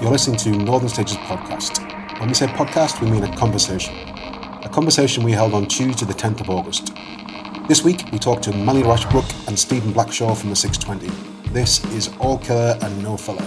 You're 0.00 0.12
listening 0.12 0.36
to 0.38 0.50
Northern 0.50 0.88
Stages 0.88 1.16
podcast. 1.16 1.80
When 2.20 2.28
we 2.28 2.34
say 2.34 2.46
podcast, 2.46 3.00
we 3.00 3.10
mean 3.10 3.24
a 3.24 3.36
conversation. 3.36 3.96
A 4.62 4.68
conversation 4.72 5.24
we 5.24 5.32
held 5.32 5.54
on 5.54 5.66
Tuesday, 5.66 6.06
the 6.06 6.14
10th 6.14 6.40
of 6.40 6.50
August. 6.50 6.92
This 7.66 7.82
week, 7.82 8.04
we 8.12 8.18
talked 8.20 8.44
to 8.44 8.52
Melanie 8.52 8.84
Rashbrook 8.84 9.48
and 9.48 9.58
Stephen 9.58 9.92
Blackshaw 9.92 10.36
from 10.36 10.50
the 10.50 10.56
620. 10.56 11.52
This 11.52 11.84
is 11.86 12.10
all 12.20 12.38
killer 12.38 12.78
and 12.80 13.02
no 13.02 13.16
filler. 13.16 13.44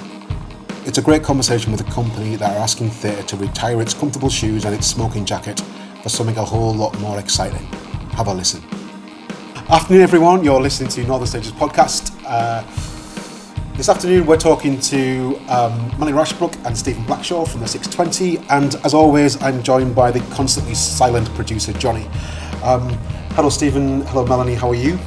It's 0.85 0.97
a 0.97 1.01
great 1.01 1.23
conversation 1.23 1.71
with 1.71 1.79
a 1.79 1.89
company 1.91 2.35
that 2.35 2.51
are 2.51 2.59
asking 2.59 2.89
theatre 2.89 3.23
to 3.23 3.37
retire 3.37 3.81
its 3.81 3.93
comfortable 3.93 4.29
shoes 4.29 4.65
and 4.65 4.75
its 4.75 4.87
smoking 4.87 5.23
jacket 5.23 5.61
for 6.03 6.09
something 6.09 6.35
a 6.35 6.43
whole 6.43 6.73
lot 6.73 6.99
more 6.99 7.17
exciting. 7.17 7.65
Have 8.17 8.27
a 8.27 8.33
listen. 8.33 8.61
Afternoon, 9.69 10.01
everyone. 10.01 10.43
You're 10.43 10.59
listening 10.59 10.89
to 10.89 11.03
Northern 11.05 11.27
Stages 11.27 11.53
podcast. 11.53 12.13
Uh, 12.27 12.63
this 13.75 13.89
afternoon, 13.89 14.25
we're 14.25 14.37
talking 14.37 14.79
to 14.79 15.37
um, 15.47 15.75
Melanie 15.97 16.11
Rashbrook 16.11 16.63
and 16.65 16.77
Stephen 16.77 17.03
Blackshaw 17.05 17.47
from 17.47 17.61
the 17.61 17.67
620, 17.67 18.45
and 18.49 18.75
as 18.85 18.93
always, 18.93 19.41
I'm 19.41 19.63
joined 19.63 19.95
by 19.95 20.11
the 20.11 20.19
constantly 20.35 20.73
silent 20.75 21.33
producer 21.33 21.73
Johnny. 21.73 22.05
Um, 22.63 22.89
hello, 23.35 23.49
Stephen. 23.49 24.01
Hello, 24.07 24.25
Melanie. 24.25 24.55
How 24.55 24.69
are 24.69 24.75
you? 24.75 24.99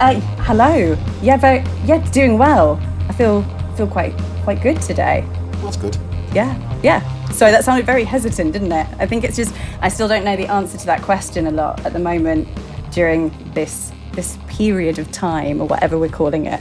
Uh, 0.00 0.20
hello. 0.44 0.96
Yeah, 1.22 1.36
very, 1.36 1.64
yeah, 1.84 1.98
doing 2.10 2.38
well. 2.38 2.80
I 3.08 3.12
feel 3.12 3.42
feel 3.76 3.86
quite 3.86 4.16
quite 4.42 4.60
good 4.60 4.80
today. 4.82 5.24
That's 5.62 5.76
good. 5.76 5.96
Yeah, 6.32 6.56
yeah. 6.82 7.30
Sorry, 7.30 7.52
that 7.52 7.64
sounded 7.64 7.86
very 7.86 8.04
hesitant, 8.04 8.52
didn't 8.52 8.72
it? 8.72 8.86
I 8.98 9.06
think 9.06 9.24
it's 9.24 9.36
just 9.36 9.54
I 9.80 9.88
still 9.88 10.08
don't 10.08 10.24
know 10.24 10.36
the 10.36 10.48
answer 10.48 10.76
to 10.76 10.86
that 10.86 11.02
question 11.02 11.46
a 11.46 11.50
lot 11.50 11.84
at 11.86 11.92
the 11.92 11.98
moment 11.98 12.48
during 12.90 13.32
this 13.54 13.92
this 14.12 14.38
period 14.48 14.98
of 14.98 15.10
time 15.12 15.60
or 15.60 15.68
whatever 15.68 15.98
we're 15.98 16.08
calling 16.08 16.46
it 16.46 16.60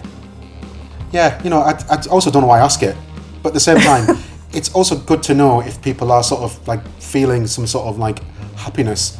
yeah, 1.11 1.41
you 1.43 1.49
know, 1.49 1.61
I, 1.61 1.71
I 1.89 2.01
also 2.09 2.31
don't 2.31 2.41
know 2.41 2.47
why 2.47 2.59
I 2.59 2.63
ask 2.63 2.83
it, 2.83 2.95
but 3.41 3.49
at 3.49 3.53
the 3.53 3.59
same 3.59 3.79
time, 3.79 4.17
it's 4.53 4.73
also 4.73 4.97
good 4.97 5.23
to 5.23 5.33
know 5.33 5.61
if 5.61 5.81
people 5.81 6.11
are 6.11 6.23
sort 6.23 6.41
of 6.41 6.67
like 6.67 6.85
feeling 7.01 7.47
some 7.47 7.67
sort 7.67 7.87
of 7.87 7.97
like 7.97 8.19
happiness 8.55 9.17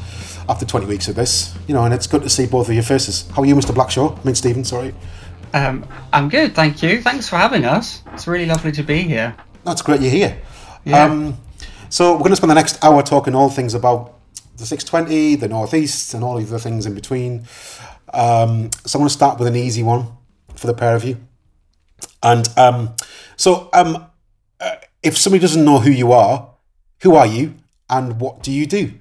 after 0.49 0.65
20 0.65 0.85
weeks 0.85 1.07
of 1.07 1.15
this, 1.15 1.55
you 1.67 1.73
know, 1.73 1.83
and 1.83 1.93
it's 1.93 2.07
good 2.07 2.23
to 2.23 2.29
see 2.29 2.45
both 2.45 2.69
of 2.69 2.73
your 2.73 2.83
faces. 2.83 3.29
How 3.31 3.41
are 3.41 3.45
you, 3.45 3.55
Mr. 3.55 3.73
Blackshaw? 3.73 4.17
I 4.17 4.23
mean, 4.23 4.35
Stephen, 4.35 4.63
sorry. 4.63 4.93
Um, 5.53 5.85
I'm 6.13 6.29
good, 6.29 6.55
thank 6.55 6.81
you. 6.81 7.01
Thanks 7.01 7.27
for 7.27 7.37
having 7.37 7.65
us. 7.65 8.03
It's 8.13 8.27
really 8.27 8.45
lovely 8.45 8.71
to 8.73 8.83
be 8.83 9.01
here. 9.03 9.35
That's 9.63 9.81
great 9.81 10.01
you're 10.01 10.11
here. 10.11 10.41
Yeah. 10.85 11.03
Um, 11.03 11.37
so 11.89 12.13
we're 12.13 12.19
going 12.19 12.31
to 12.31 12.35
spend 12.37 12.51
the 12.51 12.55
next 12.55 12.83
hour 12.83 13.01
talking 13.03 13.35
all 13.35 13.49
things 13.49 13.73
about 13.73 14.13
the 14.57 14.65
620, 14.65 15.35
the 15.35 15.47
Northeast, 15.47 16.13
and 16.13 16.23
all 16.23 16.37
of 16.37 16.49
the 16.49 16.59
things 16.59 16.85
in 16.85 16.93
between. 16.95 17.45
Um, 18.13 18.71
so 18.85 18.97
I'm 18.97 19.01
going 19.01 19.09
to 19.09 19.13
start 19.13 19.39
with 19.39 19.47
an 19.47 19.55
easy 19.55 19.83
one 19.83 20.07
for 20.55 20.67
the 20.67 20.73
pair 20.73 20.95
of 20.95 21.03
you. 21.03 21.17
And 22.23 22.47
um, 22.57 22.95
so, 23.35 23.69
um, 23.73 24.05
uh, 24.59 24.75
if 25.03 25.17
somebody 25.17 25.41
doesn't 25.41 25.63
know 25.63 25.79
who 25.79 25.91
you 25.91 26.11
are, 26.11 26.49
who 27.01 27.15
are 27.15 27.27
you, 27.27 27.55
and 27.89 28.19
what 28.19 28.43
do 28.43 28.51
you 28.51 28.65
do? 28.65 28.93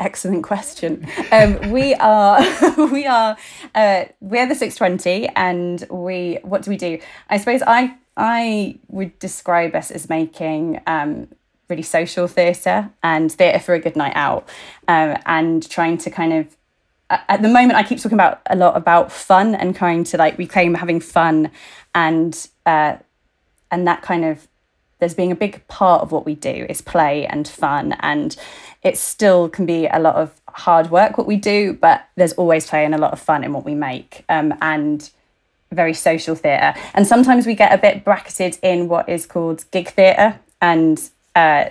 Excellent 0.00 0.44
question. 0.44 1.08
Um, 1.32 1.72
we 1.72 1.94
are 1.94 2.40
we 2.92 3.06
are 3.06 3.36
uh, 3.74 4.04
we're 4.20 4.46
the 4.46 4.54
six 4.54 4.76
twenty, 4.76 5.28
and 5.30 5.84
we 5.90 6.38
what 6.42 6.62
do 6.62 6.70
we 6.70 6.76
do? 6.76 7.00
I 7.28 7.38
suppose 7.38 7.62
I 7.66 7.96
I 8.16 8.78
would 8.88 9.18
describe 9.18 9.74
us 9.74 9.90
as 9.90 10.08
making 10.08 10.80
um, 10.86 11.28
really 11.68 11.82
social 11.82 12.28
theatre 12.28 12.90
and 13.02 13.32
theatre 13.32 13.58
for 13.58 13.74
a 13.74 13.80
good 13.80 13.96
night 13.96 14.14
out, 14.14 14.48
um, 14.86 15.16
and 15.26 15.68
trying 15.68 15.98
to 15.98 16.10
kind 16.10 16.32
of 16.32 16.56
at 17.10 17.42
the 17.42 17.48
moment 17.48 17.74
I 17.74 17.82
keep 17.82 17.98
talking 17.98 18.16
about 18.16 18.40
a 18.46 18.56
lot 18.56 18.76
about 18.76 19.10
fun 19.10 19.54
and 19.54 19.74
trying 19.74 20.04
to 20.04 20.16
like 20.16 20.36
reclaim 20.38 20.74
having 20.74 21.00
fun 21.00 21.50
and 21.94 22.48
uh, 22.66 22.96
and 23.70 23.86
that 23.86 24.02
kind 24.02 24.24
of 24.24 24.46
there's 24.98 25.14
being 25.14 25.30
a 25.30 25.36
big 25.36 25.66
part 25.68 26.02
of 26.02 26.10
what 26.10 26.26
we 26.26 26.34
do 26.34 26.66
is 26.68 26.80
play 26.80 27.24
and 27.26 27.46
fun 27.46 27.96
and 28.00 28.36
it 28.82 28.98
still 28.98 29.48
can 29.48 29.64
be 29.64 29.86
a 29.86 29.98
lot 29.98 30.16
of 30.16 30.40
hard 30.48 30.90
work 30.90 31.16
what 31.16 31.26
we 31.26 31.36
do 31.36 31.72
but 31.72 32.06
there's 32.16 32.32
always 32.34 32.66
play 32.66 32.84
and 32.84 32.94
a 32.94 32.98
lot 32.98 33.12
of 33.12 33.20
fun 33.20 33.44
in 33.44 33.52
what 33.52 33.64
we 33.64 33.74
make 33.74 34.24
um, 34.28 34.52
and 34.60 35.10
very 35.72 35.94
social 35.94 36.34
theatre. 36.34 36.74
And 36.94 37.06
sometimes 37.06 37.46
we 37.46 37.54
get 37.54 37.72
a 37.72 37.78
bit 37.78 38.04
bracketed 38.04 38.58
in 38.62 38.88
what 38.88 39.08
is 39.08 39.26
called 39.26 39.64
gig 39.70 39.88
theatre 39.88 40.40
and 40.60 40.98
uh, 41.36 41.66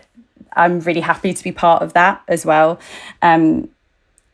i'm 0.53 0.79
really 0.81 1.01
happy 1.01 1.33
to 1.33 1.43
be 1.43 1.51
part 1.51 1.81
of 1.81 1.93
that 1.93 2.21
as 2.27 2.45
well. 2.45 2.79
Um, 3.21 3.69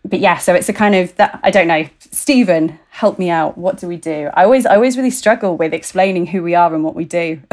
but 0.06 0.19
yeah, 0.19 0.38
so 0.38 0.53
it's 0.53 0.69
a 0.69 0.74
kind 0.74 0.96
of 0.96 1.16
that 1.16 1.40
I 1.44 1.52
don't 1.52 1.68
know. 1.68 1.88
Stephen, 2.12 2.80
help 2.90 3.18
me 3.18 3.30
out. 3.30 3.58
What 3.58 3.78
do 3.78 3.88
we 3.88 3.97
do? 3.97 4.30
I 4.34 4.44
always 4.44 4.66
I 4.66 4.75
always 4.75 4.97
really 4.97 5.12
struggle 5.12 5.56
with 5.56 5.74
explaining 5.74 6.28
who 6.28 6.44
we 6.44 6.56
are 6.56 6.74
and 6.74 6.84
what 6.84 6.96
we 6.96 7.06
do. 7.06 7.41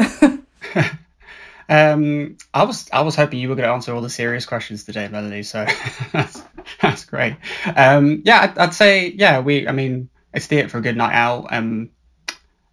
um, 1.69 2.37
I 2.53 2.63
was 2.63 2.89
I 2.91 3.01
was 3.01 3.15
hoping 3.15 3.39
you 3.39 3.49
were 3.49 3.55
going 3.55 3.67
to 3.67 3.73
answer 3.73 3.93
all 3.95 4.01
the 4.01 4.09
serious 4.09 4.45
questions 4.45 4.83
today, 4.83 5.07
Melanie. 5.07 5.43
So 5.43 5.65
that's, 6.11 6.43
that's 6.81 7.05
great. 7.05 7.37
Um, 7.75 8.21
yeah, 8.25 8.41
I'd, 8.41 8.57
I'd, 8.57 8.73
say 8.73 9.07
yeah. 9.07 9.39
We 9.39 9.67
I 9.67 9.71
mean 9.71 10.09
it's 10.33 10.47
theatre 10.47 10.69
for 10.69 10.77
a 10.79 10.81
good 10.81 10.97
night 10.97 11.13
out. 11.13 11.47
Um, 11.51 11.89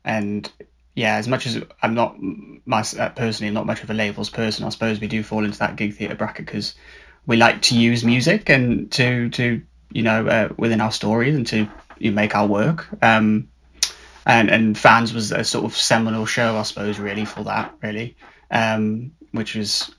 and 0.05 0.51
yeah, 0.97 1.17
as 1.17 1.29
much 1.29 1.47
as 1.47 1.63
I'm 1.83 1.95
not 1.95 2.17
my 2.21 2.85
uh, 2.99 3.11
personally 3.11 3.53
not 3.53 3.67
much 3.67 3.85
of 3.85 3.91
a 3.91 3.95
labels 3.95 4.31
person, 4.31 4.65
I 4.65 4.71
suppose 4.71 5.01
we 5.01 5.07
do 5.07 5.23
fall 5.23 5.45
into 5.45 5.61
that 5.61 5.77
gig 5.77 5.95
theatre 5.95 6.17
bracket 6.17 6.47
because 6.47 6.75
we 7.27 7.37
like 7.37 7.63
to 7.63 7.79
use 7.79 8.03
music 8.03 8.51
and 8.51 8.91
to 8.93 9.29
to 9.31 9.63
you 9.93 10.03
know 10.03 10.27
uh, 10.27 10.49
within 10.57 10.81
our 10.81 10.93
stories 10.93 11.35
and 11.35 11.47
to 11.49 11.69
you 11.99 12.11
know, 12.11 12.15
make 12.15 12.35
our 12.35 12.47
work. 12.47 12.89
Um, 13.03 13.49
and 14.27 14.51
and 14.51 14.77
fans 14.77 15.15
was 15.15 15.33
a 15.33 15.43
sort 15.43 15.65
of 15.65 15.75
seminal 15.75 16.27
show, 16.27 16.57
I 16.57 16.63
suppose, 16.63 16.99
really 16.99 17.25
for 17.25 17.45
that, 17.45 17.75
really, 17.83 18.17
um, 18.51 19.13
which 19.33 19.55
was 19.55 19.91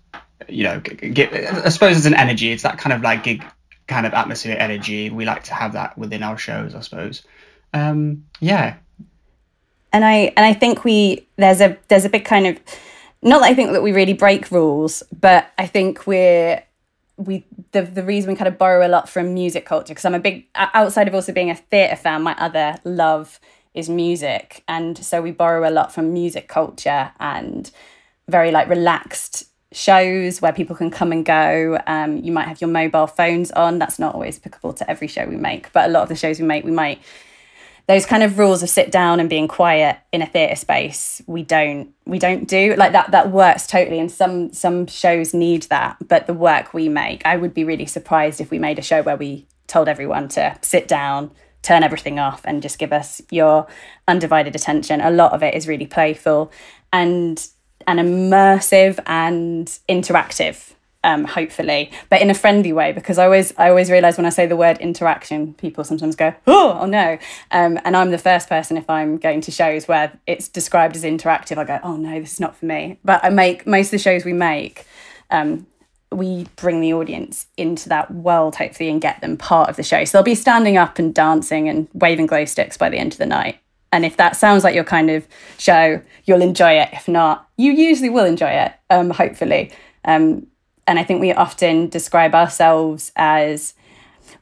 you 0.48 0.64
know, 0.64 0.82
I 1.02 1.70
suppose 1.70 1.98
it's 1.98 2.06
an 2.06 2.14
energy. 2.14 2.52
It's 2.52 2.64
that 2.64 2.78
kind 2.78 2.94
of 2.94 3.02
like 3.02 3.24
gig 3.24 3.44
kind 3.88 4.06
of 4.06 4.14
atmosphere 4.14 4.56
energy. 4.58 5.10
We 5.10 5.26
like 5.26 5.44
to 5.46 5.54
have 5.54 5.74
that 5.74 5.98
within 5.98 6.24
our 6.24 6.38
shows, 6.38 6.76
I 6.76 6.82
suppose. 6.82 7.24
Um, 7.74 8.26
yeah. 8.40 8.76
And 9.92 10.06
I 10.06 10.34
and 10.38 10.46
I 10.46 10.54
think 10.54 10.84
we 10.84 11.28
there's 11.36 11.62
a 11.62 11.78
there's 11.88 12.06
a 12.06 12.10
big 12.10 12.26
kind 12.26 12.48
of 12.48 12.60
not 13.22 13.40
that 13.40 13.52
I 13.52 13.54
think 13.54 13.72
that 13.74 13.84
we 13.84 13.92
really 13.92 14.14
break 14.14 14.52
rules, 14.52 15.04
but 15.20 15.52
I 15.58 15.66
think 15.66 16.08
we're 16.08 16.64
we 17.18 17.46
the 17.72 17.84
the 17.84 18.04
reason 18.04 18.32
we 18.32 18.36
kind 18.36 18.48
of 18.48 18.58
borrow 18.58 18.86
a 18.86 18.90
lot 18.90 19.10
from 19.10 19.34
music 19.34 19.66
culture 19.66 19.94
because 19.94 20.06
I'm 20.06 20.16
a 20.16 20.20
big 20.20 20.46
outside 20.56 21.08
of 21.08 21.16
also 21.16 21.32
being 21.32 21.50
a 21.50 21.56
theatre 21.56 21.96
fan, 21.96 22.24
my 22.24 22.36
other 22.38 22.78
love 22.84 23.40
is 23.74 23.90
music, 23.90 24.64
and 24.68 24.98
so 24.98 25.22
we 25.22 25.32
borrow 25.32 25.68
a 25.68 25.72
lot 25.72 25.94
from 25.94 26.14
music 26.14 26.48
culture 26.48 27.12
and 27.20 27.70
very 28.28 28.52
like 28.52 28.70
relaxed 28.70 29.46
shows 29.72 30.42
where 30.42 30.52
people 30.52 30.76
can 30.76 30.90
come 30.90 31.12
and 31.12 31.26
go. 31.26 31.80
Um, 31.86 32.18
you 32.18 32.32
might 32.32 32.48
have 32.48 32.60
your 32.60 32.70
mobile 32.70 33.08
phones 33.08 33.52
on. 33.52 33.80
That's 33.80 34.00
not 34.00 34.16
always 34.16 34.38
applicable 34.38 34.74
to 34.74 34.90
every 34.90 35.08
show 35.08 35.26
we 35.28 35.38
make, 35.38 35.72
but 35.74 35.88
a 35.88 35.92
lot 35.92 36.04
of 36.04 36.10
the 36.10 36.16
shows 36.16 36.40
we 36.40 36.46
make, 36.46 36.64
we 36.64 36.72
might 36.72 37.00
those 37.90 38.06
kind 38.06 38.24
of 38.24 38.40
rules 38.40 38.64
of 38.64 38.70
sit 38.70 38.92
down 38.92 39.20
and 39.20 39.30
being 39.30 39.50
quiet 39.50 39.98
in 40.14 40.22
a 40.22 40.26
theatre 40.26 40.56
space 40.56 41.22
we 41.28 41.44
don't 41.44 41.90
we 42.06 42.20
don't 42.20 42.48
do. 42.48 42.76
Like 42.76 42.94
that 42.94 43.12
that 43.12 43.32
works 43.32 43.68
totally 43.68 44.00
and 44.00 44.10
some 44.12 44.54
some 44.54 44.88
shows 44.88 45.34
need 45.34 45.64
that 45.64 45.98
but 46.08 46.26
the 46.26 46.34
work 46.34 46.74
we 46.74 46.88
make 46.88 47.26
i 47.26 47.36
would 47.36 47.54
be 47.54 47.64
really 47.64 47.86
surprised 47.86 48.40
if 48.40 48.52
we 48.52 48.60
made 48.60 48.80
a 48.80 48.82
show 48.82 49.02
where 49.02 49.18
we 49.18 49.48
told 49.68 49.88
everyone 49.88 50.28
to 50.30 50.58
sit 50.62 50.88
down 50.88 51.32
turn 51.62 51.84
everything 51.84 52.20
off 52.20 52.42
and 52.46 52.62
just 52.62 52.80
give 52.80 52.94
us 52.94 53.22
your 53.30 53.68
undivided 54.08 54.56
attention. 54.56 55.02
A 55.02 55.12
lot 55.12 55.34
of 55.34 55.44
it 55.44 55.54
is 55.54 55.68
really 55.68 55.88
playful 55.88 56.52
and 56.92 57.48
and 57.88 58.00
immersive 58.00 59.00
and 59.06 59.68
interactive 59.88 60.74
um, 61.04 61.24
hopefully, 61.24 61.92
but 62.10 62.22
in 62.22 62.30
a 62.30 62.34
friendly 62.34 62.74
way. 62.74 62.92
Because 62.92 63.18
I 63.18 63.26
always, 63.26 63.54
I 63.58 63.70
always 63.70 63.90
realize 63.90 64.18
when 64.18 64.26
I 64.26 64.30
say 64.30 64.46
the 64.46 64.56
word 64.56 64.78
interaction, 64.80 65.54
people 65.54 65.84
sometimes 65.84 66.16
go, 66.16 66.34
"Oh, 66.48 66.80
oh 66.82 66.86
no!" 66.86 67.18
Um, 67.52 67.80
and 67.84 67.96
I'm 67.96 68.12
the 68.12 68.18
first 68.18 68.50
person 68.50 68.78
if 68.78 68.90
I'm 68.90 69.18
going 69.18 69.42
to 69.42 69.52
shows 69.52 69.88
where 69.88 70.20
it's 70.28 70.48
described 70.48 70.96
as 70.96 71.04
interactive, 71.04 71.58
I 71.58 71.64
go, 71.64 71.80
"Oh 71.84 71.96
no, 71.96 72.20
this 72.20 72.34
is 72.34 72.40
not 72.40 72.56
for 72.56 72.66
me." 72.66 73.00
But 73.04 73.24
I 73.24 73.30
make 73.30 73.66
most 73.66 73.88
of 73.88 73.92
the 73.92 74.00
shows 74.00 74.26
we 74.26 74.34
make. 74.34 74.86
Um, 75.30 75.68
we 76.12 76.48
bring 76.56 76.82
the 76.82 76.94
audience 76.94 77.46
into 77.56 77.88
that 77.90 78.12
world 78.12 78.56
hopefully 78.56 78.90
and 78.90 79.00
get 79.00 79.22
them 79.22 79.38
part 79.38 79.70
of 79.70 79.76
the 79.76 79.84
show. 79.84 80.04
So 80.06 80.18
they'll 80.18 80.24
be 80.24 80.36
standing 80.36 80.76
up 80.76 80.98
and 80.98 81.14
dancing 81.14 81.70
and 81.70 81.88
waving 81.94 82.26
glow 82.26 82.46
sticks 82.46 82.78
by 82.78 82.90
the 82.90 82.98
end 82.98 83.14
of 83.14 83.20
the 83.20 83.28
night. 83.28 83.60
And 83.92 84.06
if 84.06 84.18
that 84.18 84.36
sounds 84.36 84.64
like 84.64 84.76
your 84.76 84.84
kind 84.84 85.10
of 85.10 85.28
show, 85.58 86.02
you'll 86.26 86.42
enjoy 86.42 86.74
it. 86.74 86.90
If 86.94 87.08
not, 87.08 87.48
you 87.58 87.72
usually 87.72 88.10
will 88.10 88.26
enjoy 88.26 88.50
it, 88.50 88.74
um, 88.90 89.10
hopefully. 89.10 89.72
Um, 90.06 90.48
and 90.90 90.98
I 90.98 91.04
think 91.04 91.22
we 91.22 91.32
often 91.32 91.88
describe 91.88 92.34
ourselves 92.34 93.12
as, 93.16 93.76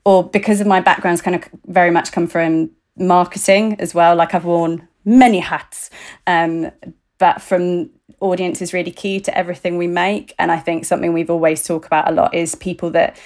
or 0.05 0.23
because 0.23 0.61
of 0.61 0.65
my 0.65 0.79
backgrounds, 0.79 1.21
kind 1.21 1.35
of 1.35 1.43
very 1.65 1.91
much 1.91 2.13
come 2.13 2.25
from 2.25 2.71
marketing 2.95 3.75
as 3.79 3.93
well. 3.93 4.15
Like 4.15 4.33
I've 4.33 4.45
worn 4.45 4.87
many 5.03 5.39
hats, 5.39 5.89
um, 6.25 6.71
but 7.17 7.41
from 7.41 7.89
audience 8.21 8.61
is 8.61 8.71
really 8.71 8.91
key 8.91 9.19
to 9.19 9.37
everything 9.37 9.77
we 9.77 9.87
make. 9.87 10.33
And 10.39 10.49
I 10.49 10.57
think 10.57 10.85
something 10.85 11.11
we've 11.11 11.29
always 11.29 11.65
talked 11.65 11.85
about 11.85 12.09
a 12.09 12.13
lot 12.13 12.33
is 12.33 12.55
people 12.55 12.91
that 12.91 13.19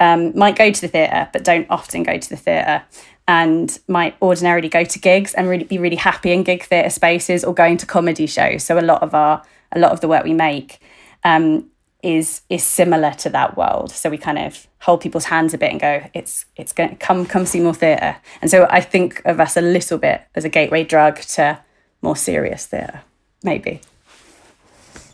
um, 0.00 0.36
might 0.36 0.56
go 0.56 0.72
to 0.72 0.80
the 0.80 0.88
theatre 0.88 1.28
but 1.30 1.44
don't 1.44 1.66
often 1.68 2.02
go 2.02 2.16
to 2.16 2.28
the 2.28 2.38
theatre 2.38 2.82
and 3.28 3.78
might 3.86 4.16
ordinarily 4.22 4.70
go 4.70 4.82
to 4.82 4.98
gigs 4.98 5.34
and 5.34 5.46
really 5.46 5.64
be 5.64 5.76
really 5.76 5.96
happy 5.96 6.32
in 6.32 6.42
gig 6.42 6.64
theatre 6.64 6.88
spaces 6.88 7.44
or 7.44 7.52
going 7.52 7.76
to 7.76 7.84
comedy 7.84 8.26
shows. 8.26 8.64
So 8.64 8.78
a 8.78 8.80
lot 8.80 9.02
of 9.02 9.14
our 9.14 9.42
a 9.72 9.78
lot 9.78 9.92
of 9.92 10.00
the 10.00 10.08
work 10.08 10.24
we 10.24 10.32
make 10.32 10.80
um, 11.24 11.70
is 12.02 12.42
is 12.48 12.64
similar 12.64 13.12
to 13.12 13.30
that 13.30 13.56
world. 13.56 13.92
So 13.92 14.10
we 14.10 14.18
kind 14.18 14.38
of 14.38 14.66
hold 14.80 15.00
people's 15.00 15.26
hands 15.26 15.54
a 15.54 15.58
bit 15.58 15.70
and 15.70 15.80
go, 15.80 16.10
it's 16.14 16.44
it's 16.56 16.72
going 16.72 16.90
to 16.90 16.96
come 16.96 17.26
come 17.26 17.46
see 17.46 17.60
more 17.60 17.74
theatre. 17.74 18.16
And 18.40 18.50
so 18.50 18.66
I 18.70 18.80
think 18.80 19.22
of 19.24 19.40
us 19.40 19.56
a 19.56 19.60
little 19.60 19.98
bit 19.98 20.22
as 20.34 20.44
a 20.44 20.48
gateway 20.48 20.84
drug 20.84 21.20
to 21.20 21.60
more 22.02 22.16
serious 22.16 22.66
theatre, 22.66 23.02
maybe. 23.42 23.80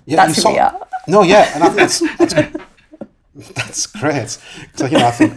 Yeah, 0.06 0.26
That's 0.26 0.42
who 0.42 0.52
we 0.52 0.58
are. 0.58 0.88
No, 1.06 1.22
yeah, 1.22 1.52
and 1.54 1.64
I 1.64 1.68
think 1.68 1.78
that's 1.78 2.00
that's, 2.18 3.54
that's 3.54 3.86
great. 3.86 4.38
So 4.74 4.86
you 4.86 4.98
know, 4.98 5.06
I 5.06 5.10
think 5.10 5.36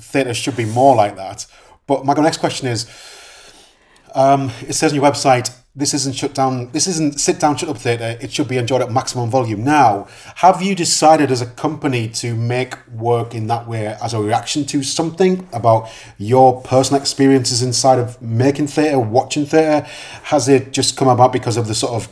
theatre 0.00 0.34
should 0.34 0.56
be 0.56 0.64
more 0.64 0.94
like 0.94 1.16
that. 1.16 1.46
But 1.88 2.04
my 2.04 2.14
next 2.14 2.38
question 2.38 2.68
is: 2.68 2.86
um, 4.14 4.52
It 4.66 4.74
says 4.74 4.92
on 4.92 4.96
your 4.96 5.04
website, 5.04 5.50
"This 5.76 5.92
isn't 5.92 6.16
shut 6.16 6.34
down. 6.34 6.70
This 6.72 6.86
isn't 6.86 7.20
sit 7.20 7.38
down, 7.38 7.56
shut 7.56 7.68
up 7.68 7.78
theatre. 7.78 8.16
It 8.20 8.32
should 8.32 8.48
be 8.48 8.56
enjoyed 8.56 8.82
at 8.82 8.90
maximum 8.90 9.30
volume." 9.30 9.62
Now, 9.62 10.06
have 10.36 10.62
you 10.62 10.74
decided 10.74 11.30
as 11.30 11.42
a 11.42 11.46
company 11.46 12.08
to 12.08 12.34
make 12.34 12.74
work 12.90 13.34
in 13.34 13.46
that 13.48 13.68
way 13.68 13.86
as 14.02 14.14
a 14.14 14.20
reaction 14.20 14.64
to 14.66 14.82
something 14.82 15.46
about 15.52 15.88
your 16.18 16.60
personal 16.62 17.00
experiences 17.00 17.62
inside 17.62 17.98
of 17.98 18.20
making 18.22 18.68
theatre, 18.68 18.98
watching 18.98 19.44
theatre? 19.44 19.86
Has 20.24 20.48
it 20.48 20.72
just 20.72 20.96
come 20.96 21.08
about 21.08 21.32
because 21.32 21.56
of 21.56 21.68
the 21.68 21.74
sort 21.74 21.92
of 21.92 22.08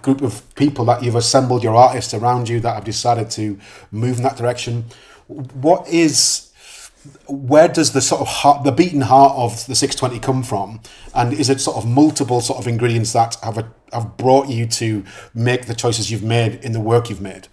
group 0.00 0.22
of 0.22 0.42
people 0.56 0.84
that 0.86 1.02
you've 1.02 1.14
assembled 1.14 1.62
your 1.62 1.76
artists 1.76 2.12
around 2.12 2.48
you 2.48 2.58
that 2.60 2.74
have 2.74 2.84
decided 2.84 3.30
to 3.30 3.58
move 3.92 4.16
in 4.16 4.22
that 4.24 4.36
direction 4.36 4.84
what 5.28 5.88
is 5.88 6.51
where 7.26 7.68
does 7.68 7.92
the 7.92 8.00
sort 8.00 8.20
of 8.20 8.28
heart, 8.28 8.64
the 8.64 8.72
beating 8.72 9.02
heart 9.02 9.32
of 9.36 9.66
the 9.66 9.74
620 9.74 10.20
come 10.20 10.42
from 10.42 10.80
and 11.14 11.32
is 11.32 11.50
it 11.50 11.60
sort 11.60 11.76
of 11.76 11.88
multiple 11.88 12.40
sort 12.40 12.58
of 12.58 12.66
ingredients 12.66 13.12
that 13.12 13.36
have 13.42 13.58
a, 13.58 13.72
have 13.92 14.16
brought 14.16 14.48
you 14.48 14.66
to 14.66 15.04
make 15.34 15.66
the 15.66 15.74
choices 15.74 16.10
you've 16.10 16.22
made 16.22 16.54
in 16.64 16.72
the 16.72 16.80
work 16.80 17.10
you've 17.10 17.20
made 17.20 17.48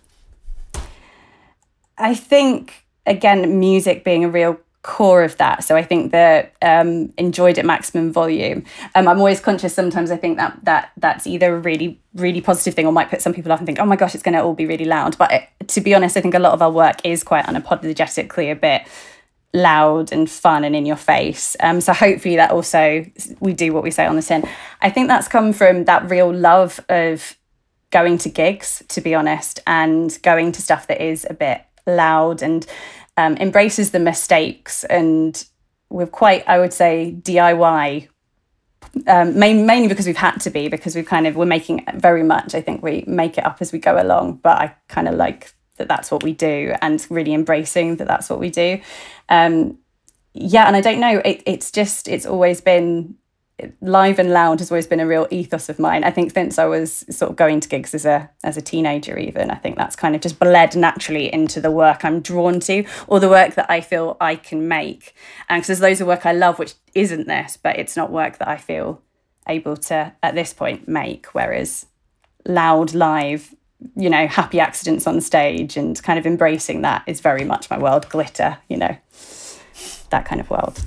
I 1.97 2.15
think 2.15 2.85
again, 3.09 3.59
music 3.59 4.03
being 4.03 4.23
a 4.23 4.29
real 4.29 4.57
core 4.81 5.23
of 5.23 5.35
that. 5.37 5.63
So 5.63 5.75
I 5.75 5.83
think 5.83 6.13
that 6.13 6.53
um, 6.61 7.11
enjoyed 7.17 7.59
at 7.59 7.65
maximum 7.65 8.13
volume. 8.13 8.63
Um, 8.95 9.09
I'm 9.09 9.19
always 9.19 9.41
conscious. 9.41 9.73
Sometimes 9.73 10.09
I 10.09 10.15
think 10.15 10.37
that 10.37 10.57
that 10.63 10.91
that's 10.95 11.27
either 11.27 11.55
a 11.55 11.59
really 11.59 11.99
really 12.15 12.39
positive 12.39 12.75
thing 12.75 12.85
or 12.85 12.93
might 12.93 13.09
put 13.09 13.21
some 13.21 13.33
people 13.33 13.51
off 13.51 13.59
and 13.59 13.65
think, 13.65 13.79
oh 13.79 13.85
my 13.85 13.97
gosh, 13.97 14.13
it's 14.13 14.23
going 14.23 14.35
to 14.35 14.41
all 14.41 14.53
be 14.53 14.65
really 14.65 14.85
loud. 14.85 15.17
But 15.17 15.31
it, 15.33 15.67
to 15.67 15.81
be 15.81 15.93
honest, 15.93 16.15
I 16.15 16.21
think 16.21 16.33
a 16.33 16.39
lot 16.39 16.53
of 16.53 16.61
our 16.61 16.71
work 16.71 16.97
is 17.03 17.23
quite 17.23 17.45
unapologetically 17.45 18.51
a 18.51 18.55
bit 18.55 18.83
loud 19.53 20.11
and 20.11 20.29
fun 20.29 20.63
and 20.63 20.75
in 20.75 20.85
your 20.85 20.95
face. 20.95 21.55
Um, 21.59 21.81
so 21.81 21.93
hopefully 21.93 22.35
that 22.35 22.51
also 22.51 23.05
we 23.39 23.53
do 23.53 23.73
what 23.73 23.83
we 23.83 23.91
say 23.91 24.05
on 24.05 24.15
the 24.15 24.21
tin. 24.21 24.47
I 24.81 24.89
think 24.89 25.07
that's 25.07 25.27
come 25.27 25.53
from 25.53 25.85
that 25.85 26.09
real 26.09 26.33
love 26.33 26.79
of 26.89 27.37
going 27.91 28.17
to 28.19 28.29
gigs, 28.29 28.83
to 28.89 29.01
be 29.01 29.15
honest, 29.15 29.59
and 29.65 30.17
going 30.21 30.51
to 30.51 30.61
stuff 30.61 30.87
that 30.87 31.01
is 31.03 31.25
a 31.29 31.33
bit 31.33 31.63
loud 31.87 32.41
and 32.41 32.65
um, 33.17 33.35
embraces 33.37 33.91
the 33.91 33.99
mistakes 33.99 34.83
and 34.83 35.45
with 35.89 36.11
quite, 36.11 36.47
I 36.47 36.59
would 36.59 36.73
say, 36.73 37.15
DIY. 37.19 38.07
Um, 39.07 39.37
main, 39.37 39.65
mainly 39.65 39.87
because 39.87 40.07
we've 40.07 40.17
had 40.17 40.37
to 40.41 40.49
be 40.49 40.67
because 40.67 40.95
we've 40.95 41.05
kind 41.05 41.27
of 41.27 41.35
we're 41.35 41.45
making 41.45 41.85
very 41.95 42.23
much. 42.23 42.55
I 42.55 42.61
think 42.61 42.81
we 42.81 43.03
make 43.07 43.37
it 43.37 43.45
up 43.45 43.57
as 43.59 43.71
we 43.71 43.79
go 43.79 44.01
along, 44.01 44.39
but 44.43 44.57
I 44.57 44.75
kind 44.87 45.07
of 45.07 45.15
like 45.15 45.53
that 45.79 45.87
that's 45.87 46.11
what 46.11 46.23
we 46.23 46.33
do 46.33 46.75
and 46.81 47.05
really 47.09 47.33
embracing 47.33 47.95
that 47.97 48.07
that's 48.07 48.29
what 48.29 48.39
we 48.39 48.49
do. 48.49 48.79
Um, 49.27 49.79
yeah, 50.33 50.67
and 50.67 50.75
I 50.75 50.81
don't 50.81 50.99
know. 50.99 51.21
It, 51.25 51.41
it's 51.45 51.71
just 51.71 52.07
it's 52.07 52.25
always 52.25 52.61
been 52.61 53.15
live 53.81 54.19
and 54.19 54.31
loud 54.31 54.59
has 54.59 54.71
always 54.71 54.87
been 54.87 54.99
a 54.99 55.07
real 55.07 55.27
ethos 55.31 55.69
of 55.69 55.79
mine. 55.79 56.03
I 56.03 56.11
think 56.11 56.31
since 56.31 56.57
I 56.57 56.65
was 56.65 57.05
sort 57.09 57.31
of 57.31 57.35
going 57.35 57.59
to 57.59 57.69
gigs 57.69 57.93
as 57.93 58.05
a 58.05 58.29
as 58.43 58.57
a 58.57 58.61
teenager, 58.61 59.17
even 59.17 59.51
I 59.51 59.55
think 59.55 59.77
that's 59.77 59.95
kind 59.95 60.15
of 60.15 60.21
just 60.21 60.39
bled 60.39 60.75
naturally 60.75 61.33
into 61.33 61.59
the 61.59 61.71
work 61.71 62.05
I'm 62.05 62.21
drawn 62.21 62.59
to, 62.61 62.85
or 63.07 63.19
the 63.19 63.29
work 63.29 63.55
that 63.55 63.69
I 63.69 63.81
feel 63.81 64.17
I 64.21 64.35
can 64.35 64.67
make. 64.67 65.13
And 65.47 65.59
because 65.59 65.67
there's 65.67 65.81
loads 65.81 66.01
of 66.01 66.07
work 66.07 66.25
I 66.25 66.31
love, 66.31 66.59
which 66.59 66.75
isn't 66.93 67.27
this, 67.27 67.57
but 67.57 67.77
it's 67.77 67.97
not 67.97 68.11
work 68.11 68.37
that 68.37 68.47
I 68.47 68.57
feel 68.57 69.01
able 69.47 69.77
to 69.77 70.13
at 70.21 70.35
this 70.35 70.53
point 70.53 70.87
make. 70.87 71.27
Whereas 71.27 71.87
loud 72.45 72.93
live, 72.93 73.55
you 73.95 74.09
know, 74.09 74.27
happy 74.27 74.59
accidents 74.59 75.07
on 75.07 75.21
stage 75.21 75.77
and 75.77 76.01
kind 76.03 76.19
of 76.19 76.25
embracing 76.25 76.81
that 76.81 77.03
is 77.07 77.21
very 77.21 77.43
much 77.43 77.69
my 77.69 77.77
world. 77.77 78.07
Glitter, 78.09 78.57
you 78.67 78.77
know, 78.77 78.95
that 80.09 80.25
kind 80.25 80.41
of 80.41 80.49
world. 80.49 80.81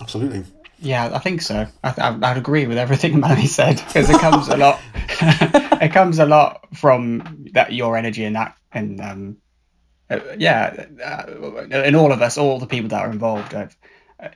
absolutely 0.00 0.44
Yeah, 0.80 1.10
I 1.12 1.18
think 1.18 1.42
so. 1.42 1.66
I, 1.84 1.94
I, 1.98 2.18
I'd 2.30 2.36
agree 2.36 2.66
with 2.66 2.78
everything 2.78 3.20
Melanie 3.20 3.46
said 3.46 3.76
because 3.76 4.10
it 4.10 4.20
comes 4.20 4.48
a 4.48 4.56
lot. 4.56 4.80
it 5.20 5.92
comes 5.92 6.18
a 6.18 6.26
lot 6.26 6.66
from 6.74 7.46
that 7.52 7.72
your 7.72 7.96
energy 7.96 8.24
and 8.24 8.36
that 8.36 8.56
and 8.72 9.00
um, 9.00 9.36
uh, 10.10 10.20
yeah, 10.38 10.86
uh, 11.04 11.62
in 11.62 11.94
all 11.94 12.12
of 12.12 12.22
us, 12.22 12.38
all 12.38 12.58
the 12.58 12.66
people 12.66 12.88
that 12.90 13.02
are 13.02 13.10
involved, 13.10 13.54
uh, 13.54 13.66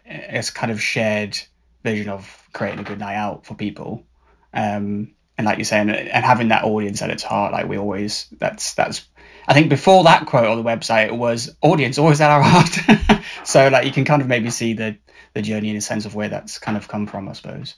it's 0.05 0.50
kind 0.50 0.73
of 0.73 0.82
shared 0.82 1.38
vision 1.84 2.08
of 2.08 2.49
creating 2.52 2.81
a 2.81 2.84
good 2.84 2.99
night 2.99 3.14
out 3.14 3.46
for 3.46 3.55
people. 3.55 4.05
Um, 4.52 5.14
and 5.40 5.46
like 5.46 5.56
you're 5.56 5.64
saying, 5.64 5.88
and 5.88 6.22
having 6.22 6.48
that 6.48 6.64
audience 6.64 7.00
at 7.00 7.08
its 7.08 7.22
heart, 7.22 7.52
like 7.52 7.66
we 7.66 7.78
always, 7.78 8.26
that's 8.38 8.75
that's. 8.75 9.08
I 9.48 9.54
think 9.54 9.70
before 9.70 10.04
that 10.04 10.26
quote 10.26 10.46
on 10.46 10.62
the 10.62 10.62
website 10.62 11.16
was 11.16 11.56
audience 11.62 11.96
always 11.96 12.20
at 12.20 12.31
our 12.31 12.42
heart. 12.42 13.25
so 13.44 13.69
like 13.69 13.87
you 13.87 13.90
can 13.90 14.04
kind 14.04 14.20
of 14.20 14.28
maybe 14.28 14.50
see 14.50 14.75
the 14.75 14.98
the 15.32 15.40
journey 15.40 15.70
in 15.70 15.76
a 15.76 15.81
sense 15.81 16.04
of 16.04 16.14
where 16.14 16.28
that's 16.28 16.58
kind 16.58 16.76
of 16.76 16.88
come 16.88 17.06
from, 17.06 17.26
I 17.26 17.32
suppose. 17.32 17.76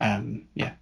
Um, 0.00 0.46
yeah. 0.54 0.72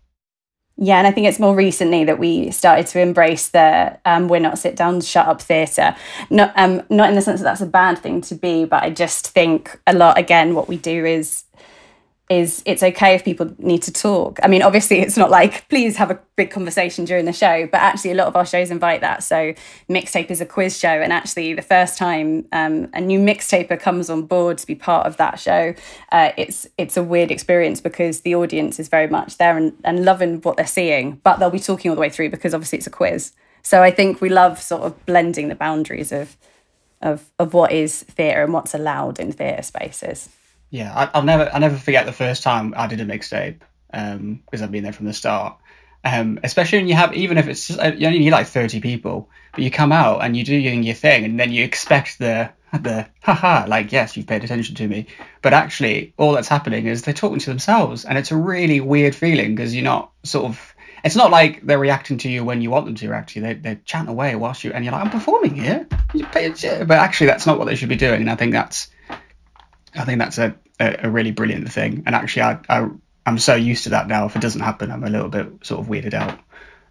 Yeah, 0.76 0.98
and 0.98 1.08
I 1.08 1.10
think 1.10 1.26
it's 1.26 1.40
more 1.40 1.56
recently 1.56 2.04
that 2.04 2.20
we 2.20 2.52
started 2.52 2.86
to 2.86 3.00
embrace 3.00 3.48
the 3.48 3.98
um, 4.04 4.28
"we're 4.28 4.38
not 4.38 4.60
sit 4.60 4.76
down, 4.76 5.00
shut 5.00 5.26
up" 5.26 5.42
theatre. 5.42 5.96
Not 6.30 6.52
um, 6.54 6.82
not 6.88 7.08
in 7.10 7.16
the 7.16 7.20
sense 7.20 7.40
that 7.40 7.44
that's 7.44 7.60
a 7.60 7.66
bad 7.66 7.98
thing 7.98 8.20
to 8.22 8.36
be, 8.36 8.64
but 8.64 8.84
I 8.84 8.90
just 8.90 9.26
think 9.26 9.76
a 9.88 9.92
lot. 9.92 10.18
Again, 10.18 10.54
what 10.54 10.68
we 10.68 10.76
do 10.76 11.04
is 11.04 11.44
is 12.32 12.62
it's 12.64 12.82
okay 12.82 13.14
if 13.14 13.24
people 13.24 13.54
need 13.58 13.82
to 13.82 13.92
talk. 13.92 14.38
I 14.42 14.48
mean, 14.48 14.62
obviously, 14.62 15.00
it's 15.00 15.18
not 15.18 15.30
like 15.30 15.68
please 15.68 15.96
have 15.96 16.10
a 16.10 16.18
big 16.34 16.50
conversation 16.50 17.04
during 17.04 17.26
the 17.26 17.32
show, 17.32 17.66
but 17.66 17.78
actually, 17.78 18.12
a 18.12 18.14
lot 18.14 18.26
of 18.26 18.36
our 18.36 18.46
shows 18.46 18.70
invite 18.70 19.02
that. 19.02 19.22
So, 19.22 19.52
mixtape 19.90 20.30
is 20.30 20.40
a 20.40 20.46
quiz 20.46 20.78
show, 20.78 20.88
and 20.88 21.12
actually, 21.12 21.52
the 21.52 21.62
first 21.62 21.98
time 21.98 22.46
um, 22.52 22.88
a 22.94 23.02
new 23.02 23.20
mixtaper 23.20 23.78
comes 23.78 24.08
on 24.08 24.22
board 24.22 24.56
to 24.58 24.66
be 24.66 24.74
part 24.74 25.06
of 25.06 25.18
that 25.18 25.38
show, 25.38 25.74
uh, 26.10 26.32
it's 26.38 26.66
it's 26.78 26.96
a 26.96 27.02
weird 27.02 27.30
experience 27.30 27.82
because 27.82 28.22
the 28.22 28.34
audience 28.34 28.80
is 28.80 28.88
very 28.88 29.08
much 29.08 29.36
there 29.36 29.58
and, 29.58 29.74
and 29.84 30.04
loving 30.04 30.40
what 30.40 30.56
they're 30.56 30.66
seeing, 30.66 31.20
but 31.22 31.38
they'll 31.38 31.50
be 31.50 31.60
talking 31.60 31.90
all 31.90 31.94
the 31.94 32.00
way 32.00 32.10
through 32.10 32.30
because 32.30 32.54
obviously 32.54 32.78
it's 32.78 32.86
a 32.86 32.90
quiz. 32.90 33.32
So, 33.62 33.82
I 33.82 33.90
think 33.90 34.22
we 34.22 34.30
love 34.30 34.60
sort 34.62 34.82
of 34.82 35.04
blending 35.04 35.48
the 35.48 35.54
boundaries 35.54 36.12
of 36.12 36.38
of 37.02 37.30
of 37.38 37.52
what 37.52 37.72
is 37.72 38.04
theatre 38.04 38.42
and 38.42 38.54
what's 38.54 38.72
allowed 38.72 39.20
in 39.20 39.32
theatre 39.32 39.62
spaces. 39.62 40.30
Yeah, 40.72 40.90
I, 40.90 41.10
I'll 41.12 41.22
never, 41.22 41.50
I 41.52 41.58
never 41.58 41.76
forget 41.76 42.06
the 42.06 42.12
first 42.12 42.42
time 42.42 42.72
I 42.74 42.86
did 42.86 43.02
a 43.02 43.04
mixtape 43.04 43.60
um, 43.92 44.40
because 44.46 44.62
I've 44.62 44.70
been 44.72 44.84
there 44.84 44.94
from 44.94 45.04
the 45.04 45.12
start. 45.12 45.58
Um, 46.02 46.40
especially 46.42 46.78
when 46.78 46.88
you 46.88 46.94
have, 46.94 47.12
even 47.12 47.36
if 47.36 47.46
it's 47.46 47.68
just, 47.68 47.78
uh, 47.78 47.92
you 47.94 48.06
only 48.06 48.20
need 48.20 48.30
like 48.30 48.46
thirty 48.46 48.80
people, 48.80 49.28
but 49.52 49.62
you 49.62 49.70
come 49.70 49.92
out 49.92 50.24
and 50.24 50.34
you 50.34 50.44
do 50.44 50.56
your, 50.56 50.94
thing, 50.94 51.26
and 51.26 51.38
then 51.38 51.52
you 51.52 51.62
expect 51.62 52.18
the 52.18 52.50
the 52.72 53.06
haha, 53.22 53.66
like 53.68 53.92
yes, 53.92 54.16
you've 54.16 54.26
paid 54.26 54.44
attention 54.44 54.74
to 54.76 54.88
me, 54.88 55.08
but 55.42 55.52
actually 55.52 56.14
all 56.16 56.32
that's 56.32 56.48
happening 56.48 56.86
is 56.86 57.02
they're 57.02 57.12
talking 57.12 57.38
to 57.38 57.50
themselves, 57.50 58.06
and 58.06 58.16
it's 58.16 58.32
a 58.32 58.36
really 58.36 58.80
weird 58.80 59.14
feeling 59.14 59.54
because 59.54 59.74
you're 59.74 59.84
not 59.84 60.10
sort 60.24 60.46
of. 60.46 60.74
It's 61.04 61.16
not 61.16 61.30
like 61.30 61.66
they're 61.66 61.78
reacting 61.78 62.16
to 62.18 62.30
you 62.30 62.44
when 62.44 62.62
you 62.62 62.70
want 62.70 62.86
them 62.86 62.94
to 62.94 63.08
react 63.08 63.30
to 63.30 63.40
you. 63.40 63.46
They, 63.46 63.54
they're 63.54 63.80
chatting 63.84 64.08
away 64.08 64.34
whilst 64.36 64.64
you, 64.64 64.72
and 64.72 64.84
you're 64.84 64.92
like, 64.92 65.04
I'm 65.04 65.10
performing 65.10 65.54
here. 65.54 65.86
But 66.84 66.98
actually, 66.98 67.26
that's 67.26 67.46
not 67.46 67.58
what 67.58 67.66
they 67.66 67.74
should 67.74 67.90
be 67.90 67.96
doing. 67.96 68.22
And 68.22 68.30
I 68.30 68.36
think 68.36 68.52
that's 68.52 68.88
I 69.94 70.04
think 70.04 70.18
that's 70.18 70.38
a, 70.38 70.54
a, 70.80 71.06
a 71.06 71.10
really 71.10 71.30
brilliant 71.32 71.70
thing. 71.72 72.02
And 72.06 72.14
actually, 72.14 72.42
I, 72.42 72.58
I 72.68 72.88
I'm 73.26 73.38
so 73.38 73.54
used 73.54 73.84
to 73.84 73.90
that 73.90 74.08
now. 74.08 74.26
If 74.26 74.34
it 74.36 74.42
doesn't 74.42 74.60
happen, 74.62 74.90
I'm 74.90 75.04
a 75.04 75.10
little 75.10 75.28
bit 75.28 75.46
sort 75.62 75.80
of 75.80 75.86
weirded 75.86 76.14
out. 76.14 76.38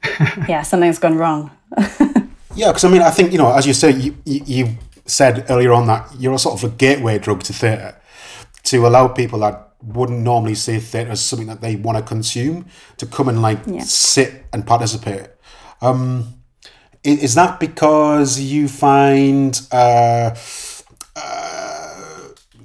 yeah, 0.49 0.61
something's 0.63 0.99
gone 0.99 1.17
wrong. 1.17 1.51
Yeah, 2.53 2.67
because 2.67 2.83
I 2.83 2.89
mean, 2.89 3.01
I 3.01 3.11
think 3.11 3.31
you 3.31 3.37
know, 3.37 3.53
as 3.55 3.65
you 3.65 3.73
say, 3.73 3.91
you, 3.91 4.17
you 4.25 4.41
you 4.45 4.77
said 5.05 5.45
earlier 5.49 5.71
on 5.71 5.87
that 5.87 6.05
you're 6.19 6.33
a 6.33 6.37
sort 6.37 6.61
of 6.61 6.69
a 6.69 6.75
gateway 6.75 7.17
drug 7.17 7.43
to 7.43 7.53
theatre 7.53 7.95
to 8.63 8.85
allow 8.85 9.07
people 9.07 9.39
that 9.39 9.69
wouldn't 9.81 10.19
normally 10.19 10.55
see 10.55 10.77
theatre 10.79 11.11
as 11.11 11.21
something 11.23 11.47
that 11.47 11.61
they 11.61 11.77
want 11.77 11.97
to 11.97 12.03
consume 12.03 12.65
to 12.97 13.05
come 13.05 13.29
and 13.29 13.41
like 13.41 13.59
Yeah. 13.65 13.83
sit 13.83 14.43
and 14.51 14.67
participate. 14.67 15.29
Um, 15.81 16.41
is 17.05 17.35
that 17.35 17.57
because 17.61 18.37
you 18.41 18.67
find, 18.67 19.59
uh, 19.71 20.35
uh, 21.15 21.50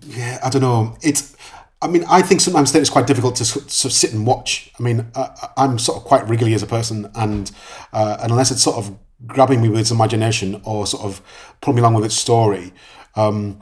yeah, 0.06 0.38
I 0.42 0.50
don't 0.50 0.62
know, 0.62 0.96
it's. 1.02 1.36
I 1.82 1.88
mean, 1.88 2.04
I 2.08 2.22
think 2.22 2.40
sometimes 2.40 2.72
theatre 2.72 2.82
is 2.82 2.90
quite 2.90 3.06
difficult 3.06 3.36
to 3.36 3.44
sort 3.44 3.84
of 3.84 3.92
sit 3.92 4.14
and 4.14 4.26
watch. 4.26 4.72
I 4.80 4.82
mean, 4.82 5.06
I, 5.14 5.50
I'm 5.58 5.78
sort 5.78 5.98
of 5.98 6.04
quite 6.04 6.26
wriggly 6.26 6.54
as 6.54 6.62
a 6.62 6.66
person, 6.66 7.10
and 7.14 7.50
uh, 7.92 8.16
unless 8.20 8.50
it's 8.50 8.62
sort 8.62 8.78
of 8.78 8.96
grabbing 9.26 9.60
me 9.60 9.68
with 9.68 9.80
its 9.80 9.90
imagination 9.90 10.60
or 10.64 10.86
sort 10.86 11.04
of 11.04 11.20
pulling 11.60 11.76
me 11.76 11.80
along 11.80 11.94
with 11.94 12.04
its 12.06 12.14
story, 12.14 12.72
um, 13.14 13.60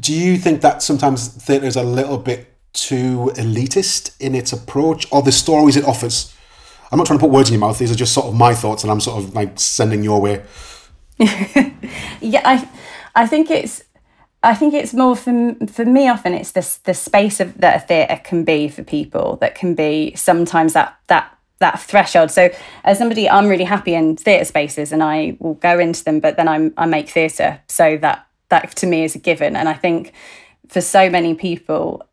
do 0.00 0.12
you 0.12 0.36
think 0.36 0.62
that 0.62 0.82
sometimes 0.82 1.28
theatre 1.28 1.66
is 1.66 1.76
a 1.76 1.82
little 1.82 2.18
bit 2.18 2.54
too 2.72 3.30
elitist 3.36 4.16
in 4.18 4.34
its 4.34 4.52
approach 4.52 5.06
or 5.10 5.22
the 5.22 5.32
stories 5.32 5.76
it 5.76 5.84
offers? 5.84 6.34
I'm 6.90 6.98
not 6.98 7.06
trying 7.06 7.18
to 7.18 7.24
put 7.24 7.30
words 7.32 7.48
in 7.48 7.54
your 7.54 7.60
mouth. 7.60 7.78
These 7.78 7.90
are 7.90 7.96
just 7.96 8.12
sort 8.12 8.26
of 8.26 8.34
my 8.34 8.54
thoughts, 8.54 8.82
and 8.82 8.90
I'm 8.90 9.00
sort 9.00 9.22
of 9.22 9.34
like 9.34 9.58
sending 9.58 10.02
your 10.02 10.20
way. 10.20 10.42
yeah, 11.18 12.42
I, 12.44 12.68
I 13.14 13.26
think 13.26 13.50
it's, 13.50 13.82
I 14.42 14.54
think 14.54 14.74
it's 14.74 14.92
more 14.92 15.14
for 15.14 15.54
for 15.72 15.84
me. 15.84 16.08
Often 16.08 16.34
it's 16.34 16.52
this 16.52 16.78
the 16.78 16.94
space 16.94 17.38
of 17.40 17.58
that 17.58 17.76
a 17.76 17.86
theatre 17.86 18.20
can 18.22 18.44
be 18.44 18.68
for 18.68 18.82
people. 18.82 19.36
That 19.36 19.54
can 19.54 19.74
be 19.74 20.14
sometimes 20.16 20.72
that 20.72 20.98
that 21.06 21.36
that 21.60 21.80
threshold. 21.80 22.30
So 22.30 22.50
as 22.84 22.98
somebody, 22.98 23.30
I'm 23.30 23.48
really 23.48 23.64
happy 23.64 23.94
in 23.94 24.16
theatre 24.16 24.44
spaces, 24.44 24.92
and 24.92 25.02
I 25.02 25.36
will 25.38 25.54
go 25.54 25.78
into 25.78 26.02
them. 26.04 26.20
But 26.20 26.36
then 26.36 26.48
I'm 26.48 26.74
I 26.76 26.86
make 26.86 27.08
theatre, 27.08 27.60
so 27.68 27.96
that 27.98 28.26
that 28.48 28.74
to 28.76 28.86
me 28.86 29.04
is 29.04 29.14
a 29.14 29.18
given. 29.18 29.54
And 29.54 29.68
I 29.68 29.74
think 29.74 30.12
for 30.68 30.80
so 30.80 31.08
many 31.08 31.34
people, 31.34 32.04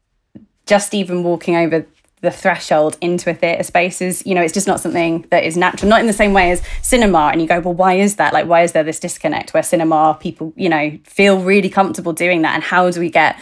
just 0.66 0.94
even 0.94 1.24
walking 1.24 1.56
over 1.56 1.86
the 2.22 2.32
threshold 2.32 2.98
into 3.00 3.30
a 3.30 3.34
theatre 3.34 3.64
space 3.64 4.02
is, 4.02 4.26
you 4.26 4.36
know, 4.36 4.42
it's 4.42 4.54
just 4.54 4.68
not 4.68 4.82
something 4.82 5.26
that 5.30 5.46
is 5.46 5.56
natural, 5.56 5.90
not 5.90 6.02
in 6.02 6.08
the 6.08 6.14
same 6.14 6.34
way 6.34 6.52
as 6.52 6.62
cinema. 6.82 7.30
And 7.32 7.42
you 7.42 7.48
go, 7.48 7.60
well, 7.62 7.74
why 7.74 7.94
is 7.94 8.18
that? 8.18 8.34
Like, 8.34 8.46
why 8.46 8.64
is 8.64 8.74
there 8.74 8.84
this 8.84 9.00
disconnect 9.00 9.54
where 9.54 9.64
cinema 9.64 10.18
people, 10.20 10.52
you 10.58 10.68
know, 10.68 10.98
feel 11.06 11.40
really 11.40 11.70
comfortable 11.70 12.12
doing 12.12 12.42
that? 12.42 12.56
And 12.56 12.64
how 12.64 12.92
do 12.92 13.00
we 13.00 13.10
get 13.10 13.40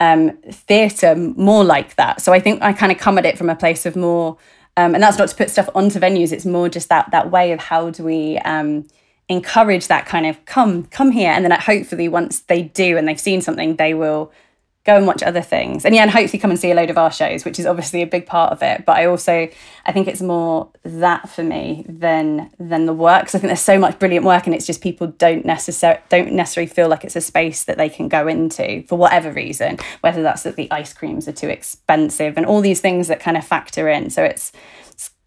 um, 0.00 0.36
theatre 0.50 1.16
more 1.16 1.64
like 1.64 1.96
that? 1.96 2.20
So 2.20 2.32
I 2.34 2.40
think 2.40 2.62
I 2.62 2.74
kind 2.74 2.92
of 2.92 2.98
come 2.98 3.16
at 3.16 3.24
it 3.24 3.38
from 3.38 3.48
a 3.48 3.56
place 3.56 3.86
of 3.86 3.96
more, 3.96 4.36
um, 4.76 4.94
and 4.94 5.02
that's 5.02 5.16
not 5.16 5.28
to 5.30 5.34
put 5.34 5.50
stuff 5.50 5.70
onto 5.74 5.98
venues. 5.98 6.30
It's 6.30 6.46
more 6.46 6.68
just 6.68 6.90
that 6.90 7.10
that 7.12 7.30
way 7.30 7.52
of 7.52 7.60
how 7.60 7.88
do 7.88 8.04
we 8.04 8.36
um, 8.38 8.86
encourage 9.30 9.88
that 9.88 10.04
kind 10.04 10.26
of 10.26 10.44
come 10.44 10.84
come 10.84 11.10
here, 11.10 11.30
and 11.30 11.42
then 11.42 11.58
hopefully 11.58 12.08
once 12.08 12.40
they 12.40 12.64
do 12.64 12.98
and 12.98 13.08
they've 13.08 13.18
seen 13.18 13.40
something, 13.40 13.76
they 13.76 13.94
will 13.94 14.30
go 14.90 14.96
and 14.96 15.06
watch 15.06 15.22
other 15.22 15.42
things. 15.42 15.84
And 15.84 15.94
yeah 15.94 16.02
and 16.02 16.10
hopefully 16.10 16.38
come 16.38 16.50
and 16.50 16.58
see 16.58 16.70
a 16.70 16.74
load 16.74 16.90
of 16.90 16.98
our 16.98 17.12
shows 17.12 17.44
which 17.44 17.58
is 17.58 17.66
obviously 17.66 18.02
a 18.02 18.06
big 18.06 18.26
part 18.26 18.52
of 18.52 18.62
it. 18.62 18.84
But 18.86 18.96
i 18.96 19.06
also 19.06 19.48
i 19.86 19.92
think 19.92 20.08
it's 20.08 20.22
more 20.22 20.70
that 20.84 21.28
for 21.28 21.42
me 21.42 21.84
than 21.88 22.50
than 22.58 22.86
the 22.86 22.92
work 22.92 23.22
because 23.22 23.34
i 23.34 23.38
think 23.38 23.48
there's 23.48 23.60
so 23.60 23.78
much 23.78 23.98
brilliant 23.98 24.24
work 24.24 24.46
and 24.46 24.54
it's 24.54 24.66
just 24.66 24.80
people 24.80 25.06
don't 25.06 25.44
necessarily 25.44 26.00
don't 26.08 26.32
necessarily 26.32 26.68
feel 26.68 26.88
like 26.88 27.04
it's 27.04 27.16
a 27.16 27.20
space 27.20 27.64
that 27.64 27.76
they 27.76 27.88
can 27.88 28.08
go 28.08 28.26
into 28.26 28.82
for 28.88 28.96
whatever 28.96 29.30
reason 29.32 29.78
whether 30.00 30.22
that's 30.22 30.42
that 30.42 30.56
the 30.56 30.70
ice 30.70 30.92
creams 30.92 31.28
are 31.28 31.32
too 31.32 31.48
expensive 31.48 32.34
and 32.36 32.46
all 32.46 32.60
these 32.60 32.80
things 32.80 33.08
that 33.08 33.20
kind 33.20 33.36
of 33.36 33.46
factor 33.46 33.88
in. 33.88 34.10
So 34.10 34.24
it's 34.24 34.52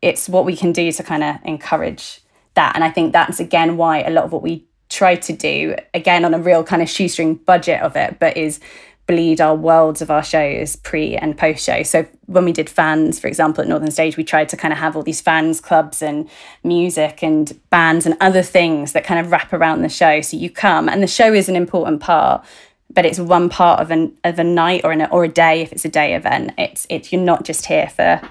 it's 0.02 0.28
what 0.28 0.46
we 0.46 0.56
can 0.56 0.74
do 0.74 0.92
to 0.92 1.04
kind 1.04 1.24
of 1.24 1.38
encourage 1.44 2.22
that. 2.56 2.76
And 2.76 2.84
i 2.84 2.90
think 2.90 3.14
that's 3.14 3.40
again 3.40 3.78
why 3.78 4.04
a 4.04 4.10
lot 4.10 4.26
of 4.26 4.32
what 4.32 4.42
we 4.42 4.66
try 4.90 5.16
to 5.16 5.34
do 5.34 5.76
again 5.94 6.24
on 6.24 6.34
a 6.34 6.40
real 6.40 6.64
kind 6.64 6.82
of 6.82 6.90
shoestring 6.90 7.34
budget 7.34 7.82
of 7.82 7.96
it 7.96 8.20
but 8.20 8.38
is 8.38 8.60
bleed 9.06 9.42
our 9.42 9.56
worlds 9.56 10.02
of 10.02 10.10
our 10.10 10.24
shows 10.24 10.76
pre 10.78 11.16
and 11.16 11.38
post 11.38 11.66
show. 11.66 11.84
So 11.84 12.06
when 12.28 12.46
we 12.46 12.54
did 12.54 12.70
fans, 12.70 13.20
for 13.20 13.28
example, 13.28 13.62
at 13.62 13.68
Northern 13.68 13.92
Stage, 13.92 14.16
we 14.16 14.24
tried 14.24 14.50
to 14.50 14.58
kind 14.58 14.72
of 14.72 14.80
have 14.80 14.96
all 14.96 15.04
these 15.04 15.22
fans 15.22 15.60
clubs 15.60 16.02
and 16.02 16.30
music 16.64 17.22
and 17.22 17.60
bands 17.70 18.06
and 18.06 18.16
other 18.22 18.42
things 18.42 18.94
that 18.94 19.04
kind 19.04 19.20
of 19.20 19.32
wrap 19.32 19.52
around 19.52 19.82
the 19.82 19.90
show. 19.90 20.22
So 20.22 20.38
you 20.38 20.50
come 20.50 20.88
and 20.88 21.04
the 21.04 21.08
show 21.08 21.34
is 21.34 21.50
an 21.50 21.56
important 21.56 22.00
part, 22.00 22.46
but 22.90 23.06
it's 23.06 23.20
one 23.20 23.50
part 23.50 23.82
of 23.82 23.92
an 23.92 24.18
of 24.24 24.40
a 24.40 24.44
night 24.44 24.82
or 24.84 24.92
an 24.92 25.06
or 25.12 25.26
a 25.26 25.30
day 25.30 25.62
if 25.62 25.72
it's 25.74 25.86
a 25.86 25.90
day 25.90 26.16
event. 26.16 26.54
It's 26.58 26.88
it's 26.90 27.12
you're 27.12 27.22
not 27.22 27.44
just 27.44 27.66
here 27.66 27.90
for 27.90 28.22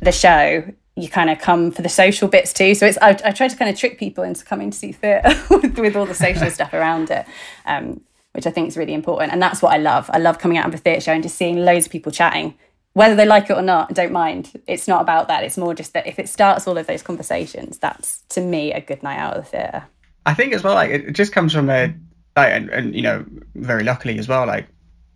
the 0.00 0.12
show. 0.12 0.64
You 0.94 1.08
kind 1.08 1.30
of 1.30 1.38
come 1.38 1.70
for 1.70 1.80
the 1.80 1.88
social 1.88 2.28
bits 2.28 2.52
too. 2.52 2.74
So 2.74 2.86
it's 2.86 2.98
I, 3.00 3.18
I 3.24 3.32
try 3.32 3.48
to 3.48 3.56
kind 3.56 3.70
of 3.70 3.78
trick 3.78 3.98
people 3.98 4.24
into 4.24 4.44
coming 4.44 4.70
to 4.70 4.76
see 4.76 4.92
theatre 4.92 5.42
with, 5.50 5.78
with 5.78 5.96
all 5.96 6.04
the 6.04 6.14
social 6.14 6.50
stuff 6.50 6.74
around 6.74 7.10
it. 7.10 7.24
Um, 7.64 8.02
which 8.32 8.46
I 8.46 8.50
think 8.50 8.68
is 8.68 8.76
really 8.76 8.94
important. 8.94 9.32
And 9.32 9.40
that's 9.40 9.62
what 9.62 9.72
I 9.72 9.78
love. 9.78 10.10
I 10.12 10.18
love 10.18 10.38
coming 10.38 10.58
out 10.58 10.66
of 10.66 10.74
a 10.74 10.78
theatre 10.78 11.00
show 11.00 11.12
and 11.12 11.22
just 11.22 11.36
seeing 11.36 11.58
loads 11.58 11.86
of 11.86 11.92
people 11.92 12.12
chatting. 12.12 12.54
Whether 12.94 13.14
they 13.14 13.24
like 13.24 13.48
it 13.48 13.56
or 13.56 13.62
not, 13.62 13.94
don't 13.94 14.12
mind. 14.12 14.52
It's 14.66 14.86
not 14.86 15.00
about 15.00 15.28
that. 15.28 15.44
It's 15.44 15.56
more 15.56 15.74
just 15.74 15.94
that 15.94 16.06
if 16.06 16.18
it 16.18 16.28
starts 16.28 16.66
all 16.66 16.76
of 16.76 16.86
those 16.86 17.02
conversations, 17.02 17.78
that's 17.78 18.22
to 18.30 18.40
me 18.40 18.72
a 18.72 18.80
good 18.80 19.02
night 19.02 19.18
out 19.18 19.36
of 19.36 19.44
the 19.44 19.50
theatre. 19.50 19.84
I 20.26 20.34
think 20.34 20.52
as 20.52 20.62
well, 20.62 20.74
like 20.74 20.90
it 20.90 21.12
just 21.12 21.32
comes 21.32 21.52
from 21.52 21.70
a 21.70 21.94
like 22.36 22.52
and, 22.52 22.68
and 22.70 22.94
you 22.94 23.02
know, 23.02 23.24
very 23.54 23.82
luckily 23.82 24.18
as 24.18 24.28
well, 24.28 24.46
like, 24.46 24.68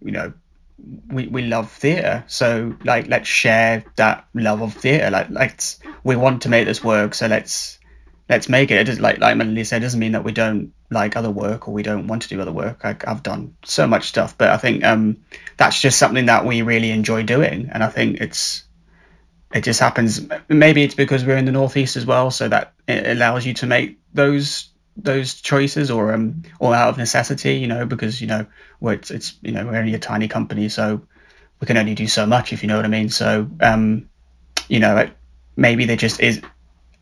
you 0.02 0.12
know, 0.12 0.32
we, 1.08 1.26
we 1.26 1.42
love 1.42 1.72
theatre 1.72 2.22
so 2.26 2.76
like 2.84 3.08
let's 3.08 3.26
share 3.26 3.82
that 3.96 4.26
love 4.34 4.60
of 4.60 4.74
theatre 4.74 5.10
like 5.10 5.28
let's 5.30 5.80
we 6.04 6.16
want 6.16 6.42
to 6.42 6.50
make 6.50 6.66
this 6.66 6.84
work 6.84 7.14
so 7.14 7.26
let's 7.26 7.78
let's 8.28 8.48
make 8.48 8.70
it. 8.70 8.78
It 8.78 8.88
is 8.88 9.00
like 9.00 9.18
like 9.18 9.36
Melanie 9.36 9.64
said, 9.64 9.82
it 9.82 9.86
doesn't 9.86 10.00
mean 10.00 10.12
that 10.12 10.24
we 10.24 10.32
don't 10.32 10.72
like 10.90 11.16
other 11.16 11.30
work 11.30 11.68
or 11.68 11.74
we 11.74 11.82
don't 11.82 12.06
want 12.06 12.22
to 12.22 12.28
do 12.28 12.40
other 12.40 12.52
work. 12.52 12.80
I, 12.84 12.96
have 13.06 13.22
done 13.22 13.56
so 13.64 13.86
much 13.86 14.08
stuff, 14.08 14.36
but 14.38 14.50
I 14.50 14.56
think 14.56 14.84
um, 14.84 15.16
that's 15.56 15.80
just 15.80 15.98
something 15.98 16.26
that 16.26 16.44
we 16.44 16.62
really 16.62 16.90
enjoy 16.90 17.22
doing, 17.22 17.70
and 17.72 17.82
I 17.82 17.88
think 17.88 18.20
it's 18.20 18.64
it 19.52 19.62
just 19.62 19.80
happens. 19.80 20.26
Maybe 20.48 20.82
it's 20.82 20.94
because 20.94 21.24
we're 21.24 21.36
in 21.36 21.44
the 21.44 21.52
northeast 21.52 21.96
as 21.96 22.06
well, 22.06 22.30
so 22.30 22.48
that 22.48 22.72
it 22.86 23.06
allows 23.06 23.46
you 23.46 23.54
to 23.54 23.66
make 23.66 23.98
those 24.12 24.70
those 24.96 25.40
choices 25.40 25.90
or 25.90 26.12
um 26.12 26.42
or 26.58 26.74
out 26.74 26.88
of 26.88 26.98
necessity, 26.98 27.56
you 27.56 27.66
know, 27.66 27.84
because 27.84 28.20
you 28.20 28.26
know 28.26 28.46
we're 28.80 28.94
it's, 28.94 29.10
it's 29.10 29.34
you 29.42 29.52
know 29.52 29.66
we're 29.66 29.76
only 29.76 29.94
a 29.94 29.98
tiny 29.98 30.28
company, 30.28 30.68
so 30.68 31.00
we 31.60 31.66
can 31.66 31.76
only 31.76 31.94
do 31.94 32.06
so 32.06 32.26
much, 32.26 32.52
if 32.52 32.62
you 32.62 32.68
know 32.68 32.76
what 32.76 32.84
I 32.84 32.88
mean. 32.88 33.08
So 33.08 33.48
um, 33.60 34.08
you 34.68 34.80
know, 34.80 35.08
maybe 35.56 35.84
there 35.84 35.96
just 35.96 36.20
is 36.20 36.40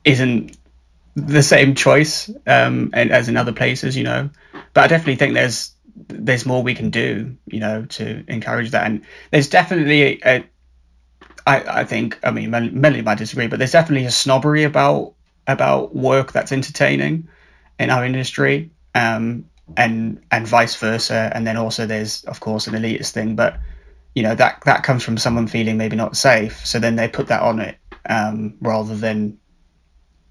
isn't 0.05 0.57
the 1.15 1.43
same 1.43 1.75
choice 1.75 2.29
um, 2.47 2.91
and, 2.93 3.11
as 3.11 3.29
in 3.29 3.37
other 3.37 3.53
places, 3.53 3.97
you 3.97 4.05
know. 4.05 4.31
But 4.73 4.85
I 4.85 4.87
definitely 4.89 5.17
think 5.17 5.35
there's 5.35 5.73
there's 6.09 6.45
more 6.45 6.63
we 6.63 6.75
can 6.75 6.91
do, 6.91 7.37
you 7.47 7.61
know, 7.61 7.85
to 7.85 8.25
encourage 8.29 8.73
that. 8.73 8.87
And 8.87 9.05
there's 9.31 9.49
definitely 9.49 10.21
a, 10.25 10.45
I, 11.47 11.81
I 11.81 11.85
think 11.85 12.19
I 12.25 12.31
mean 12.31 12.51
many 12.51 13.03
might 13.03 13.19
disagree, 13.19 13.47
but 13.47 13.59
there's 13.59 13.73
definitely 13.73 14.07
a 14.07 14.11
snobbery 14.11 14.65
about 14.65 15.15
about 15.47 15.95
work 15.95 16.33
that's 16.33 16.53
entertaining 16.53 17.29
in 17.79 17.91
our 17.91 18.05
industry, 18.05 18.71
um, 18.95 19.45
and 19.77 20.21
and 20.31 20.49
vice 20.49 20.75
versa. 20.77 21.31
And 21.35 21.47
then 21.47 21.57
also 21.57 21.87
there's 21.87 22.25
of 22.25 22.41
course 22.41 22.67
an 22.67 22.75
elitist 22.75 23.13
thing, 23.13 23.37
but 23.37 23.59
you 24.15 24.23
know 24.23 24.35
that 24.35 24.63
that 24.65 24.83
comes 24.83 25.05
from 25.05 25.17
someone 25.17 25.47
feeling 25.47 25.77
maybe 25.77 25.97
not 25.97 26.17
safe, 26.17 26.67
so 26.67 26.81
then 26.81 26.97
they 26.97 27.09
put 27.09 27.29
that 27.29 27.43
on 27.43 27.61
it 27.61 27.77
um, 28.09 28.55
rather 28.61 28.97
than 28.97 29.39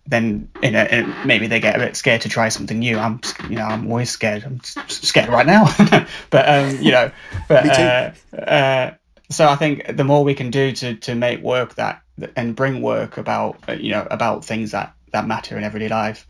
then 0.05 0.49
you 0.61 0.71
know 0.71 1.13
maybe 1.25 1.47
they 1.47 1.59
get 1.59 1.75
a 1.75 1.79
bit 1.79 1.95
scared 1.95 2.21
to 2.21 2.29
try 2.29 2.49
something 2.49 2.79
new. 2.79 2.97
I'm 2.97 3.21
you 3.49 3.55
know 3.55 3.63
I'm 3.63 3.87
always 3.89 4.09
scared. 4.09 4.43
I'm 4.43 4.61
scared 4.63 5.29
right 5.29 5.45
now, 5.45 5.65
but 6.29 6.49
um, 6.49 6.81
you 6.81 6.91
know, 6.91 7.11
but 7.47 7.65
uh, 7.67 8.11
uh, 8.37 8.91
so 9.29 9.47
I 9.47 9.55
think 9.55 9.95
the 9.95 10.03
more 10.03 10.23
we 10.23 10.33
can 10.33 10.51
do 10.51 10.71
to 10.73 10.95
to 10.95 11.15
make 11.15 11.41
work 11.41 11.75
that 11.75 12.01
and 12.35 12.55
bring 12.55 12.81
work 12.81 13.17
about 13.17 13.57
uh, 13.67 13.73
you 13.73 13.91
know 13.91 14.05
about 14.11 14.43
things 14.43 14.71
that 14.71 14.93
that 15.11 15.25
matter 15.27 15.57
in 15.57 15.63
everyday 15.63 15.87
life, 15.87 16.27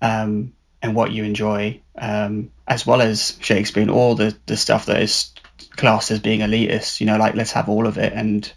um, 0.00 0.52
and 0.82 0.96
what 0.96 1.12
you 1.12 1.22
enjoy, 1.22 1.80
um, 1.98 2.50
as 2.66 2.86
well 2.86 3.00
as 3.00 3.38
Shakespeare 3.40 3.82
and 3.82 3.90
all 3.90 4.16
the 4.16 4.36
the 4.46 4.56
stuff 4.56 4.86
that 4.86 5.00
is 5.00 5.30
classed 5.76 6.10
as 6.10 6.18
being 6.18 6.40
elitist. 6.40 7.00
You 7.00 7.06
know, 7.06 7.18
like 7.18 7.36
let's 7.36 7.52
have 7.52 7.68
all 7.68 7.86
of 7.86 7.98
it 7.98 8.12
and 8.12 8.52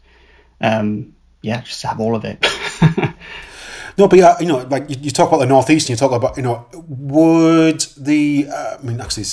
um, 0.59 1.13
yeah, 1.43 1.61
just 1.61 1.83
have 1.83 1.99
all 1.99 2.15
of 2.15 2.25
it. 2.25 2.43
No, 3.97 4.07
but 4.07 4.19
yeah, 4.19 4.39
you 4.39 4.47
know, 4.47 4.59
like 4.69 4.89
you, 4.89 4.97
you 4.99 5.11
talk 5.11 5.29
about 5.29 5.39
the 5.39 5.45
northeast, 5.45 5.89
and 5.89 5.97
you 5.97 6.07
talk 6.07 6.11
about, 6.11 6.35
you 6.37 6.43
know, 6.43 6.67
would 6.73 7.81
the, 7.97 8.47
uh, 8.51 8.77
I 8.79 8.83
mean, 8.83 8.99
actually, 8.99 9.25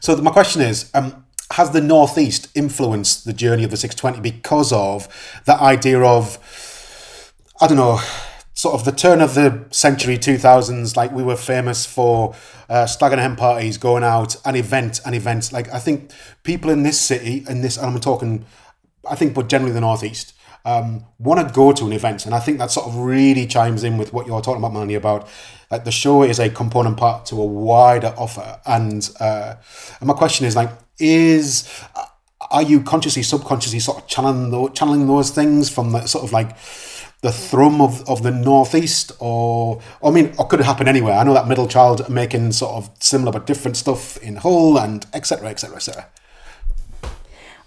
so 0.00 0.16
my 0.16 0.30
question 0.32 0.62
is, 0.62 0.90
um, 0.94 1.24
has 1.52 1.70
the 1.70 1.80
northeast 1.80 2.48
influenced 2.54 3.24
the 3.24 3.32
journey 3.32 3.64
of 3.64 3.70
the 3.70 3.76
620 3.76 4.20
because 4.20 4.72
of 4.72 5.08
that 5.46 5.60
idea 5.60 6.00
of, 6.00 6.38
I 7.60 7.66
don't 7.66 7.76
know, 7.76 8.00
sort 8.60 8.74
of 8.74 8.84
the 8.84 8.92
turn 8.92 9.22
of 9.22 9.34
the 9.34 9.64
century 9.70 10.18
2000s 10.18 10.94
like 10.94 11.10
we 11.12 11.22
were 11.22 11.36
famous 11.36 11.86
for 11.86 12.34
uh, 12.68 12.84
stag 12.84 13.12
and 13.12 13.20
hen 13.20 13.34
parties 13.34 13.78
going 13.78 14.04
out 14.04 14.36
an 14.44 14.54
event 14.54 15.00
an 15.06 15.14
event. 15.14 15.50
Like 15.50 15.72
i 15.72 15.78
think 15.78 16.10
people 16.42 16.70
in 16.70 16.82
this 16.82 17.00
city 17.00 17.42
in 17.48 17.62
this 17.62 17.78
and 17.78 17.86
i'm 17.86 17.98
talking 18.00 18.44
i 19.10 19.14
think 19.14 19.34
but 19.34 19.48
generally 19.48 19.72
the 19.72 19.80
northeast 19.80 20.34
um, 20.64 21.04
want 21.18 21.46
to 21.46 21.54
go 21.54 21.72
to 21.72 21.86
an 21.86 21.92
event. 21.92 22.26
And 22.26 22.34
I 22.34 22.40
think 22.40 22.58
that 22.58 22.70
sort 22.70 22.86
of 22.86 22.96
really 22.96 23.46
chimes 23.46 23.84
in 23.84 23.98
with 23.98 24.12
what 24.12 24.26
you're 24.26 24.40
talking 24.40 24.60
about, 24.60 24.72
Melanie, 24.72 24.94
about 24.94 25.28
like 25.70 25.84
the 25.84 25.92
show 25.92 26.22
is 26.22 26.38
a 26.38 26.50
component 26.50 26.96
part 26.96 27.26
to 27.26 27.40
a 27.40 27.44
wider 27.44 28.14
offer. 28.16 28.60
And, 28.66 29.08
uh, 29.20 29.56
and 30.00 30.06
my 30.06 30.14
question 30.14 30.46
is 30.46 30.56
like, 30.56 30.70
is 30.98 31.68
are 32.50 32.62
you 32.62 32.82
consciously, 32.82 33.22
subconsciously 33.22 33.78
sort 33.78 33.98
of 33.98 34.06
channeling 34.06 34.50
those, 34.50 34.70
channeling 34.72 35.06
those 35.06 35.30
things 35.30 35.70
from 35.70 35.92
the 35.92 36.06
sort 36.06 36.24
of 36.24 36.32
like 36.32 36.56
the 37.22 37.30
thrum 37.30 37.80
of, 37.80 38.08
of 38.08 38.22
the 38.22 38.30
northeast 38.30 39.12
or, 39.18 39.80
or 40.00 40.10
I 40.10 40.14
mean 40.14 40.34
or 40.38 40.46
could 40.46 40.60
it 40.60 40.66
happen 40.66 40.88
anywhere? 40.88 41.14
I 41.14 41.22
know 41.22 41.34
that 41.34 41.48
middle 41.48 41.68
child 41.68 42.08
making 42.08 42.52
sort 42.52 42.76
of 42.76 42.90
similar 42.98 43.32
but 43.32 43.46
different 43.46 43.76
stuff 43.76 44.16
in 44.18 44.36
Hull 44.36 44.78
and 44.78 45.06
etc. 45.12 45.48
etc. 45.48 45.76
etc. 45.76 46.06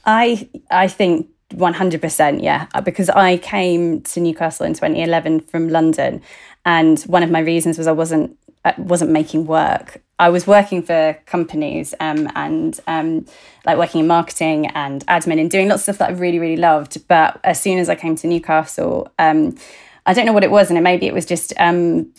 I 0.05 0.49
I 0.71 0.87
think 0.87 1.27
100% 1.53 2.41
yeah 2.41 2.67
uh, 2.73 2.81
because 2.81 3.09
i 3.09 3.37
came 3.37 4.01
to 4.01 4.19
newcastle 4.19 4.65
in 4.65 4.73
2011 4.73 5.41
from 5.41 5.69
london 5.69 6.21
and 6.65 6.99
one 7.01 7.23
of 7.23 7.31
my 7.31 7.39
reasons 7.39 7.77
was 7.77 7.87
i 7.87 7.91
wasn't 7.91 8.37
I 8.65 8.69
uh, 8.69 8.73
wasn't 8.77 9.11
making 9.11 9.45
work 9.45 10.01
I 10.19 10.29
was 10.29 10.45
working 10.47 10.81
for 10.83 11.19
companies 11.25 11.93
um, 11.99 12.29
and 12.35 12.79
um, 12.87 13.25
like 13.65 13.77
working 13.77 13.99
in 13.99 14.07
marketing 14.07 14.67
and 14.67 15.05
admin 15.07 15.39
and 15.41 15.51
doing 15.51 15.67
lots 15.67 15.81
of 15.81 15.95
stuff 15.95 15.97
that 15.97 16.11
I 16.11 16.13
really, 16.13 16.39
really 16.39 16.55
loved. 16.55 17.05
But 17.07 17.39
as 17.43 17.59
soon 17.59 17.79
as 17.79 17.89
I 17.89 17.95
came 17.95 18.15
to 18.17 18.27
Newcastle, 18.27 19.11
um, 19.19 19.57
I 20.05 20.13
don't 20.13 20.25
know 20.25 20.31
what 20.31 20.43
it 20.43 20.51
was, 20.51 20.69
and 20.69 20.81
maybe 20.81 21.07
it 21.07 21.13
was 21.13 21.25
just 21.25 21.51
um, 21.57 22.13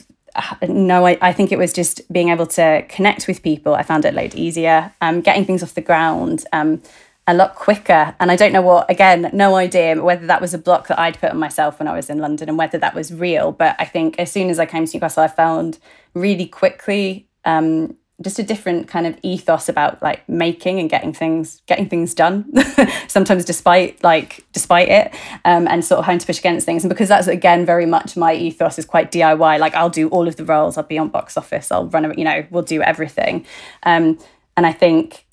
no, 0.69 1.07
I, 1.07 1.17
I 1.23 1.33
think 1.33 1.53
it 1.53 1.59
was 1.59 1.73
just 1.73 2.01
being 2.13 2.31
able 2.31 2.47
to 2.47 2.85
connect 2.89 3.29
with 3.29 3.43
people. 3.43 3.75
I 3.75 3.83
found 3.83 4.05
it 4.05 4.15
a 4.15 4.17
lot 4.17 4.35
easier, 4.35 4.93
um, 5.01 5.21
getting 5.21 5.45
things 5.45 5.63
off 5.63 5.75
the 5.75 5.81
ground 5.81 6.45
um, 6.53 6.83
a 7.27 7.35
lot 7.35 7.55
quicker. 7.55 8.15
And 8.21 8.31
I 8.31 8.37
don't 8.37 8.53
know 8.53 8.63
what, 8.63 8.91
again, 8.91 9.31
no 9.33 9.57
idea 9.57 10.03
whether 10.03 10.27
that 10.27 10.41
was 10.41 10.53
a 10.53 10.59
block 10.59 10.89
that 10.89 10.99
I'd 10.99 11.19
put 11.19 11.31
on 11.31 11.39
myself 11.39 11.79
when 11.79 11.89
I 11.89 11.95
was 11.95 12.11
in 12.11 12.19
London 12.19 12.49
and 12.49 12.59
whether 12.59 12.79
that 12.79 12.95
was 12.95 13.13
real. 13.13 13.53
But 13.53 13.77
I 13.79 13.85
think 13.85 14.19
as 14.19 14.31
soon 14.31 14.51
as 14.51 14.59
I 14.59 14.67
came 14.67 14.87
to 14.87 14.97
Newcastle, 14.97 15.23
I 15.23 15.29
found 15.29 15.79
really 16.15 16.47
quickly 16.47 17.27
um, 17.45 17.97
just 18.23 18.39
a 18.39 18.43
different 18.43 18.87
kind 18.87 19.07
of 19.07 19.19
ethos 19.23 19.69
about 19.69 20.01
like 20.03 20.27
making 20.29 20.79
and 20.79 20.89
getting 20.89 21.13
things 21.13 21.63
getting 21.67 21.89
things 21.89 22.15
done 22.15 22.49
sometimes 23.09 23.45
despite 23.45 24.03
like 24.05 24.45
despite 24.53 24.89
it 24.89 25.13
um, 25.45 25.67
and 25.67 25.85
sort 25.85 25.99
of 25.99 26.05
having 26.05 26.21
to 26.21 26.27
push 26.27 26.39
against 26.39 26.65
things 26.65 26.85
and 26.85 26.89
because 26.89 27.09
that's 27.09 27.27
again 27.27 27.67
very 27.67 27.87
much 27.87 28.17
my 28.17 28.33
ethos 28.33 28.79
is 28.79 28.85
quite 28.85 29.11
diy 29.11 29.59
like 29.59 29.75
i'll 29.75 29.91
do 29.91 30.09
all 30.11 30.29
of 30.29 30.37
the 30.37 30.45
roles 30.45 30.79
i'll 30.79 30.85
be 30.85 30.97
on 30.97 31.09
box 31.09 31.37
office 31.37 31.73
i'll 31.73 31.89
run 31.89 32.17
you 32.17 32.25
know 32.25 32.47
we'll 32.51 32.63
do 32.63 32.81
everything 32.83 33.45
um, 33.83 34.17
and 34.57 34.65
i 34.65 34.73
think 34.73 35.27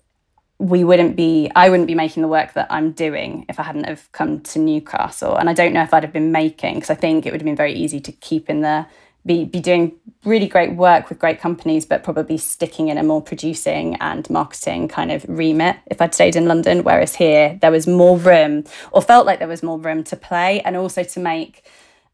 we 0.61 0.83
wouldn't 0.83 1.15
be 1.15 1.49
i 1.55 1.69
wouldn't 1.69 1.87
be 1.87 1.95
making 1.95 2.21
the 2.21 2.27
work 2.27 2.53
that 2.53 2.67
i'm 2.69 2.91
doing 2.91 3.45
if 3.49 3.59
i 3.59 3.63
hadn't 3.63 3.85
have 3.85 4.11
come 4.11 4.39
to 4.39 4.59
newcastle 4.59 5.35
and 5.35 5.49
i 5.49 5.53
don't 5.53 5.73
know 5.73 5.81
if 5.81 5.91
i'd 5.91 6.03
have 6.03 6.13
been 6.13 6.31
making 6.31 6.75
because 6.75 6.91
i 6.91 6.95
think 6.95 7.25
it 7.25 7.31
would 7.31 7.41
have 7.41 7.45
been 7.45 7.55
very 7.55 7.73
easy 7.73 7.99
to 7.99 8.11
keep 8.11 8.47
in 8.47 8.61
the 8.61 8.85
be, 9.25 9.45
be 9.45 9.59
doing 9.59 9.93
really 10.23 10.47
great 10.47 10.75
work 10.75 11.09
with 11.09 11.19
great 11.19 11.39
companies, 11.39 11.85
but 11.85 12.03
probably 12.03 12.37
sticking 12.37 12.87
in 12.87 12.97
a 12.97 13.03
more 13.03 13.21
producing 13.21 13.95
and 13.95 14.27
marketing 14.29 14.87
kind 14.87 15.11
of 15.11 15.23
remit 15.27 15.77
if 15.87 16.01
I'd 16.01 16.15
stayed 16.15 16.35
in 16.35 16.47
London. 16.47 16.83
Whereas 16.83 17.15
here, 17.15 17.57
there 17.61 17.71
was 17.71 17.85
more 17.85 18.17
room, 18.17 18.63
or 18.91 19.01
felt 19.01 19.25
like 19.25 19.39
there 19.39 19.47
was 19.47 19.61
more 19.61 19.79
room 19.79 20.03
to 20.05 20.15
play 20.15 20.61
and 20.61 20.75
also 20.75 21.03
to 21.03 21.19
make 21.19 21.63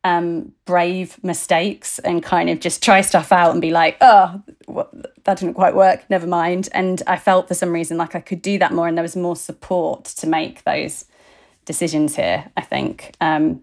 um, 0.04 0.54
brave 0.66 1.22
mistakes 1.24 2.00
and 2.00 2.24
kind 2.24 2.50
of 2.50 2.60
just 2.60 2.84
try 2.84 3.02
stuff 3.02 3.32
out 3.32 3.52
and 3.52 3.62
be 3.62 3.72
like, 3.72 3.98
oh, 4.02 4.42
well, 4.68 4.90
that 5.24 5.40
didn't 5.40 5.56
quite 5.56 5.76
work, 5.76 6.10
never 6.10 6.28
mind. 6.28 6.70
And 6.72 7.02
I 7.08 7.18
felt 7.18 7.48
for 7.48 7.54
some 7.54 7.72
reason 7.72 7.98
like 7.98 8.16
I 8.16 8.22
could 8.22 8.42
do 8.42 8.58
that 8.60 8.72
more 8.72 8.88
and 8.88 8.98
there 8.98 9.04
was 9.04 9.16
more 9.16 9.36
support 9.36 10.06
to 10.06 10.28
make 10.28 10.64
those 10.64 11.06
decisions 11.66 12.16
here, 12.16 12.50
I 12.56 12.62
think. 12.62 13.16
Um, 13.20 13.62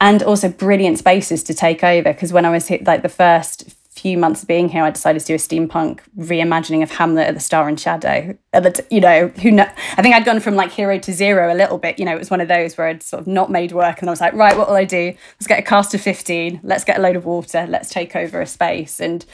and 0.00 0.22
also 0.22 0.48
brilliant 0.48 0.98
spaces 0.98 1.42
to 1.44 1.54
take 1.54 1.82
over. 1.82 2.12
Because 2.12 2.32
when 2.32 2.44
I 2.44 2.50
was 2.50 2.68
hit, 2.68 2.86
like 2.86 3.02
the 3.02 3.08
first 3.08 3.70
few 3.98 4.16
months 4.16 4.42
of 4.42 4.48
being 4.48 4.68
here, 4.68 4.84
I 4.84 4.90
decided 4.90 5.20
to 5.20 5.26
do 5.26 5.34
a 5.34 5.38
steampunk 5.38 6.00
reimagining 6.16 6.82
of 6.82 6.90
Hamlet 6.90 7.28
at 7.28 7.34
the 7.34 7.40
Star 7.40 7.68
and 7.68 7.78
Shadow. 7.78 8.36
At 8.52 8.80
you 8.90 9.00
know, 9.00 9.28
who 9.28 9.50
know, 9.50 9.68
I 9.96 10.02
think 10.02 10.14
I'd 10.14 10.24
gone 10.24 10.40
from 10.40 10.54
like 10.54 10.70
hero 10.70 10.98
to 10.98 11.12
zero 11.12 11.52
a 11.52 11.56
little 11.56 11.78
bit. 11.78 11.98
You 11.98 12.04
know, 12.04 12.14
it 12.14 12.18
was 12.18 12.30
one 12.30 12.40
of 12.40 12.48
those 12.48 12.76
where 12.76 12.88
I'd 12.88 13.02
sort 13.02 13.20
of 13.20 13.26
not 13.26 13.50
made 13.50 13.72
work, 13.72 14.00
and 14.00 14.08
I 14.08 14.12
was 14.12 14.20
like, 14.20 14.34
right, 14.34 14.56
what 14.56 14.68
will 14.68 14.76
I 14.76 14.84
do? 14.84 15.14
Let's 15.34 15.46
get 15.46 15.58
a 15.58 15.62
cast 15.62 15.94
of 15.94 16.00
fifteen. 16.00 16.60
Let's 16.62 16.84
get 16.84 16.98
a 16.98 17.02
load 17.02 17.16
of 17.16 17.24
water. 17.24 17.66
Let's 17.68 17.90
take 17.90 18.16
over 18.16 18.40
a 18.40 18.46
space. 18.46 19.00
And 19.00 19.24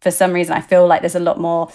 for 0.00 0.10
some 0.10 0.32
reason, 0.32 0.54
I 0.54 0.60
feel 0.60 0.86
like 0.86 1.02
there's 1.02 1.14
a 1.14 1.20
lot 1.20 1.38
more. 1.38 1.70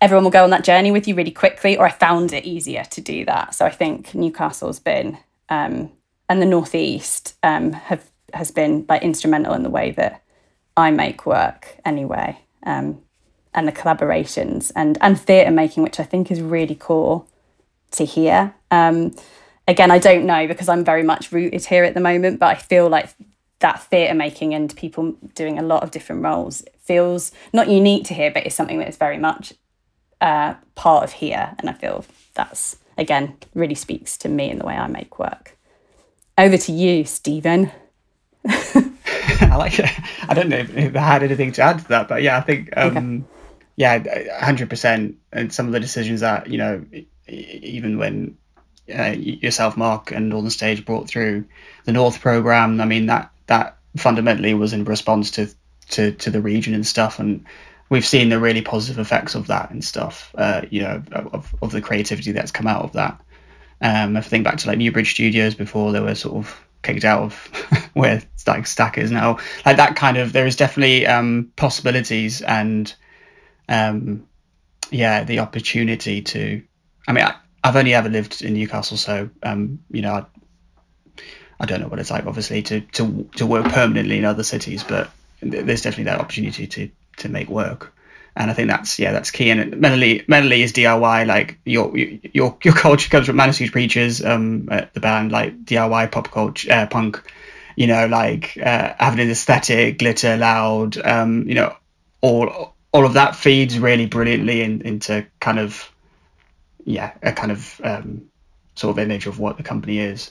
Everyone 0.00 0.24
will 0.24 0.30
go 0.30 0.44
on 0.44 0.50
that 0.50 0.64
journey 0.64 0.90
with 0.90 1.08
you 1.08 1.14
really 1.14 1.30
quickly, 1.30 1.76
or 1.76 1.86
I 1.86 1.90
found 1.90 2.32
it 2.32 2.44
easier 2.44 2.84
to 2.84 3.00
do 3.00 3.24
that. 3.24 3.54
So 3.54 3.64
I 3.64 3.70
think 3.70 4.14
Newcastle's 4.14 4.78
been 4.78 5.18
um, 5.48 5.90
and 6.28 6.42
the 6.42 6.46
northeast 6.46 7.34
um, 7.42 7.72
have 7.72 8.10
has 8.34 8.50
been 8.50 8.84
like 8.88 9.02
instrumental 9.02 9.54
in 9.54 9.62
the 9.62 9.70
way 9.70 9.92
that 9.92 10.22
I 10.76 10.90
make 10.90 11.26
work 11.26 11.76
anyway, 11.84 12.38
um, 12.64 13.00
and 13.54 13.66
the 13.66 13.72
collaborations 13.72 14.70
and 14.76 14.98
and 15.00 15.18
theatre 15.18 15.50
making, 15.50 15.82
which 15.82 15.98
I 15.98 16.04
think 16.04 16.30
is 16.30 16.40
really 16.40 16.76
cool 16.78 17.28
to 17.92 18.04
hear. 18.04 18.54
Um, 18.70 19.14
again, 19.66 19.90
I 19.90 19.98
don't 19.98 20.26
know 20.26 20.46
because 20.46 20.68
I'm 20.68 20.84
very 20.84 21.02
much 21.02 21.32
rooted 21.32 21.64
here 21.64 21.84
at 21.84 21.94
the 21.94 22.00
moment, 22.00 22.38
but 22.38 22.48
I 22.48 22.54
feel 22.54 22.88
like 22.88 23.14
that 23.60 23.82
theatre 23.84 24.14
making 24.14 24.54
and 24.54 24.74
people 24.76 25.12
doing 25.34 25.58
a 25.58 25.62
lot 25.62 25.82
of 25.82 25.90
different 25.90 26.22
roles 26.22 26.62
feels 26.82 27.32
not 27.52 27.68
unique 27.68 28.04
to 28.04 28.14
here, 28.14 28.30
but 28.30 28.44
it's 28.44 28.54
something 28.54 28.78
that 28.78 28.88
is 28.88 28.96
very 28.96 29.18
much 29.18 29.54
uh, 30.20 30.54
part 30.74 31.04
of 31.04 31.12
here, 31.12 31.54
and 31.58 31.70
I 31.70 31.72
feel 31.72 32.04
that's 32.34 32.76
again 32.98 33.36
really 33.54 33.74
speaks 33.74 34.16
to 34.18 34.28
me 34.28 34.50
in 34.50 34.58
the 34.58 34.66
way 34.66 34.74
I 34.74 34.86
make 34.86 35.18
work. 35.18 35.56
Over 36.38 36.58
to 36.58 36.72
you, 36.72 37.04
Stephen. 37.04 37.72
I 39.40 39.56
like 39.56 39.78
it. 39.78 39.90
I 40.28 40.34
don't 40.34 40.48
know 40.48 40.58
if 40.58 40.96
I 40.96 41.00
had 41.00 41.22
anything 41.22 41.52
to 41.52 41.62
add 41.62 41.78
to 41.80 41.88
that, 41.88 42.08
but 42.08 42.22
yeah, 42.22 42.36
I 42.36 42.40
think 42.40 42.76
um, 42.76 42.96
okay. 42.96 43.24
yeah, 43.76 44.38
hundred 44.44 44.70
percent. 44.70 45.16
And 45.32 45.52
some 45.52 45.66
of 45.66 45.72
the 45.72 45.80
decisions 45.80 46.20
that 46.20 46.48
you 46.48 46.58
know, 46.58 46.84
even 47.28 47.98
when 47.98 48.36
uh, 48.94 49.14
yourself, 49.16 49.76
Mark, 49.76 50.12
and 50.12 50.28
Northern 50.28 50.50
Stage 50.50 50.84
brought 50.84 51.08
through 51.08 51.44
the 51.84 51.92
North 51.92 52.20
program, 52.20 52.80
I 52.80 52.84
mean 52.84 53.06
that 53.06 53.30
that 53.46 53.78
fundamentally 53.96 54.54
was 54.54 54.72
in 54.72 54.84
response 54.84 55.30
to 55.32 55.48
to 55.90 56.12
to 56.12 56.30
the 56.30 56.40
region 56.40 56.74
and 56.74 56.86
stuff, 56.86 57.18
and 57.18 57.44
we've 57.88 58.06
seen 58.06 58.28
the 58.28 58.38
really 58.38 58.62
positive 58.62 58.98
effects 58.98 59.34
of 59.34 59.48
that 59.48 59.70
and 59.70 59.84
stuff. 59.84 60.32
Uh, 60.36 60.62
you 60.70 60.82
know, 60.82 61.02
of 61.12 61.54
of 61.62 61.72
the 61.72 61.80
creativity 61.80 62.32
that's 62.32 62.52
come 62.52 62.66
out 62.66 62.84
of 62.84 62.92
that. 62.92 63.20
Um, 63.80 64.16
if 64.16 64.26
I 64.26 64.28
think 64.28 64.44
back 64.44 64.56
to 64.58 64.68
like 64.68 64.78
Newbridge 64.78 65.12
Studios 65.12 65.54
before 65.54 65.92
there 65.92 66.02
were 66.02 66.14
sort 66.14 66.36
of 66.36 66.65
kicked 66.86 67.04
out 67.04 67.22
of 67.22 67.34
where 67.94 68.22
like 68.46 68.66
Stack 68.66 68.96
is 68.96 69.10
now, 69.10 69.38
like 69.64 69.76
that 69.76 69.96
kind 69.96 70.16
of 70.16 70.32
there 70.32 70.46
is 70.46 70.56
definitely 70.56 71.06
um, 71.06 71.52
possibilities 71.56 72.42
and 72.42 72.94
um, 73.68 74.26
yeah, 74.90 75.24
the 75.24 75.40
opportunity 75.40 76.22
to. 76.22 76.62
I 77.08 77.12
mean, 77.12 77.24
I, 77.24 77.34
have 77.64 77.76
only 77.76 77.94
ever 77.94 78.08
lived 78.08 78.42
in 78.42 78.54
Newcastle, 78.54 78.96
so 78.96 79.28
um, 79.42 79.80
you 79.90 80.02
know, 80.02 80.14
I, 80.14 81.22
I 81.58 81.66
don't 81.66 81.80
know 81.80 81.88
what 81.88 81.98
it's 81.98 82.10
like, 82.10 82.26
obviously, 82.26 82.62
to 82.62 82.80
to 82.80 83.28
to 83.36 83.46
work 83.46 83.66
permanently 83.66 84.18
in 84.18 84.24
other 84.24 84.44
cities, 84.44 84.84
but 84.84 85.10
there's 85.40 85.82
definitely 85.82 86.04
that 86.04 86.20
opportunity 86.20 86.66
to 86.66 86.90
to 87.18 87.28
make 87.28 87.48
work 87.48 87.95
and 88.36 88.50
I 88.50 88.54
think 88.54 88.68
that's 88.68 88.98
yeah 88.98 89.12
that's 89.12 89.30
key. 89.30 89.50
And 89.50 89.78
Melanie 89.80 90.22
Melanie 90.28 90.62
is 90.62 90.72
DIY 90.72 91.26
like 91.26 91.58
your 91.64 91.96
your 91.96 92.56
your 92.62 92.74
culture 92.74 93.08
comes 93.08 93.26
from 93.26 93.36
Manic 93.36 93.54
Street 93.54 93.72
Preachers, 93.72 94.24
um, 94.24 94.66
the 94.66 95.00
band 95.00 95.32
like 95.32 95.64
DIY 95.64 96.12
pop 96.12 96.30
culture 96.30 96.70
uh, 96.70 96.86
punk, 96.86 97.22
you 97.76 97.86
know 97.86 98.06
like 98.06 98.58
uh, 98.58 98.94
having 98.98 99.20
an 99.20 99.30
aesthetic, 99.30 99.98
glitter, 99.98 100.36
loud, 100.36 100.98
um, 100.98 101.48
you 101.48 101.54
know 101.54 101.74
all 102.20 102.74
all 102.92 103.06
of 103.06 103.14
that 103.14 103.34
feeds 103.34 103.78
really 103.78 104.06
brilliantly 104.06 104.62
in, 104.62 104.82
into 104.82 105.26
kind 105.40 105.58
of 105.58 105.90
yeah 106.84 107.12
a 107.22 107.32
kind 107.32 107.52
of 107.52 107.80
um, 107.82 108.26
sort 108.74 108.96
of 108.96 109.02
image 109.02 109.26
of 109.26 109.38
what 109.38 109.56
the 109.56 109.62
company 109.62 109.98
is. 109.98 110.30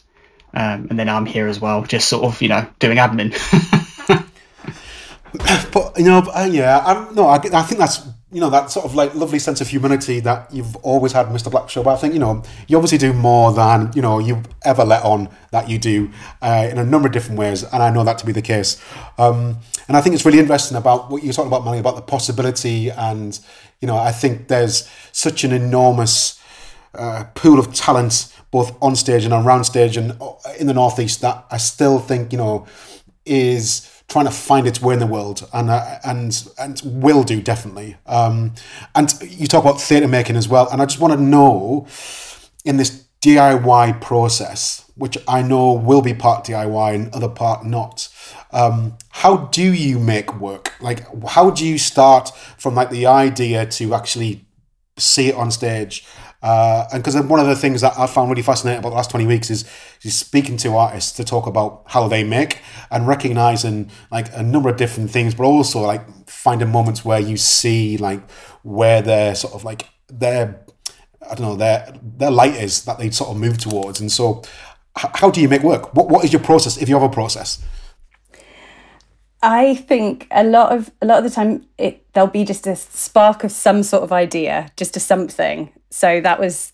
Um, 0.54 0.88
and 0.90 0.98
then 0.98 1.10
I'm 1.10 1.26
here 1.26 1.48
as 1.48 1.60
well, 1.60 1.84
just 1.84 2.08
sort 2.08 2.24
of 2.24 2.42
you 2.42 2.50
know 2.50 2.68
doing 2.80 2.98
admin. 2.98 3.34
but 5.72 5.98
you 5.98 6.06
know, 6.06 6.20
uh, 6.34 6.48
yeah, 6.50 6.84
I'm, 6.86 7.14
no, 7.16 7.28
I, 7.28 7.36
I 7.36 7.62
think 7.64 7.80
that's 7.80 8.08
you 8.32 8.42
know 8.42 8.50
that 8.50 8.70
sort 8.70 8.86
of 8.86 8.96
like 8.96 9.16
lovely 9.16 9.40
sense 9.40 9.62
of 9.62 9.68
humanity 9.70 10.20
that 10.20 10.54
you've 10.54 10.76
always 10.78 11.14
had, 11.14 11.28
Mr. 11.28 11.52
Blackshaw. 11.52 11.84
But 11.84 11.94
I 11.94 11.98
think 11.98 12.14
you 12.14 12.20
know 12.20 12.44
you 12.68 12.78
obviously 12.78 12.98
do 12.98 13.14
more 13.14 13.54
than 13.54 13.92
you 13.96 14.02
know 14.02 14.20
you 14.20 14.44
ever 14.64 14.84
let 14.84 15.04
on 15.04 15.30
that 15.52 15.70
you 15.70 15.80
do 15.80 16.12
uh, 16.42 16.68
in 16.70 16.78
a 16.78 16.84
number 16.84 17.08
of 17.08 17.14
different 17.14 17.40
ways, 17.40 17.64
and 17.64 17.82
I 17.82 17.90
know 17.90 18.04
that 18.04 18.18
to 18.20 18.26
be 18.26 18.32
the 18.32 18.42
case. 18.42 18.82
Um, 19.18 19.58
and 19.88 19.96
I 19.96 20.02
think 20.02 20.16
it's 20.16 20.26
really 20.26 20.40
interesting 20.40 20.78
about 20.78 21.10
what 21.10 21.24
you're 21.24 21.34
talking 21.34 21.48
about, 21.48 21.64
Molly, 21.64 21.80
about 21.80 21.96
the 21.96 22.02
possibility, 22.02 22.90
and 22.90 23.40
you 23.80 23.88
know 23.88 23.98
I 23.98 24.12
think 24.12 24.48
there's 24.48 24.90
such 25.12 25.44
an 25.44 25.52
enormous 25.52 26.42
uh, 26.94 27.26
pool 27.36 27.60
of 27.60 27.74
talent 27.74 28.32
both 28.52 28.76
on 28.82 28.96
stage 28.96 29.26
and 29.26 29.34
around 29.34 29.66
stage 29.66 29.98
and 29.98 30.16
uh, 30.22 30.34
in 30.60 30.68
the 30.68 30.74
northeast 30.74 31.22
that 31.22 31.46
I 31.52 31.58
still 31.58 32.00
think 32.00 32.32
you 32.32 32.38
know 32.38 32.66
is 33.26 33.95
trying 34.16 34.24
to 34.24 34.32
find 34.32 34.66
its 34.66 34.82
way 34.82 34.94
in 34.94 35.00
the 35.02 35.06
world, 35.06 35.46
and 35.52 35.70
uh, 35.70 36.00
and 36.06 36.48
and 36.58 36.82
will 36.86 37.22
do 37.22 37.42
definitely. 37.42 37.98
Um, 38.06 38.54
and 38.96 39.14
you 39.22 39.46
talk 39.46 39.62
about 39.66 39.82
theatre 39.82 40.08
making 40.08 40.38
as 40.38 40.48
well, 40.48 40.70
and 40.72 40.82
I 40.82 40.86
just 40.86 41.02
want 41.02 41.14
to 41.16 41.20
know 41.20 41.86
in 42.64 42.78
this 42.78 43.08
DIY 43.22 44.00
process, 44.00 44.90
which 44.96 45.18
I 45.28 45.42
know 45.42 45.74
will 45.74 46.02
be 46.02 46.14
part 46.14 46.46
DIY 46.46 46.96
and 46.96 47.14
other 47.14 47.28
part 47.28 47.66
not. 47.66 48.08
Um, 48.54 48.98
how 49.10 49.36
do 49.48 49.74
you 49.74 50.00
make 50.00 50.40
work? 50.40 50.72
Like, 50.80 51.04
how 51.28 51.50
do 51.50 51.68
you 51.68 51.78
start 51.78 52.30
from 52.58 52.74
like 52.74 52.92
the 52.92 53.08
idea 53.08 53.66
to 53.66 53.94
actually 53.94 54.46
see 54.98 55.28
it 55.28 55.36
on 55.36 55.52
stage? 55.52 56.08
Uh, 56.46 56.88
and 56.94 57.04
because 57.04 57.20
one 57.26 57.40
of 57.40 57.48
the 57.48 57.56
things 57.56 57.82
that 57.82 57.98
I 57.98 58.06
found 58.06 58.30
really 58.30 58.44
fascinating 58.44 58.78
about 58.78 58.92
the 58.92 58.96
last 58.98 59.10
20 59.10 59.26
weeks 59.26 59.50
is, 59.50 59.66
is 60.04 60.16
speaking 60.16 60.58
to 60.58 60.76
artists 60.76 61.12
to 61.14 61.24
talk 61.24 61.48
about 61.48 61.82
how 61.88 62.08
they 62.08 62.24
make 62.24 62.60
and 62.92 63.08
recognizing 63.08 63.90
like 64.12 64.28
a 64.32 64.44
number 64.44 64.70
of 64.70 64.78
different 64.78 65.10
things, 65.10 65.34
but 65.34 65.46
also 65.46 65.82
like 65.82 66.08
finding 66.30 66.70
moments 66.70 67.04
where 67.04 67.20
you 67.20 67.36
see 67.36 67.98
like 67.98 68.30
where 68.62 69.02
they're 69.02 69.34
sort 69.34 69.56
of 69.56 69.64
like 69.64 69.88
their, 70.08 70.64
I 71.24 71.34
don't 71.34 71.42
know, 71.42 71.56
their, 71.56 71.92
their 72.04 72.30
light 72.30 72.54
is 72.54 72.86
that 72.86 73.00
they 73.00 73.10
sort 73.10 73.32
of 73.32 73.38
move 73.38 73.58
towards. 73.58 74.00
And 74.00 74.12
so, 74.12 74.44
how 74.96 75.32
do 75.32 75.42
you 75.42 75.50
make 75.50 75.64
work? 75.64 75.96
What, 75.96 76.10
what 76.10 76.24
is 76.24 76.32
your 76.32 76.44
process 76.44 76.78
if 76.78 76.88
you 76.88 76.96
have 76.96 77.04
a 77.04 77.10
process? 77.12 77.60
I 79.42 79.76
think 79.76 80.28
a 80.32 80.44
lot 80.44 80.72
of 80.72 80.92
a 81.02 81.06
lot 81.06 81.20
of 81.20 81.24
the 81.24 81.30
time 81.30 81.66
it 81.78 82.06
there'll 82.14 82.30
be 82.30 82.46
just 82.46 82.66
a 82.66 82.76
spark 82.76 83.44
of 83.44 83.52
some 83.52 83.84
sort 83.84 84.04
of 84.04 84.12
idea, 84.12 84.72
just 84.76 84.96
a 84.96 85.00
something. 85.00 85.72
So 85.92 86.20
that 86.22 86.40
was 86.40 86.74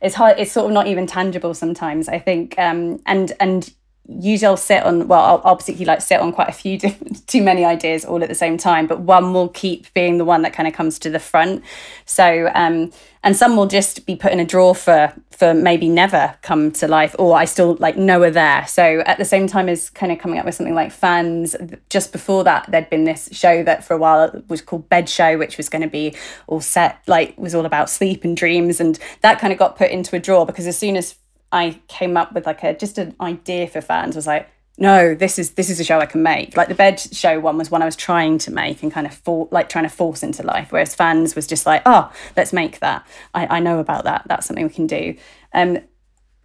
it's 0.00 0.14
hard 0.14 0.38
it's 0.38 0.52
sort 0.52 0.66
of 0.66 0.72
not 0.72 0.86
even 0.86 1.06
tangible 1.06 1.54
sometimes 1.54 2.08
i 2.08 2.18
think 2.18 2.54
um 2.58 3.00
and 3.06 3.32
and 3.40 3.74
usually 4.08 4.46
I'll 4.46 4.56
sit 4.56 4.82
on 4.84 5.08
well 5.08 5.20
I'll, 5.20 5.42
I'll 5.44 5.56
particularly 5.56 5.86
like 5.86 6.00
sit 6.00 6.20
on 6.20 6.32
quite 6.32 6.48
a 6.48 6.52
few 6.52 6.78
different 6.78 7.26
too 7.26 7.42
many 7.42 7.64
ideas 7.64 8.04
all 8.04 8.22
at 8.22 8.28
the 8.28 8.34
same 8.34 8.56
time 8.56 8.86
but 8.86 9.00
one 9.00 9.32
will 9.32 9.48
keep 9.48 9.92
being 9.94 10.18
the 10.18 10.24
one 10.24 10.42
that 10.42 10.52
kind 10.52 10.68
of 10.68 10.74
comes 10.74 10.98
to 11.00 11.10
the 11.10 11.18
front. 11.18 11.62
So 12.04 12.50
um 12.54 12.92
and 13.22 13.36
some 13.36 13.56
will 13.56 13.66
just 13.66 14.06
be 14.06 14.14
put 14.14 14.32
in 14.32 14.38
a 14.38 14.44
drawer 14.44 14.74
for 14.74 15.12
for 15.30 15.52
maybe 15.52 15.88
never 15.88 16.36
come 16.42 16.70
to 16.72 16.88
life 16.88 17.14
or 17.18 17.36
I 17.36 17.44
still 17.44 17.76
like 17.80 17.96
know 17.96 18.22
are 18.22 18.30
there. 18.30 18.66
So 18.66 19.02
at 19.06 19.18
the 19.18 19.24
same 19.24 19.46
time 19.46 19.68
as 19.68 19.90
kind 19.90 20.12
of 20.12 20.18
coming 20.18 20.38
up 20.38 20.46
with 20.46 20.54
something 20.54 20.74
like 20.74 20.92
fans 20.92 21.56
just 21.90 22.12
before 22.12 22.44
that 22.44 22.70
there'd 22.70 22.88
been 22.88 23.04
this 23.04 23.28
show 23.32 23.62
that 23.64 23.84
for 23.84 23.94
a 23.94 23.98
while 23.98 24.42
was 24.48 24.62
called 24.62 24.88
bed 24.88 25.08
show 25.08 25.36
which 25.36 25.56
was 25.56 25.68
going 25.68 25.82
to 25.82 25.88
be 25.88 26.14
all 26.46 26.60
set 26.60 27.00
like 27.06 27.36
was 27.36 27.54
all 27.54 27.66
about 27.66 27.90
sleep 27.90 28.24
and 28.24 28.36
dreams 28.36 28.80
and 28.80 28.98
that 29.22 29.40
kind 29.40 29.52
of 29.52 29.58
got 29.58 29.76
put 29.76 29.90
into 29.90 30.14
a 30.14 30.20
drawer 30.20 30.46
because 30.46 30.66
as 30.66 30.78
soon 30.78 30.96
as 30.96 31.16
I 31.56 31.80
came 31.88 32.16
up 32.16 32.32
with 32.32 32.46
like 32.46 32.62
a 32.62 32.74
just 32.74 32.98
an 32.98 33.14
idea 33.20 33.66
for 33.66 33.80
fans 33.80 34.14
was 34.14 34.26
like 34.26 34.48
no 34.78 35.14
this 35.14 35.38
is 35.38 35.52
this 35.52 35.70
is 35.70 35.80
a 35.80 35.84
show 35.84 35.98
I 36.00 36.06
can 36.06 36.22
make. 36.22 36.56
Like 36.56 36.68
the 36.68 36.74
bed 36.74 37.00
show 37.00 37.40
one 37.40 37.56
was 37.56 37.70
one 37.70 37.82
I 37.82 37.86
was 37.86 37.96
trying 37.96 38.38
to 38.38 38.52
make 38.52 38.82
and 38.82 38.92
kind 38.92 39.06
of 39.06 39.14
for 39.14 39.48
like 39.50 39.68
trying 39.68 39.84
to 39.84 39.90
force 39.90 40.22
into 40.22 40.42
life 40.42 40.70
whereas 40.70 40.94
fans 40.94 41.34
was 41.34 41.46
just 41.46 41.66
like 41.66 41.82
oh 41.86 42.12
let's 42.36 42.52
make 42.52 42.80
that. 42.80 43.06
I, 43.34 43.56
I 43.56 43.60
know 43.60 43.78
about 43.78 44.04
that. 44.04 44.24
That's 44.26 44.46
something 44.46 44.66
we 44.66 44.72
can 44.72 44.86
do. 44.86 45.16
Um 45.54 45.78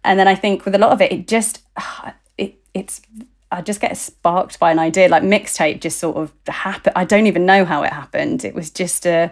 and 0.04 0.18
then 0.18 0.28
I 0.28 0.34
think 0.34 0.64
with 0.64 0.74
a 0.74 0.78
lot 0.78 0.92
of 0.92 1.00
it 1.00 1.12
it 1.12 1.28
just 1.28 1.62
it 2.38 2.58
it's 2.74 3.02
I 3.50 3.60
just 3.60 3.82
get 3.82 3.96
sparked 3.98 4.58
by 4.58 4.72
an 4.72 4.78
idea. 4.78 5.08
Like 5.08 5.22
mixtape 5.22 5.82
just 5.82 5.98
sort 5.98 6.16
of 6.16 6.32
happened. 6.46 6.94
I 6.96 7.04
don't 7.04 7.26
even 7.26 7.44
know 7.44 7.66
how 7.66 7.82
it 7.82 7.92
happened. 7.92 8.46
It 8.46 8.54
was 8.54 8.70
just 8.70 9.06
a 9.06 9.30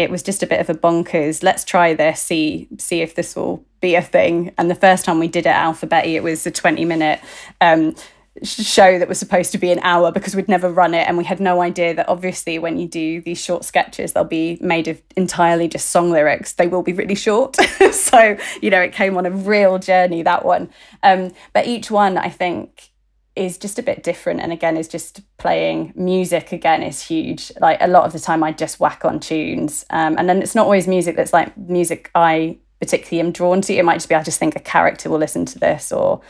it 0.00 0.10
was 0.10 0.22
just 0.22 0.42
a 0.42 0.46
bit 0.46 0.60
of 0.60 0.70
a 0.70 0.74
bonkers 0.74 1.42
let's 1.42 1.62
try 1.62 1.92
this 1.92 2.22
see 2.22 2.68
see 2.78 3.02
if 3.02 3.14
this 3.14 3.36
will 3.36 3.62
be 3.80 3.94
a 3.94 4.02
thing. 4.02 4.52
And 4.58 4.70
the 4.70 4.74
first 4.74 5.04
time 5.04 5.18
we 5.18 5.28
did 5.28 5.46
it 5.46 5.54
alphabetti 5.54 6.14
it 6.14 6.22
was 6.22 6.46
a 6.46 6.50
20 6.50 6.84
minute 6.84 7.20
um, 7.60 7.94
show 8.42 8.98
that 8.98 9.08
was 9.08 9.18
supposed 9.18 9.52
to 9.52 9.58
be 9.58 9.70
an 9.72 9.80
hour 9.80 10.10
because 10.10 10.34
we'd 10.34 10.48
never 10.48 10.70
run 10.70 10.94
it 10.94 11.06
and 11.06 11.18
we 11.18 11.24
had 11.24 11.40
no 11.40 11.60
idea 11.60 11.92
that 11.94 12.08
obviously 12.08 12.58
when 12.58 12.78
you 12.78 12.86
do 12.88 13.20
these 13.20 13.42
short 13.42 13.64
sketches 13.64 14.12
they'll 14.12 14.24
be 14.24 14.56
made 14.60 14.88
of 14.88 15.02
entirely 15.16 15.68
just 15.68 15.90
song 15.90 16.10
lyrics. 16.10 16.54
They 16.54 16.66
will 16.66 16.82
be 16.82 16.92
really 16.92 17.14
short. 17.14 17.56
So 17.92 18.36
you 18.62 18.70
know 18.70 18.80
it 18.80 18.92
came 18.92 19.16
on 19.16 19.26
a 19.26 19.30
real 19.30 19.78
journey 19.78 20.22
that 20.22 20.44
one. 20.44 20.70
Um, 21.02 21.32
but 21.52 21.66
each 21.66 21.90
one 21.90 22.16
i 22.18 22.28
think 22.28 22.89
is 23.36 23.58
just 23.58 23.78
a 23.78 23.82
bit 23.82 24.02
different 24.02 24.40
and 24.40 24.52
again 24.52 24.76
is 24.76 24.88
just 24.88 25.20
playing 25.38 25.92
music 25.94 26.52
again 26.52 26.82
is 26.82 27.02
huge. 27.02 27.52
Like 27.60 27.78
a 27.80 27.86
lot 27.86 28.04
of 28.04 28.12
the 28.12 28.18
time 28.18 28.42
i 28.42 28.52
just 28.52 28.80
whack 28.80 29.04
on 29.04 29.20
tunes 29.20 29.84
um, 29.90 30.16
and 30.18 30.28
then 30.28 30.42
it's 30.42 30.54
not 30.54 30.64
always 30.64 30.88
music 30.88 31.16
that's 31.16 31.32
like 31.32 31.56
music 31.56 32.10
i 32.14 32.58
particularly 32.80 33.20
am 33.20 33.32
drawn 33.32 33.60
to. 33.62 33.74
It 33.74 33.84
might 33.84 33.96
just 33.96 34.08
be 34.08 34.14
i 34.14 34.22
just 34.22 34.38
think 34.38 34.56
a 34.56 34.60
character 34.60 35.08
will 35.08 35.18
listen 35.18 35.44
to 35.46 35.58
this 35.58 35.92
or 35.92 36.20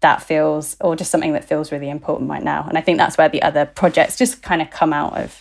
that 0.00 0.22
feels 0.22 0.76
or 0.80 0.94
just 0.94 1.10
something 1.10 1.32
that 1.32 1.44
feels 1.44 1.72
really 1.72 1.90
important 1.90 2.30
right 2.30 2.42
now. 2.42 2.64
And 2.68 2.78
i 2.78 2.80
think 2.80 2.98
that's 2.98 3.18
where 3.18 3.28
the 3.28 3.42
other 3.42 3.66
projects 3.66 4.16
just 4.16 4.42
kind 4.42 4.62
of 4.62 4.70
come 4.70 4.92
out 4.92 5.16
of 5.18 5.40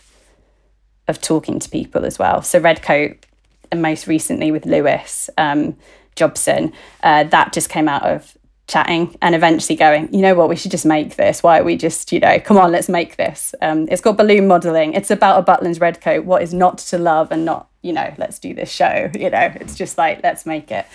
of 1.07 1.21
talking 1.21 1.59
to 1.59 1.69
people 1.69 2.05
as 2.05 2.17
well. 2.17 2.41
So 2.41 2.59
redcoat 2.59 3.25
and 3.71 3.81
most 3.81 4.07
recently 4.07 4.51
with 4.51 4.65
lewis 4.65 5.29
um, 5.37 5.75
jobson 6.15 6.73
uh, 7.03 7.23
that 7.25 7.53
just 7.53 7.69
came 7.69 7.87
out 7.87 8.03
of 8.03 8.37
chatting 8.67 9.15
and 9.21 9.35
eventually 9.35 9.75
going, 9.75 10.13
you 10.13 10.21
know 10.21 10.35
what, 10.35 10.49
we 10.49 10.55
should 10.55 10.71
just 10.71 10.85
make 10.85 11.15
this. 11.15 11.43
Why 11.43 11.59
are 11.59 11.63
we 11.63 11.75
just, 11.75 12.11
you 12.11 12.19
know, 12.19 12.39
come 12.39 12.57
on, 12.57 12.71
let's 12.71 12.89
make 12.89 13.17
this. 13.17 13.53
Um, 13.61 13.87
it's 13.91 14.01
got 14.01 14.17
balloon 14.17 14.47
modelling. 14.47 14.93
It's 14.93 15.11
about 15.11 15.41
a 15.41 15.51
Butlins 15.51 15.81
red 15.81 16.01
coat. 16.01 16.25
What 16.25 16.41
is 16.41 16.53
not 16.53 16.77
to 16.79 16.97
love 16.97 17.31
and 17.31 17.43
not, 17.45 17.69
you 17.81 17.91
know, 17.91 18.13
let's 18.17 18.39
do 18.39 18.53
this 18.53 18.71
show. 18.71 19.09
You 19.23 19.29
know, 19.29 19.53
it's 19.55 19.75
just 19.75 19.97
like 19.97 20.21
let's 20.21 20.45
make 20.45 20.69
it. 20.69 20.85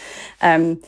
Um, 0.43 0.83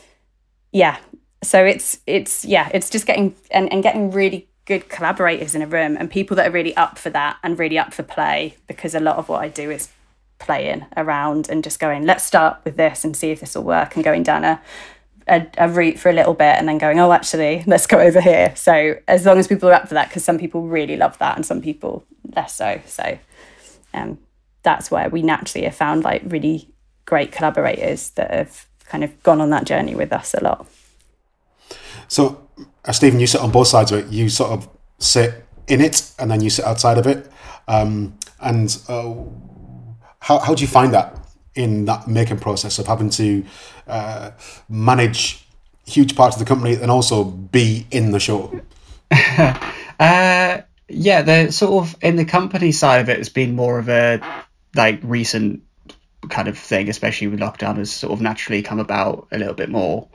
yeah. 0.71 0.97
So 1.43 1.65
it's 1.65 1.99
it's 2.05 2.45
yeah, 2.45 2.69
it's 2.71 2.89
just 2.89 3.07
getting 3.07 3.35
and, 3.49 3.71
and 3.73 3.81
getting 3.81 4.11
really 4.11 4.47
good 4.65 4.89
collaborators 4.89 5.55
in 5.55 5.63
a 5.63 5.67
room 5.67 5.97
and 5.97 6.11
people 6.11 6.35
that 6.37 6.47
are 6.47 6.51
really 6.51 6.75
up 6.77 6.99
for 6.99 7.09
that 7.09 7.37
and 7.41 7.57
really 7.57 7.79
up 7.79 7.93
for 7.93 8.03
play 8.03 8.57
because 8.67 8.93
a 8.93 8.99
lot 8.99 9.17
of 9.17 9.27
what 9.27 9.41
I 9.41 9.47
do 9.47 9.71
is 9.71 9.89
playing 10.37 10.85
around 10.95 11.49
and 11.49 11.63
just 11.63 11.79
going, 11.79 12.05
let's 12.05 12.23
start 12.23 12.59
with 12.63 12.77
this 12.77 13.03
and 13.03 13.15
see 13.17 13.31
if 13.31 13.39
this 13.39 13.55
will 13.55 13.63
work 13.63 13.95
and 13.95 14.03
going 14.03 14.23
down 14.23 14.43
a 14.43 14.61
a, 15.27 15.47
a, 15.57 15.69
route 15.69 15.99
for 15.99 16.09
a 16.09 16.13
little 16.13 16.33
bit 16.33 16.55
and 16.57 16.67
then 16.67 16.77
going, 16.77 16.99
oh, 16.99 17.11
actually, 17.11 17.63
let's 17.67 17.87
go 17.87 17.99
over 17.99 18.21
here. 18.21 18.53
So 18.55 18.95
as 19.07 19.25
long 19.25 19.37
as 19.37 19.47
people 19.47 19.69
are 19.69 19.73
up 19.73 19.87
for 19.87 19.93
that, 19.93 20.09
because 20.09 20.23
some 20.23 20.37
people 20.37 20.67
really 20.67 20.97
love 20.97 21.17
that 21.19 21.35
and 21.35 21.45
some 21.45 21.61
people 21.61 22.05
less 22.35 22.55
so. 22.55 22.81
So 22.85 23.17
um, 23.93 24.17
that's 24.63 24.91
where 24.91 25.09
we 25.09 25.21
naturally 25.21 25.65
have 25.65 25.75
found 25.75 26.03
like 26.03 26.21
really 26.25 26.69
great 27.05 27.31
collaborators 27.31 28.11
that 28.11 28.31
have 28.31 28.65
kind 28.85 29.03
of 29.03 29.21
gone 29.23 29.41
on 29.41 29.49
that 29.49 29.65
journey 29.65 29.95
with 29.95 30.11
us 30.13 30.33
a 30.33 30.43
lot. 30.43 30.67
So, 32.07 32.47
uh, 32.85 32.91
Stephen, 32.91 33.19
you 33.19 33.27
sit 33.27 33.41
on 33.41 33.51
both 33.51 33.67
sides 33.67 33.91
of 33.91 33.99
it. 33.99 34.11
You 34.11 34.29
sort 34.29 34.51
of 34.51 34.69
sit 34.99 35.45
in 35.67 35.81
it 35.81 36.11
and 36.19 36.29
then 36.29 36.41
you 36.41 36.49
sit 36.49 36.65
outside 36.65 36.97
of 36.97 37.07
it. 37.07 37.31
Um, 37.67 38.17
and 38.41 38.77
uh, 38.89 39.13
how, 40.19 40.39
how 40.39 40.53
do 40.53 40.61
you 40.61 40.67
find 40.67 40.93
that 40.93 41.17
in 41.55 41.85
that 41.85 42.07
making 42.07 42.39
process 42.39 42.79
of 42.79 42.87
having 42.87 43.09
to 43.09 43.43
uh, 43.91 44.31
manage 44.69 45.45
huge 45.85 46.15
parts 46.15 46.35
of 46.35 46.39
the 46.39 46.45
company 46.45 46.75
and 46.75 46.89
also 46.89 47.25
be 47.25 47.85
in 47.91 48.11
the 48.11 48.19
show? 48.19 48.61
uh, 49.11 50.61
yeah, 50.87 51.21
the 51.21 51.51
sort 51.51 51.85
of 51.85 51.95
in 52.01 52.15
the 52.15 52.25
company 52.25 52.71
side 52.71 53.01
of 53.01 53.09
it 53.09 53.17
has 53.17 53.29
been 53.29 53.55
more 53.55 53.79
of 53.79 53.89
a 53.89 54.21
like 54.75 54.99
recent 55.03 55.61
kind 56.29 56.47
of 56.47 56.57
thing, 56.57 56.89
especially 56.89 57.27
with 57.27 57.39
lockdown 57.39 57.77
has 57.77 57.91
sort 57.91 58.13
of 58.13 58.21
naturally 58.21 58.61
come 58.61 58.79
about 58.79 59.27
a 59.31 59.37
little 59.37 59.53
bit 59.53 59.69
more. 59.69 60.07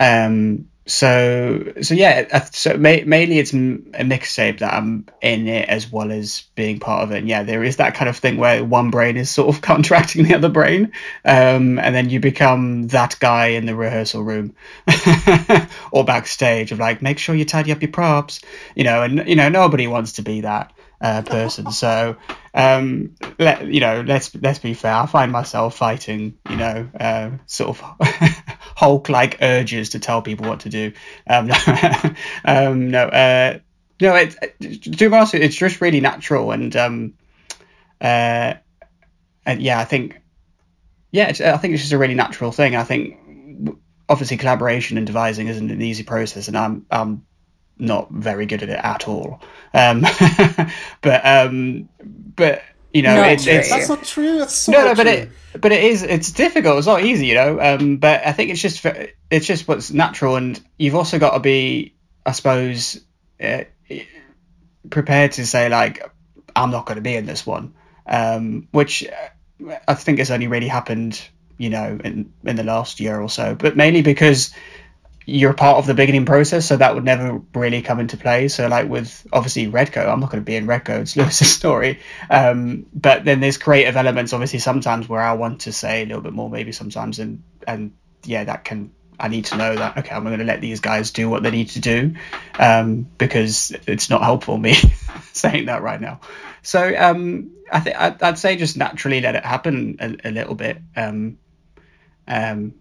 Um, 0.00 0.68
so 0.88 1.70
so 1.82 1.92
yeah 1.92 2.42
so 2.44 2.72
ma- 2.78 3.04
mainly 3.04 3.38
it's 3.38 3.52
a 3.52 3.56
mixtape 3.56 4.58
that 4.60 4.72
i'm 4.72 5.06
in 5.20 5.46
it 5.46 5.68
as 5.68 5.92
well 5.92 6.10
as 6.10 6.44
being 6.54 6.80
part 6.80 7.02
of 7.02 7.12
it 7.12 7.18
and 7.18 7.28
yeah 7.28 7.42
there 7.42 7.62
is 7.62 7.76
that 7.76 7.94
kind 7.94 8.08
of 8.08 8.16
thing 8.16 8.38
where 8.38 8.64
one 8.64 8.90
brain 8.90 9.18
is 9.18 9.28
sort 9.28 9.54
of 9.54 9.60
contracting 9.62 10.24
the 10.24 10.34
other 10.34 10.48
brain 10.48 10.90
um, 11.26 11.78
and 11.78 11.94
then 11.94 12.08
you 12.08 12.20
become 12.20 12.88
that 12.88 13.16
guy 13.20 13.48
in 13.48 13.66
the 13.66 13.74
rehearsal 13.74 14.22
room 14.22 14.54
or 15.92 16.04
backstage 16.06 16.72
of 16.72 16.78
like 16.78 17.02
make 17.02 17.18
sure 17.18 17.34
you 17.34 17.44
tidy 17.44 17.70
up 17.70 17.82
your 17.82 17.92
props 17.92 18.40
you 18.74 18.82
know 18.82 19.02
and 19.02 19.28
you 19.28 19.36
know 19.36 19.50
nobody 19.50 19.86
wants 19.86 20.12
to 20.12 20.22
be 20.22 20.40
that 20.40 20.72
uh, 21.00 21.22
person. 21.22 21.66
So, 21.78 22.16
um, 22.54 23.14
let, 23.38 23.64
you 23.66 23.78
know, 23.78 24.02
let's 24.04 24.34
let's 24.34 24.58
be 24.58 24.74
fair. 24.74 24.92
I 24.92 25.06
find 25.06 25.30
myself 25.30 25.76
fighting, 25.76 26.36
you 26.50 26.56
know, 26.56 26.88
uh, 26.98 27.30
sort 27.46 27.78
of 27.78 28.44
Hulk-like 28.78 29.38
urges 29.42 29.88
to 29.88 29.98
tell 29.98 30.22
people 30.22 30.48
what 30.48 30.60
to 30.60 30.68
do. 30.68 30.92
Um, 31.28 31.50
um, 32.44 32.92
no, 32.92 33.08
uh, 33.08 33.58
no, 34.00 34.14
it, 34.14 34.36
be 34.60 35.06
honest, 35.08 35.34
it's 35.34 35.56
just 35.56 35.80
really 35.80 36.00
natural, 36.00 36.52
and 36.52 36.76
um, 36.76 37.14
uh, 38.00 38.54
and 39.44 39.60
yeah, 39.60 39.80
I 39.80 39.84
think, 39.84 40.20
yeah, 41.10 41.26
I 41.26 41.56
think 41.56 41.74
it's 41.74 41.82
just 41.82 41.92
a 41.92 41.98
really 41.98 42.14
natural 42.14 42.52
thing. 42.52 42.76
I 42.76 42.84
think 42.84 43.18
obviously 44.08 44.36
collaboration 44.36 44.96
and 44.96 45.08
devising 45.08 45.48
isn't 45.48 45.72
an 45.72 45.82
easy 45.82 46.04
process, 46.04 46.46
and 46.46 46.56
I'm 46.56 46.86
I'm 46.88 47.26
not 47.78 48.12
very 48.12 48.46
good 48.46 48.62
at 48.62 48.68
it 48.68 48.78
at 48.80 49.08
all. 49.08 49.40
Um, 49.74 50.02
but 51.02 51.26
um, 51.26 51.88
but 52.36 52.62
you 52.92 53.02
know, 53.02 53.22
it's, 53.22 53.46
it's, 53.46 53.68
that's 53.68 53.88
not 53.88 54.02
true. 54.02 54.38
That's 54.38 54.54
so 54.54 54.72
no, 54.72 54.84
no, 54.84 54.94
but 54.94 55.04
true. 55.04 55.12
it 55.12 55.30
but 55.60 55.72
it 55.72 55.84
is 55.84 56.02
it's 56.02 56.32
difficult. 56.32 56.78
It's 56.78 56.86
not 56.86 57.02
easy, 57.02 57.26
you 57.26 57.34
know. 57.34 57.60
Um, 57.60 57.98
but 57.98 58.26
I 58.26 58.32
think 58.32 58.50
it's 58.50 58.62
just 58.62 58.84
it's 59.30 59.46
just 59.46 59.68
what's 59.68 59.90
natural, 59.90 60.36
and 60.36 60.60
you've 60.78 60.94
also 60.94 61.18
got 61.18 61.34
to 61.34 61.40
be, 61.40 61.94
I 62.24 62.32
suppose, 62.32 63.00
uh, 63.42 63.64
prepared 64.90 65.32
to 65.32 65.46
say 65.46 65.68
like, 65.68 66.10
I'm 66.56 66.70
not 66.70 66.86
going 66.86 66.96
to 66.96 67.02
be 67.02 67.14
in 67.14 67.26
this 67.26 67.46
one, 67.46 67.74
um, 68.06 68.68
which 68.70 69.06
uh, 69.06 69.76
I 69.86 69.94
think 69.94 70.18
has 70.18 70.30
only 70.30 70.46
really 70.46 70.68
happened, 70.68 71.20
you 71.58 71.70
know, 71.70 71.98
in 72.02 72.32
in 72.44 72.56
the 72.56 72.64
last 72.64 73.00
year 73.00 73.20
or 73.20 73.28
so. 73.28 73.54
But 73.54 73.76
mainly 73.76 74.02
because 74.02 74.54
you're 75.28 75.52
part 75.52 75.76
of 75.76 75.86
the 75.86 75.92
beginning 75.92 76.24
process, 76.24 76.64
so 76.66 76.78
that 76.78 76.94
would 76.94 77.04
never 77.04 77.42
really 77.54 77.82
come 77.82 78.00
into 78.00 78.16
play. 78.16 78.48
So, 78.48 78.66
like 78.66 78.88
with 78.88 79.26
obviously 79.30 79.66
Redcoat, 79.66 80.08
I'm 80.08 80.20
not 80.20 80.30
going 80.30 80.42
to 80.42 80.46
be 80.46 80.56
in 80.56 80.66
Redcoat. 80.66 81.02
It's 81.02 81.16
Lewis's 81.16 81.52
story. 81.54 82.00
Um, 82.30 82.86
but 82.94 83.26
then 83.26 83.40
there's 83.40 83.58
creative 83.58 83.94
elements, 83.96 84.32
obviously, 84.32 84.58
sometimes 84.58 85.06
where 85.06 85.20
I 85.20 85.34
want 85.34 85.62
to 85.62 85.72
say 85.72 86.02
a 86.02 86.06
little 86.06 86.22
bit 86.22 86.32
more, 86.32 86.48
maybe 86.48 86.72
sometimes, 86.72 87.18
and 87.18 87.42
and 87.66 87.92
yeah, 88.24 88.44
that 88.44 88.64
can. 88.64 88.92
I 89.20 89.26
need 89.26 89.46
to 89.46 89.56
know 89.56 89.74
that 89.74 89.98
okay, 89.98 90.14
I'm 90.14 90.24
going 90.24 90.38
to 90.38 90.44
let 90.44 90.60
these 90.60 90.80
guys 90.80 91.10
do 91.10 91.28
what 91.28 91.42
they 91.42 91.50
need 91.50 91.70
to 91.70 91.80
do, 91.80 92.14
um, 92.58 93.06
because 93.18 93.76
it's 93.86 94.08
not 94.08 94.22
helpful 94.22 94.56
me 94.56 94.74
saying 95.32 95.66
that 95.66 95.82
right 95.82 96.00
now. 96.00 96.20
So 96.62 96.94
um, 96.96 97.50
I 97.70 97.80
think 97.80 97.96
I'd 97.98 98.38
say 98.38 98.56
just 98.56 98.78
naturally 98.78 99.20
let 99.20 99.34
it 99.34 99.44
happen 99.44 99.98
a, 100.00 100.28
a 100.28 100.30
little 100.30 100.54
bit. 100.54 100.78
Um, 100.96 101.38
um, 102.26 102.74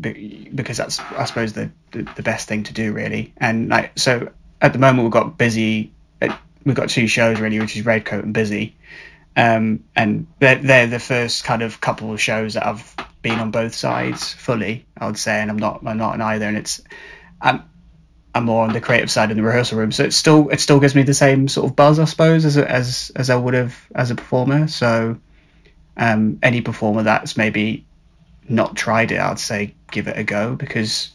because 0.00 0.76
that's 0.76 1.00
I 1.00 1.24
suppose 1.24 1.52
the, 1.54 1.70
the, 1.92 2.02
the 2.16 2.22
best 2.22 2.48
thing 2.48 2.62
to 2.64 2.72
do 2.72 2.92
really. 2.92 3.32
And 3.38 3.68
like 3.68 3.98
so 3.98 4.30
at 4.60 4.72
the 4.72 4.78
moment 4.78 5.04
we've 5.04 5.12
got 5.12 5.38
busy. 5.38 5.92
Uh, 6.20 6.36
we've 6.64 6.76
got 6.76 6.88
two 6.88 7.06
shows 7.06 7.40
really, 7.40 7.58
which 7.58 7.76
is 7.76 7.86
Redcoat 7.86 8.24
and 8.24 8.34
Busy, 8.34 8.76
um, 9.36 9.84
and 9.96 10.26
they're 10.40 10.56
they're 10.56 10.86
the 10.86 10.98
first 10.98 11.44
kind 11.44 11.62
of 11.62 11.80
couple 11.80 12.12
of 12.12 12.20
shows 12.20 12.54
that 12.54 12.66
I've 12.66 12.94
been 13.22 13.38
on 13.38 13.50
both 13.50 13.74
sides 13.74 14.32
fully. 14.32 14.86
I 14.98 15.06
would 15.06 15.18
say, 15.18 15.40
and 15.40 15.50
I'm 15.50 15.58
not 15.58 15.80
I'm 15.86 15.98
not 15.98 16.14
in 16.14 16.20
either, 16.20 16.46
and 16.46 16.56
it's 16.56 16.82
I'm 17.40 17.62
I'm 18.34 18.44
more 18.44 18.64
on 18.64 18.72
the 18.72 18.80
creative 18.80 19.10
side 19.10 19.30
in 19.30 19.36
the 19.36 19.42
rehearsal 19.42 19.78
room, 19.78 19.92
so 19.92 20.04
it 20.04 20.12
still 20.12 20.48
it 20.50 20.60
still 20.60 20.80
gives 20.80 20.94
me 20.94 21.02
the 21.02 21.14
same 21.14 21.48
sort 21.48 21.70
of 21.70 21.76
buzz, 21.76 21.98
I 21.98 22.04
suppose, 22.04 22.44
as 22.44 22.56
as 22.56 23.10
as 23.16 23.30
I 23.30 23.36
would 23.36 23.54
have 23.54 23.76
as 23.94 24.10
a 24.10 24.14
performer. 24.14 24.68
So 24.68 25.18
um, 25.96 26.38
any 26.42 26.60
performer 26.60 27.02
that's 27.02 27.36
maybe 27.36 27.86
not 28.48 28.76
tried 28.76 29.12
it, 29.12 29.20
I'd 29.20 29.38
say 29.38 29.74
give 29.90 30.08
it 30.08 30.18
a 30.18 30.24
go 30.24 30.54
because 30.54 31.10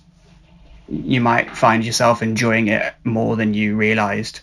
you 0.88 1.22
might 1.22 1.56
find 1.56 1.84
yourself 1.86 2.22
enjoying 2.22 2.68
it 2.68 2.94
more 3.04 3.36
than 3.36 3.54
you 3.54 3.76
realised. 3.76 4.42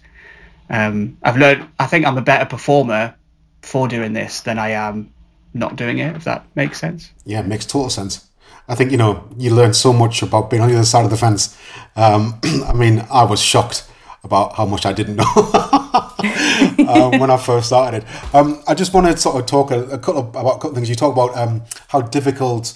Um, 0.68 1.18
I've 1.22 1.36
learned. 1.36 1.68
I 1.78 1.86
think 1.86 2.06
I'm 2.06 2.18
a 2.18 2.22
better 2.22 2.46
performer 2.46 3.14
for 3.62 3.88
doing 3.88 4.12
this 4.12 4.40
than 4.40 4.58
I 4.58 4.70
am 4.70 5.12
not 5.52 5.76
doing 5.76 5.98
it. 5.98 6.16
If 6.16 6.24
that 6.24 6.44
makes 6.54 6.78
sense. 6.78 7.10
Yeah, 7.24 7.40
it 7.40 7.46
makes 7.46 7.66
total 7.66 7.90
sense. 7.90 8.26
I 8.68 8.74
think 8.74 8.92
you 8.92 8.96
know 8.96 9.28
you 9.36 9.54
learn 9.54 9.74
so 9.74 9.92
much 9.92 10.22
about 10.22 10.48
being 10.48 10.62
on 10.62 10.68
the 10.68 10.76
other 10.76 10.84
side 10.84 11.04
of 11.04 11.10
the 11.10 11.16
fence. 11.16 11.56
Um, 11.96 12.40
I 12.66 12.72
mean, 12.72 13.04
I 13.10 13.24
was 13.24 13.40
shocked 13.40 13.86
about 14.22 14.54
how 14.54 14.66
much 14.66 14.86
I 14.86 14.92
didn't 14.92 15.16
know 15.16 15.24
um, 16.88 17.18
when 17.18 17.30
I 17.30 17.36
first 17.36 17.68
started 17.68 18.02
it. 18.02 18.34
Um, 18.34 18.62
I 18.68 18.74
just 18.74 18.94
want 18.94 19.06
to 19.06 19.16
sort 19.16 19.36
of 19.36 19.46
talk 19.46 19.70
a, 19.70 19.84
a 19.84 19.98
couple 19.98 20.18
of, 20.20 20.28
about 20.28 20.56
a 20.56 20.58
couple 20.58 20.74
things. 20.74 20.88
You 20.88 20.94
talk 20.94 21.12
about 21.12 21.36
um, 21.36 21.62
how 21.88 22.00
difficult 22.00 22.74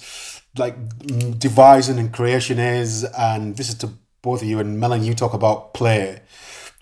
like 0.57 0.75
devising 1.37 1.99
and 1.99 2.13
creation 2.13 2.59
is, 2.59 3.03
and 3.17 3.57
this 3.57 3.69
is 3.69 3.75
to 3.75 3.89
both 4.21 4.41
of 4.41 4.47
you 4.47 4.59
and 4.59 4.79
Melanie. 4.79 5.07
You 5.07 5.13
talk 5.13 5.33
about 5.33 5.73
play. 5.73 6.21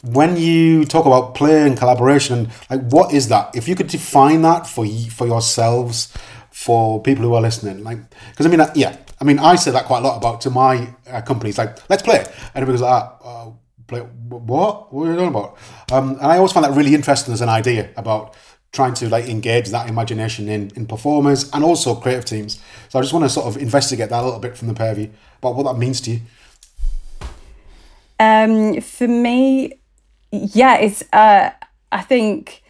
When 0.03 0.35
you 0.35 0.85
talk 0.85 1.05
about 1.05 1.33
play 1.33 1.65
and 1.65 1.77
collaboration, 1.77 2.49
like 2.69 2.81
what 2.89 3.13
is 3.13 3.29
that? 3.29 3.55
If 3.55 3.67
you 3.67 3.75
could 3.75 3.87
define 3.87 4.41
that 4.41 4.67
for 4.67 4.85
for 5.09 5.27
yourselves, 5.27 6.13
for 6.51 7.01
people 7.01 7.23
who 7.25 7.33
are 7.33 7.41
listening, 7.41 7.83
like 7.83 7.99
because 8.31 8.45
I 8.45 8.49
mean, 8.49 8.65
yeah, 8.75 8.97
I 9.19 9.23
mean, 9.23 9.39
I 9.39 9.55
say 9.55 9.71
that 9.71 9.85
quite 9.85 9.99
a 9.99 10.01
lot 10.07 10.17
about 10.17 10.41
to 10.41 10.49
my 10.49 10.93
uh, 11.09 11.21
companies, 11.21 11.57
like 11.57 11.77
let's 11.89 12.03
play, 12.03 12.19
and 12.19 12.61
everybody's 12.61 12.81
like, 12.81 13.09
play 13.87 13.99
what? 13.99 14.93
What 14.93 15.07
are 15.07 15.11
you 15.11 15.17
talking 15.17 15.29
about? 15.29 15.57
Um, 15.91 16.11
and 16.11 16.21
I 16.25 16.37
always 16.37 16.51
find 16.51 16.65
that 16.65 16.73
really 16.73 16.95
interesting 16.95 17.33
as 17.33 17.41
an 17.41 17.49
idea 17.49 17.89
about 17.97 18.35
trying 18.71 18.93
to 18.95 19.07
like 19.07 19.29
engage 19.29 19.69
that 19.69 19.87
imagination 19.87 20.49
in, 20.49 20.71
in 20.75 20.87
performers 20.87 21.49
and 21.53 21.63
also 21.63 21.95
creative 21.95 22.25
teams. 22.25 22.59
So 22.89 22.99
I 22.99 23.01
just 23.01 23.13
want 23.13 23.23
to 23.23 23.29
sort 23.29 23.45
of 23.45 23.61
investigate 23.61 24.09
that 24.09 24.21
a 24.21 24.25
little 24.25 24.39
bit 24.39 24.57
from 24.57 24.67
the 24.67 24.73
pair 24.73 24.91
of 24.91 24.97
about 24.97 25.55
what 25.55 25.63
that 25.63 25.77
means 25.77 26.01
to 26.01 26.11
you. 26.11 26.19
Um, 28.19 28.81
for 28.81 29.07
me, 29.07 29.73
yeah, 30.31 30.77
it's 30.77 31.03
uh, 31.13 31.51
I 31.91 32.01
think 32.01 32.63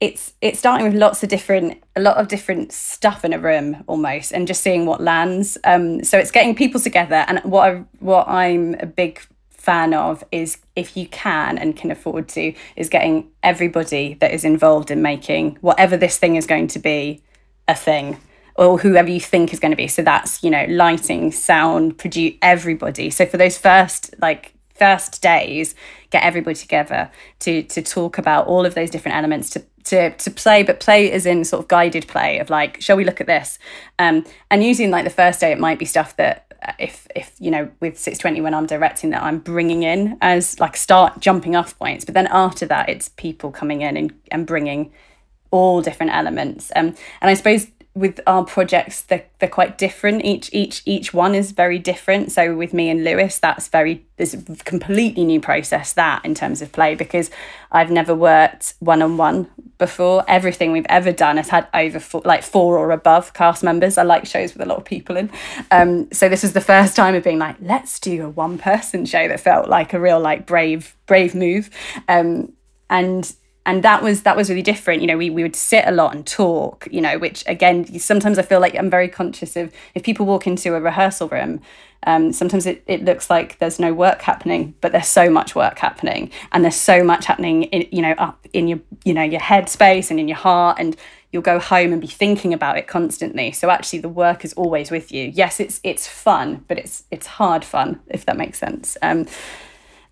it's 0.00 0.32
it's 0.40 0.58
starting 0.58 0.86
with 0.86 0.94
lots 0.96 1.22
of 1.22 1.28
different 1.28 1.82
a 1.96 2.00
lot 2.00 2.16
of 2.16 2.28
different 2.28 2.72
stuff 2.72 3.24
in 3.24 3.32
a 3.32 3.38
room 3.38 3.84
almost 3.86 4.32
and 4.32 4.46
just 4.46 4.62
seeing 4.62 4.86
what 4.86 5.00
lands. 5.00 5.58
Um, 5.64 6.02
so 6.04 6.18
it's 6.18 6.30
getting 6.30 6.54
people 6.54 6.80
together 6.80 7.24
and 7.28 7.40
what 7.40 7.70
I 7.70 7.84
what 8.00 8.28
I'm 8.28 8.74
a 8.80 8.86
big 8.86 9.20
fan 9.64 9.94
of 9.94 10.22
is 10.30 10.58
if 10.76 10.96
you 10.96 11.06
can 11.08 11.56
and 11.58 11.76
can 11.76 11.90
afford 11.90 12.28
to 12.28 12.52
is 12.76 12.88
getting 12.88 13.30
everybody 13.42 14.14
that 14.20 14.32
is 14.32 14.44
involved 14.44 14.90
in 14.90 15.00
making 15.00 15.56
whatever 15.62 15.96
this 15.96 16.18
thing 16.18 16.36
is 16.36 16.46
going 16.46 16.68
to 16.68 16.78
be 16.78 17.22
a 17.66 17.74
thing 17.74 18.18
or 18.56 18.78
whoever 18.78 19.10
you 19.10 19.20
think 19.20 19.52
is 19.52 19.58
going 19.58 19.72
to 19.72 19.76
be. 19.76 19.88
So 19.88 20.02
that's 20.02 20.42
you 20.42 20.50
know 20.50 20.66
lighting 20.68 21.32
sound 21.32 21.98
produce 21.98 22.34
everybody. 22.42 23.10
So 23.10 23.26
for 23.26 23.36
those 23.36 23.58
first 23.58 24.14
like 24.20 24.54
first 24.74 25.22
days 25.22 25.74
get 26.10 26.22
everybody 26.24 26.56
together 26.56 27.10
to 27.40 27.62
to 27.62 27.80
talk 27.80 28.18
about 28.18 28.46
all 28.46 28.66
of 28.66 28.74
those 28.74 28.90
different 28.90 29.16
elements 29.16 29.50
to 29.50 29.62
to 29.84 30.10
to 30.16 30.30
play 30.30 30.62
but 30.62 30.80
play 30.80 31.12
is 31.12 31.26
in 31.26 31.44
sort 31.44 31.62
of 31.62 31.68
guided 31.68 32.08
play 32.08 32.38
of 32.38 32.50
like 32.50 32.80
shall 32.80 32.96
we 32.96 33.04
look 33.04 33.20
at 33.20 33.26
this? 33.26 33.58
Um 33.98 34.24
and 34.50 34.62
using 34.62 34.90
like 34.90 35.04
the 35.04 35.10
first 35.10 35.40
day 35.40 35.52
it 35.52 35.60
might 35.60 35.78
be 35.78 35.84
stuff 35.84 36.16
that 36.16 36.43
if 36.78 37.06
if 37.14 37.34
you 37.38 37.50
know 37.50 37.70
with 37.80 37.98
620 37.98 38.40
when 38.40 38.54
i'm 38.54 38.66
directing 38.66 39.10
that 39.10 39.22
i'm 39.22 39.38
bringing 39.38 39.82
in 39.82 40.16
as 40.20 40.58
like 40.60 40.76
start 40.76 41.20
jumping 41.20 41.56
off 41.56 41.78
points. 41.78 42.04
But 42.04 42.14
then 42.14 42.28
after 42.30 42.66
that 42.66 42.88
it's 42.88 43.08
people 43.10 43.50
coming 43.50 43.82
in 43.82 43.96
and, 43.96 44.12
and 44.30 44.46
bringing 44.46 44.92
all 45.50 45.82
different 45.82 46.12
elements. 46.12 46.72
Um, 46.74 46.94
and 47.20 47.30
i 47.30 47.34
suppose 47.34 47.66
with 47.94 48.20
our 48.26 48.44
projects 48.44 49.02
they're, 49.02 49.24
they're 49.38 49.48
quite 49.48 49.78
different. 49.78 50.24
Each 50.24 50.50
each 50.52 50.82
each 50.84 51.14
one 51.14 51.34
is 51.34 51.52
very 51.52 51.78
different. 51.78 52.32
So 52.32 52.54
with 52.56 52.74
me 52.74 52.90
and 52.90 53.04
lewis 53.04 53.38
that's 53.38 53.68
very 53.68 54.04
there's 54.16 54.34
a 54.34 54.42
completely 54.64 55.24
new 55.24 55.40
process 55.40 55.92
that 55.92 56.24
in 56.24 56.34
terms 56.34 56.62
of 56.62 56.70
play 56.70 56.94
because 56.94 57.32
i've 57.72 57.90
never 57.90 58.14
worked 58.14 58.74
one-on-one 58.78 59.48
before. 59.78 60.24
Everything 60.28 60.72
we've 60.72 60.86
ever 60.88 61.12
done 61.12 61.36
has 61.36 61.48
had 61.48 61.66
over 61.74 62.00
four, 62.00 62.22
like 62.24 62.42
four 62.42 62.78
or 62.78 62.90
above 62.90 63.32
cast 63.34 63.62
members. 63.62 63.98
I 63.98 64.02
like 64.02 64.26
shows 64.26 64.54
with 64.54 64.62
a 64.62 64.66
lot 64.66 64.78
of 64.78 64.84
people 64.84 65.16
in. 65.16 65.30
Um, 65.70 66.10
so 66.12 66.28
this 66.28 66.42
was 66.42 66.52
the 66.52 66.60
first 66.60 66.96
time 66.96 67.14
of 67.14 67.24
being 67.24 67.38
like 67.38 67.56
let's 67.60 67.98
do 68.00 68.24
a 68.24 68.28
one 68.28 68.58
person 68.58 69.04
show 69.04 69.28
that 69.28 69.40
felt 69.40 69.68
like 69.68 69.92
a 69.92 70.00
real 70.00 70.20
like 70.20 70.46
brave 70.46 70.96
brave 71.06 71.34
move. 71.34 71.70
Um, 72.08 72.52
and 72.90 73.34
and 73.66 73.82
that 73.82 74.02
was 74.02 74.22
that 74.22 74.36
was 74.36 74.48
really 74.50 74.62
different. 74.62 75.00
You 75.00 75.08
know 75.08 75.16
we, 75.16 75.30
we 75.30 75.42
would 75.42 75.56
sit 75.56 75.84
a 75.86 75.92
lot 75.92 76.14
and 76.14 76.26
talk 76.26 76.88
you 76.90 77.00
know 77.00 77.18
which 77.18 77.44
again 77.46 77.98
sometimes 77.98 78.38
i 78.38 78.42
feel 78.42 78.60
like 78.60 78.76
i'm 78.76 78.90
very 78.90 79.08
conscious 79.08 79.56
of 79.56 79.72
if 79.94 80.02
people 80.02 80.26
walk 80.26 80.46
into 80.46 80.74
a 80.74 80.80
rehearsal 80.80 81.28
room 81.28 81.60
um, 82.06 82.32
sometimes 82.32 82.66
it, 82.66 82.82
it 82.86 83.04
looks 83.04 83.30
like 83.30 83.58
there's 83.58 83.78
no 83.78 83.92
work 83.92 84.22
happening 84.22 84.74
but 84.80 84.92
there's 84.92 85.08
so 85.08 85.30
much 85.30 85.54
work 85.54 85.78
happening. 85.78 86.30
And 86.52 86.64
there's 86.64 86.76
so 86.76 87.02
much 87.02 87.26
happening 87.26 87.64
in, 87.64 87.88
you 87.90 88.02
know 88.02 88.12
up 88.12 88.46
in 88.52 88.68
your 88.68 88.80
you 89.04 89.14
know 89.14 89.22
your 89.22 89.40
head 89.40 89.68
space 89.68 90.10
and 90.10 90.20
in 90.20 90.28
your 90.28 90.36
heart 90.36 90.78
and 90.78 90.96
you'll 91.32 91.42
go 91.42 91.58
home 91.58 91.92
and 91.92 92.00
be 92.00 92.06
thinking 92.06 92.52
about 92.52 92.78
it 92.78 92.86
constantly. 92.86 93.52
So 93.52 93.70
actually 93.70 94.00
the 94.00 94.08
work 94.08 94.44
is 94.44 94.52
always 94.54 94.90
with 94.90 95.12
you. 95.12 95.30
Yes 95.34 95.60
it's 95.60 95.80
it's 95.82 96.06
fun 96.06 96.64
but 96.68 96.78
it's 96.78 97.04
it's 97.10 97.26
hard 97.26 97.64
fun 97.64 98.00
if 98.08 98.26
that 98.26 98.36
makes 98.36 98.58
sense. 98.58 98.96
Um, 99.02 99.26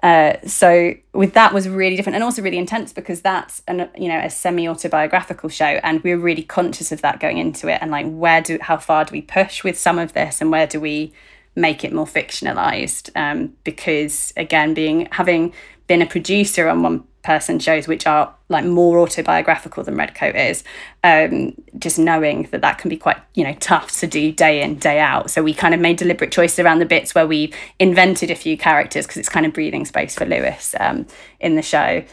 uh, 0.02 0.34
so 0.44 0.94
with 1.12 1.32
that 1.34 1.54
was 1.54 1.68
really 1.68 1.94
different 1.94 2.16
and 2.16 2.24
also 2.24 2.42
really 2.42 2.58
intense 2.58 2.92
because 2.92 3.20
that's 3.20 3.62
an 3.68 3.88
you 3.96 4.08
know 4.08 4.18
a 4.18 4.28
semi 4.28 4.68
autobiographical 4.68 5.48
show 5.48 5.64
and 5.64 6.02
we 6.02 6.14
were 6.14 6.20
really 6.20 6.42
conscious 6.42 6.90
of 6.90 7.00
that 7.02 7.20
going 7.20 7.38
into 7.38 7.68
it 7.68 7.78
and 7.80 7.90
like 7.92 8.06
where 8.10 8.40
do 8.40 8.58
how 8.60 8.76
far 8.76 9.04
do 9.04 9.12
we 9.12 9.22
push 9.22 9.62
with 9.62 9.78
some 9.78 9.98
of 9.98 10.12
this 10.12 10.40
and 10.40 10.50
where 10.50 10.66
do 10.66 10.80
we 10.80 11.12
make 11.54 11.84
it 11.84 11.92
more 11.92 12.06
fictionalized? 12.06 13.10
Um, 13.14 13.52
because 13.62 14.32
again 14.36 14.74
being 14.74 15.06
having 15.12 15.52
been 15.86 16.02
a 16.02 16.06
producer 16.06 16.68
on 16.68 16.82
one 16.82 17.04
person 17.22 17.58
shows 17.58 17.86
which 17.86 18.06
are 18.06 18.34
like 18.48 18.64
more 18.64 18.98
autobiographical 18.98 19.84
than 19.84 19.96
redcoat 19.96 20.34
is 20.34 20.64
um, 21.04 21.54
just 21.78 21.98
knowing 21.98 22.48
that 22.50 22.60
that 22.60 22.78
can 22.78 22.88
be 22.88 22.96
quite 22.96 23.16
you 23.34 23.44
know 23.44 23.54
tough 23.60 23.92
to 24.00 24.06
do 24.06 24.32
day 24.32 24.62
in 24.62 24.76
day 24.76 24.98
out. 24.98 25.30
So 25.30 25.42
we 25.42 25.54
kind 25.54 25.74
of 25.74 25.80
made 25.80 25.96
deliberate 25.96 26.32
choices 26.32 26.58
around 26.58 26.80
the 26.80 26.86
bits 26.86 27.14
where 27.14 27.26
we 27.26 27.52
invented 27.78 28.30
a 28.30 28.34
few 28.34 28.56
characters 28.56 29.06
because 29.06 29.18
it's 29.18 29.28
kind 29.28 29.46
of 29.46 29.52
breathing 29.52 29.84
space 29.84 30.14
for 30.14 30.26
lewis 30.26 30.74
um, 30.80 31.06
in 31.40 31.56
the 31.56 31.62
show 31.62 32.04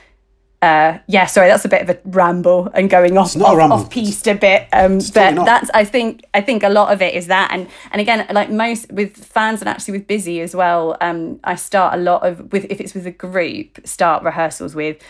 uh, 0.61 0.97
yeah, 1.07 1.25
sorry, 1.25 1.47
that's 1.47 1.63
a 1.63 1.69
bit 1.69 1.81
of 1.81 1.89
a 1.89 1.99
ramble 2.03 2.69
and 2.73 2.89
going 2.89 3.17
off 3.17 3.35
off, 3.37 3.71
off 3.71 3.89
piste 3.89 4.27
a 4.27 4.35
bit. 4.35 4.67
Um, 4.73 4.97
but 5.13 5.45
that's 5.45 5.69
I 5.73 5.85
think 5.85 6.25
I 6.33 6.41
think 6.41 6.63
a 6.63 6.69
lot 6.69 6.91
of 6.91 7.01
it 7.01 7.13
is 7.13 7.27
that, 7.27 7.51
and 7.51 7.67
and 7.91 8.01
again, 8.01 8.25
like 8.31 8.49
most 8.49 8.91
with 8.91 9.15
fans 9.15 9.61
and 9.61 9.69
actually 9.69 9.99
with 9.99 10.07
busy 10.07 10.41
as 10.41 10.53
well. 10.53 10.97
Um, 10.99 11.39
I 11.45 11.55
start 11.55 11.93
a 11.93 12.01
lot 12.01 12.27
of 12.27 12.51
with 12.51 12.65
if 12.69 12.81
it's 12.81 12.93
with 12.93 13.07
a 13.07 13.11
group, 13.11 13.79
start 13.85 14.23
rehearsals 14.23 14.75
with 14.75 15.01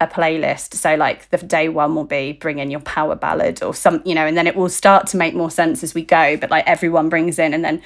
a 0.00 0.06
playlist. 0.06 0.74
So 0.74 0.94
like 0.94 1.30
the 1.30 1.38
day 1.38 1.68
one 1.68 1.94
will 1.94 2.04
be 2.04 2.32
bring 2.32 2.58
in 2.58 2.70
your 2.70 2.80
power 2.80 3.16
ballad 3.16 3.62
or 3.62 3.74
some, 3.74 4.02
you 4.04 4.14
know, 4.14 4.26
and 4.26 4.36
then 4.36 4.46
it 4.46 4.56
will 4.56 4.68
start 4.68 5.06
to 5.08 5.16
make 5.16 5.34
more 5.34 5.50
sense 5.50 5.82
as 5.82 5.94
we 5.94 6.04
go. 6.04 6.36
But 6.36 6.50
like 6.50 6.66
everyone 6.66 7.08
brings 7.08 7.38
in, 7.38 7.54
and 7.54 7.64
then 7.64 7.82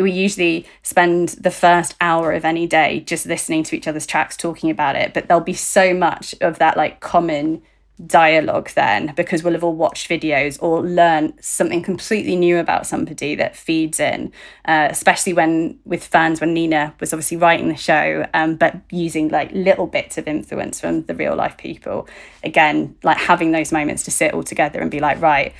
we 0.00 0.12
usually 0.12 0.66
spend 0.82 1.30
the 1.30 1.50
first 1.50 1.94
hour 2.00 2.32
of 2.32 2.44
any 2.44 2.66
day 2.66 3.00
just 3.00 3.26
listening 3.26 3.62
to 3.64 3.76
each 3.76 3.86
other's 3.86 4.06
tracks 4.06 4.36
talking 4.36 4.70
about 4.70 4.96
it 4.96 5.12
but 5.14 5.28
there'll 5.28 5.42
be 5.42 5.52
so 5.54 5.94
much 5.94 6.34
of 6.40 6.58
that 6.58 6.76
like 6.76 7.00
common 7.00 7.62
dialogue 8.06 8.70
then 8.70 9.12
because 9.14 9.42
we'll 9.42 9.52
have 9.52 9.64
all 9.64 9.74
watched 9.74 10.08
videos 10.08 10.58
or 10.62 10.82
learned 10.82 11.34
something 11.40 11.82
completely 11.82 12.34
new 12.34 12.58
about 12.58 12.86
somebody 12.86 13.34
that 13.34 13.54
feeds 13.54 14.00
in 14.00 14.32
uh, 14.64 14.88
especially 14.90 15.32
when 15.32 15.78
with 15.84 16.06
fans 16.06 16.40
when 16.40 16.54
nina 16.54 16.94
was 16.98 17.12
obviously 17.12 17.36
writing 17.36 17.68
the 17.68 17.76
show 17.76 18.26
um, 18.32 18.56
but 18.56 18.76
using 18.90 19.28
like 19.28 19.50
little 19.52 19.86
bits 19.86 20.16
of 20.16 20.26
influence 20.26 20.80
from 20.80 21.02
the 21.04 21.14
real 21.14 21.34
life 21.34 21.56
people. 21.58 22.08
Again 22.42 22.96
like 23.02 23.18
having 23.18 23.52
those 23.52 23.70
moments 23.72 24.02
to 24.04 24.10
sit 24.10 24.32
all 24.32 24.42
together 24.42 24.80
and 24.80 24.90
be 24.90 25.00
like 25.00 25.20
right 25.20 25.52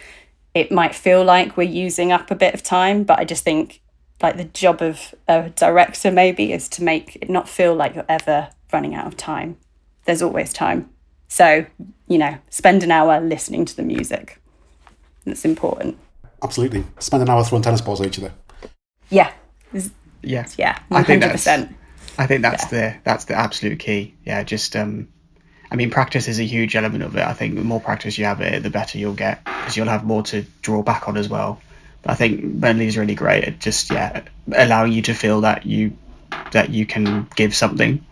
it 0.55 0.73
might 0.73 0.95
feel 0.95 1.23
like 1.23 1.57
we're 1.57 1.63
using 1.63 2.11
up 2.11 2.31
a 2.31 2.35
bit 2.35 2.55
of 2.55 2.63
time 2.63 3.05
but 3.05 3.19
i 3.19 3.25
just 3.25 3.45
think 3.45 3.81
like 4.23 4.37
the 4.37 4.45
job 4.45 4.83
of 4.83 5.15
a 5.29 5.51
director 5.51 6.11
maybe 6.11 6.53
is 6.53 6.69
to 6.71 6.85
make 6.85 7.17
it 7.17 7.31
not 7.31 7.49
feel 7.49 7.75
like 7.75 7.95
you're 7.95 8.05
ever 8.09 8.51
running 8.73 8.95
out 8.95 9.07
of 9.07 9.17
time. 9.17 9.57
There's 10.05 10.23
always 10.23 10.53
time. 10.53 10.91
So, 11.29 11.67
you 12.09 12.19
know, 12.19 12.39
spend 12.51 12.83
an 12.83 12.91
hour 12.91 13.21
listening 13.21 13.65
to 13.65 13.77
the 13.77 13.83
music. 13.83 14.41
That's 15.25 15.45
important. 15.45 15.97
Absolutely. 16.43 16.85
Spend 16.99 17.23
an 17.23 17.29
hour 17.29 17.45
throwing 17.45 17.63
tennis 17.63 17.81
balls 17.81 18.01
at 18.01 18.09
each 18.09 18.19
other. 18.19 18.33
Yeah. 19.11 19.33
Yeah. 20.23 20.47
Yeah. 20.57 20.79
100%. 20.91 20.93
I 20.93 21.03
think 21.03 21.23
that's, 21.23 21.47
I 21.47 22.27
think 22.27 22.43
that's 22.43 22.65
yeah. 22.65 22.69
the 22.69 23.01
that's 23.05 23.25
the 23.27 23.35
absolute 23.35 23.79
key. 23.79 24.15
Yeah, 24.25 24.43
just 24.43 24.75
um 24.77 25.09
I 25.71 25.77
mean, 25.77 25.91
practice 25.91 26.27
is 26.27 26.41
a 26.41 26.45
huge 26.45 26.75
element 26.75 27.05
of 27.05 27.17
it. 27.17 27.23
I 27.23 27.33
think 27.33 27.55
the 27.55 27.63
more 27.63 27.81
practice 27.81 28.19
you 28.19 28.25
have 28.25 28.41
it, 28.41 28.63
the 28.63 28.71
better 28.71 28.99
you'll 28.99 29.15
get 29.15 29.45
because 29.45 29.77
you'll 29.77 29.87
have 29.87 30.05
more 30.05 30.23
to 30.25 30.45
draw 30.63 30.83
back 30.83 31.09
on 31.09 31.17
as 31.17 31.29
well. 31.29 31.61
I 32.07 32.15
think 32.15 32.65
is 32.65 32.97
really 32.97 33.15
great 33.15 33.45
at 33.45 33.59
just 33.59 33.91
yeah 33.91 34.23
allowing 34.57 34.93
you 34.93 35.03
to 35.03 35.15
feel 35.15 35.41
that 35.43 35.67
you 35.67 35.97
that 36.53 36.71
you 36.71 36.87
can 36.87 37.29
give 37.37 37.55
something, 37.55 38.05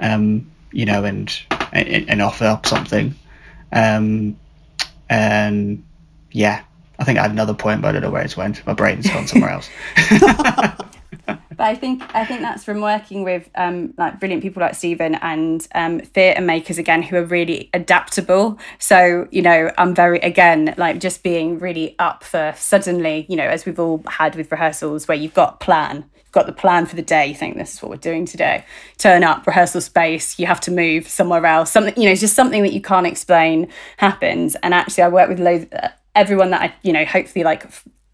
um, 0.00 0.50
you 0.72 0.86
know, 0.86 1.04
and 1.04 1.32
and, 1.72 2.08
and 2.08 2.22
offer 2.22 2.44
up 2.44 2.66
something, 2.66 3.14
um, 3.72 4.36
and 5.08 5.82
yeah, 6.30 6.62
I 6.98 7.04
think 7.04 7.18
I 7.18 7.22
had 7.22 7.30
another 7.32 7.54
point, 7.54 7.82
but 7.82 7.88
I 7.88 7.92
don't 7.92 8.02
know 8.02 8.10
where 8.10 8.24
it 8.24 8.36
went. 8.36 8.64
My 8.66 8.74
brain's 8.74 9.08
gone 9.08 9.26
somewhere 9.26 9.50
else. 9.50 9.68
but 11.62 11.68
I 11.68 11.76
think 11.76 12.02
I 12.12 12.24
think 12.24 12.40
that's 12.40 12.64
from 12.64 12.80
working 12.80 13.22
with 13.22 13.48
um, 13.54 13.94
like 13.96 14.18
brilliant 14.18 14.42
people 14.42 14.60
like 14.60 14.74
Stephen 14.74 15.14
and 15.14 15.64
um, 15.76 16.00
theatre 16.00 16.40
makers 16.40 16.76
again 16.76 17.04
who 17.04 17.14
are 17.14 17.24
really 17.24 17.70
adaptable. 17.72 18.58
So 18.80 19.28
you 19.30 19.42
know, 19.42 19.70
I'm 19.78 19.94
very 19.94 20.18
again 20.18 20.74
like 20.76 20.98
just 20.98 21.22
being 21.22 21.60
really 21.60 21.94
up 22.00 22.24
for 22.24 22.52
suddenly 22.56 23.26
you 23.28 23.36
know 23.36 23.44
as 23.44 23.64
we've 23.64 23.78
all 23.78 24.02
had 24.08 24.34
with 24.34 24.50
rehearsals 24.50 25.06
where 25.06 25.16
you've 25.16 25.34
got 25.34 25.60
plan, 25.60 26.04
you've 26.16 26.32
got 26.32 26.46
the 26.46 26.52
plan 26.52 26.84
for 26.84 26.96
the 26.96 27.02
day. 27.02 27.28
You 27.28 27.34
think 27.36 27.56
this 27.56 27.74
is 27.74 27.80
what 27.80 27.90
we're 27.90 27.96
doing 27.96 28.26
today. 28.26 28.64
Turn 28.98 29.22
up 29.22 29.46
rehearsal 29.46 29.82
space. 29.82 30.40
You 30.40 30.46
have 30.46 30.60
to 30.62 30.72
move 30.72 31.06
somewhere 31.06 31.46
else. 31.46 31.70
Something 31.70 31.94
you 31.96 32.08
know, 32.08 32.16
just 32.16 32.34
something 32.34 32.64
that 32.64 32.72
you 32.72 32.80
can't 32.80 33.06
explain 33.06 33.68
happens. 33.98 34.56
And 34.64 34.74
actually, 34.74 35.04
I 35.04 35.10
work 35.10 35.28
with 35.28 35.38
loads. 35.38 35.66
Uh, 35.72 35.90
everyone 36.16 36.50
that 36.50 36.60
I, 36.60 36.74
you 36.82 36.92
know, 36.92 37.04
hopefully 37.04 37.44
like 37.44 37.70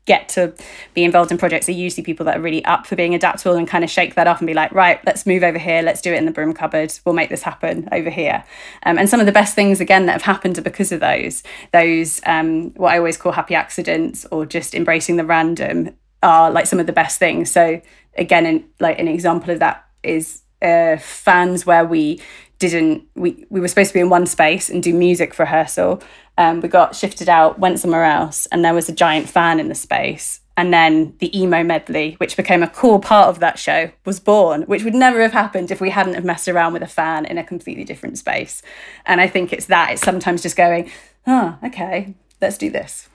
get 0.09 0.29
to 0.31 0.53
be 0.95 1.05
involved 1.05 1.31
in 1.31 1.39
projects 1.39 1.69
are 1.69 1.73
usually 1.73 2.03
people 2.03 2.27
that 2.27 2.39
are 2.39 2.41
really 2.41 2.65
up 2.65 2.87
for 2.87 2.97
being 2.97 3.15
adaptable 3.15 3.55
and 3.55 3.69
kind 3.69 3.85
of 3.85 3.91
shake 3.91 4.17
that 4.17 4.27
off 4.27 4.41
and 4.41 4.47
be 4.49 4.55
like, 4.55 4.73
right, 4.73 4.99
let's 5.07 5.27
move 5.27 5.45
over 5.45 5.59
here, 5.59 5.83
let's 5.83 6.01
do 6.01 6.13
it 6.13 6.17
in 6.17 6.25
the 6.25 6.33
broom 6.33 6.53
cupboard, 6.53 6.93
we'll 7.05 7.15
make 7.15 7.29
this 7.29 7.43
happen 7.43 7.89
over 7.93 8.11
here. 8.11 8.43
Um, 8.83 8.99
and 8.99 9.09
some 9.09 9.21
of 9.21 9.27
the 9.27 9.33
best 9.33 9.55
things, 9.55 9.81
again, 9.81 10.07
that 10.07 10.13
have 10.13 10.23
happened 10.23 10.59
are 10.59 10.63
because 10.63 10.91
of 10.91 10.99
those, 10.99 11.45
those 11.73 12.21
um, 12.27 12.71
what 12.75 12.93
I 12.93 12.99
always 12.99 13.17
call 13.17 13.33
happy 13.33 13.55
accidents 13.55 14.27
or 14.33 14.47
just 14.47 14.75
embracing 14.75 15.17
the 15.17 15.25
random 15.25 15.95
are 16.23 16.51
like 16.51 16.67
some 16.67 16.81
of 16.81 16.87
the 16.87 16.93
best 16.93 17.19
things. 17.19 17.51
So 17.51 17.81
again, 18.17 18.47
in, 18.47 18.65
like 18.81 18.99
an 18.99 19.07
example 19.07 19.51
of 19.51 19.61
that 19.61 19.87
is 20.03 20.43
uh, 20.63 20.97
fans 20.97 21.65
where 21.65 21.85
we 21.85 22.21
didn't 22.59 23.05
we 23.15 23.47
we 23.51 23.61
were 23.61 23.69
supposed 23.69 23.91
to 23.91 23.95
be 23.95 24.01
in 24.01 24.11
one 24.11 24.27
space 24.27 24.69
and 24.69 24.83
do 24.83 24.93
music 24.93 25.39
rehearsal 25.39 26.03
um, 26.39 26.61
we 26.61 26.69
got 26.69 26.97
shifted 26.97 27.29
out 27.29 27.59
went 27.59 27.81
somewhere 27.81 28.05
else 28.05 28.47
and 28.47 28.65
there 28.65 28.73
was 28.73 28.89
a 28.89 28.95
giant 28.95 29.29
fan 29.29 29.61
in 29.61 29.69
the 29.69 29.75
space. 29.75 30.41
And 30.57 30.73
then 30.73 31.15
the 31.19 31.39
emo 31.39 31.63
medley 31.63 32.15
which 32.19 32.37
became 32.37 32.63
a 32.63 32.69
core 32.69 33.01
part 33.01 33.29
of 33.29 33.41
that 33.41 33.59
show 33.59 33.91
was 34.05 34.19
born 34.19 34.63
which 34.63 34.83
would 34.83 34.95
never 34.95 35.21
have 35.21 35.33
happened 35.33 35.71
if 35.71 35.81
we 35.81 35.91
hadn't 35.91 36.15
have 36.15 36.25
messed 36.25 36.49
around 36.49 36.73
with 36.73 36.83
a 36.83 36.89
fan 36.89 37.27
in 37.27 37.39
a 37.39 37.45
completely 37.45 37.85
different 37.85 38.19
space. 38.19 38.63
And 39.05 39.21
i 39.21 39.27
think 39.29 39.53
it's 39.53 39.67
that 39.67 39.93
it's 39.93 40.03
sometimes 40.03 40.43
just 40.43 40.57
going 40.57 40.91
oh 41.27 41.59
okay 41.65 42.15
let's 42.41 42.59
do 42.59 42.71
this. 42.71 43.09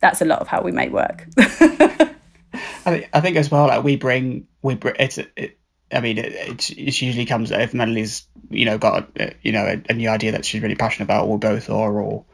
That's 0.00 0.20
a 0.20 0.24
lot 0.24 0.40
of 0.40 0.48
how 0.48 0.62
we 0.62 0.72
make 0.72 0.90
work. 0.90 1.26
I 2.86 2.90
think, 2.90 3.08
I 3.12 3.20
think 3.20 3.36
as 3.36 3.50
well 3.50 3.66
like 3.66 3.82
we 3.82 3.96
bring 3.96 4.46
we 4.62 4.74
bring 4.74 4.96
it's 4.98 5.18
it, 5.18 5.58
I 5.94 6.00
mean, 6.00 6.18
it, 6.18 6.32
it, 6.32 6.70
it 6.70 7.02
usually 7.02 7.26
comes 7.26 7.50
if 7.50 7.74
Melody's 7.74 8.26
you 8.50 8.64
know 8.64 8.78
got 8.78 9.08
a, 9.18 9.34
you 9.42 9.52
know 9.52 9.64
a, 9.64 9.82
a, 9.88 9.94
new 9.94 10.08
idea 10.08 10.32
that 10.32 10.44
she's 10.44 10.62
really 10.62 10.74
passionate 10.74 11.06
about, 11.06 11.26
or 11.26 11.38
both 11.38 11.70
are, 11.70 12.00
or 12.00 12.24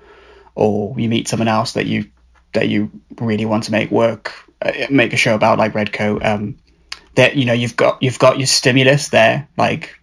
or 0.55 0.99
you 0.99 1.09
meet 1.09 1.29
someone 1.29 1.49
else 1.49 1.73
that 1.73 1.87
you 1.87 2.11
that 2.53 2.69
you 2.69 2.91
really 3.21 3.45
want 3.45 3.65
to 3.65 3.73
make 3.73 3.91
work, 3.91 4.33
uh, 4.63 4.73
make 4.91 5.13
a 5.13 5.17
show 5.17 5.35
about, 5.35 5.59
like 5.59 5.75
Redcoat. 5.75 6.25
Um, 6.25 6.57
that 7.15 7.37
you 7.37 7.45
know 7.45 7.53
you've 7.53 7.77
got 7.77 8.03
you've 8.03 8.19
got 8.19 8.39
your 8.39 8.47
stimulus 8.47 9.09
there, 9.09 9.49
like 9.57 9.99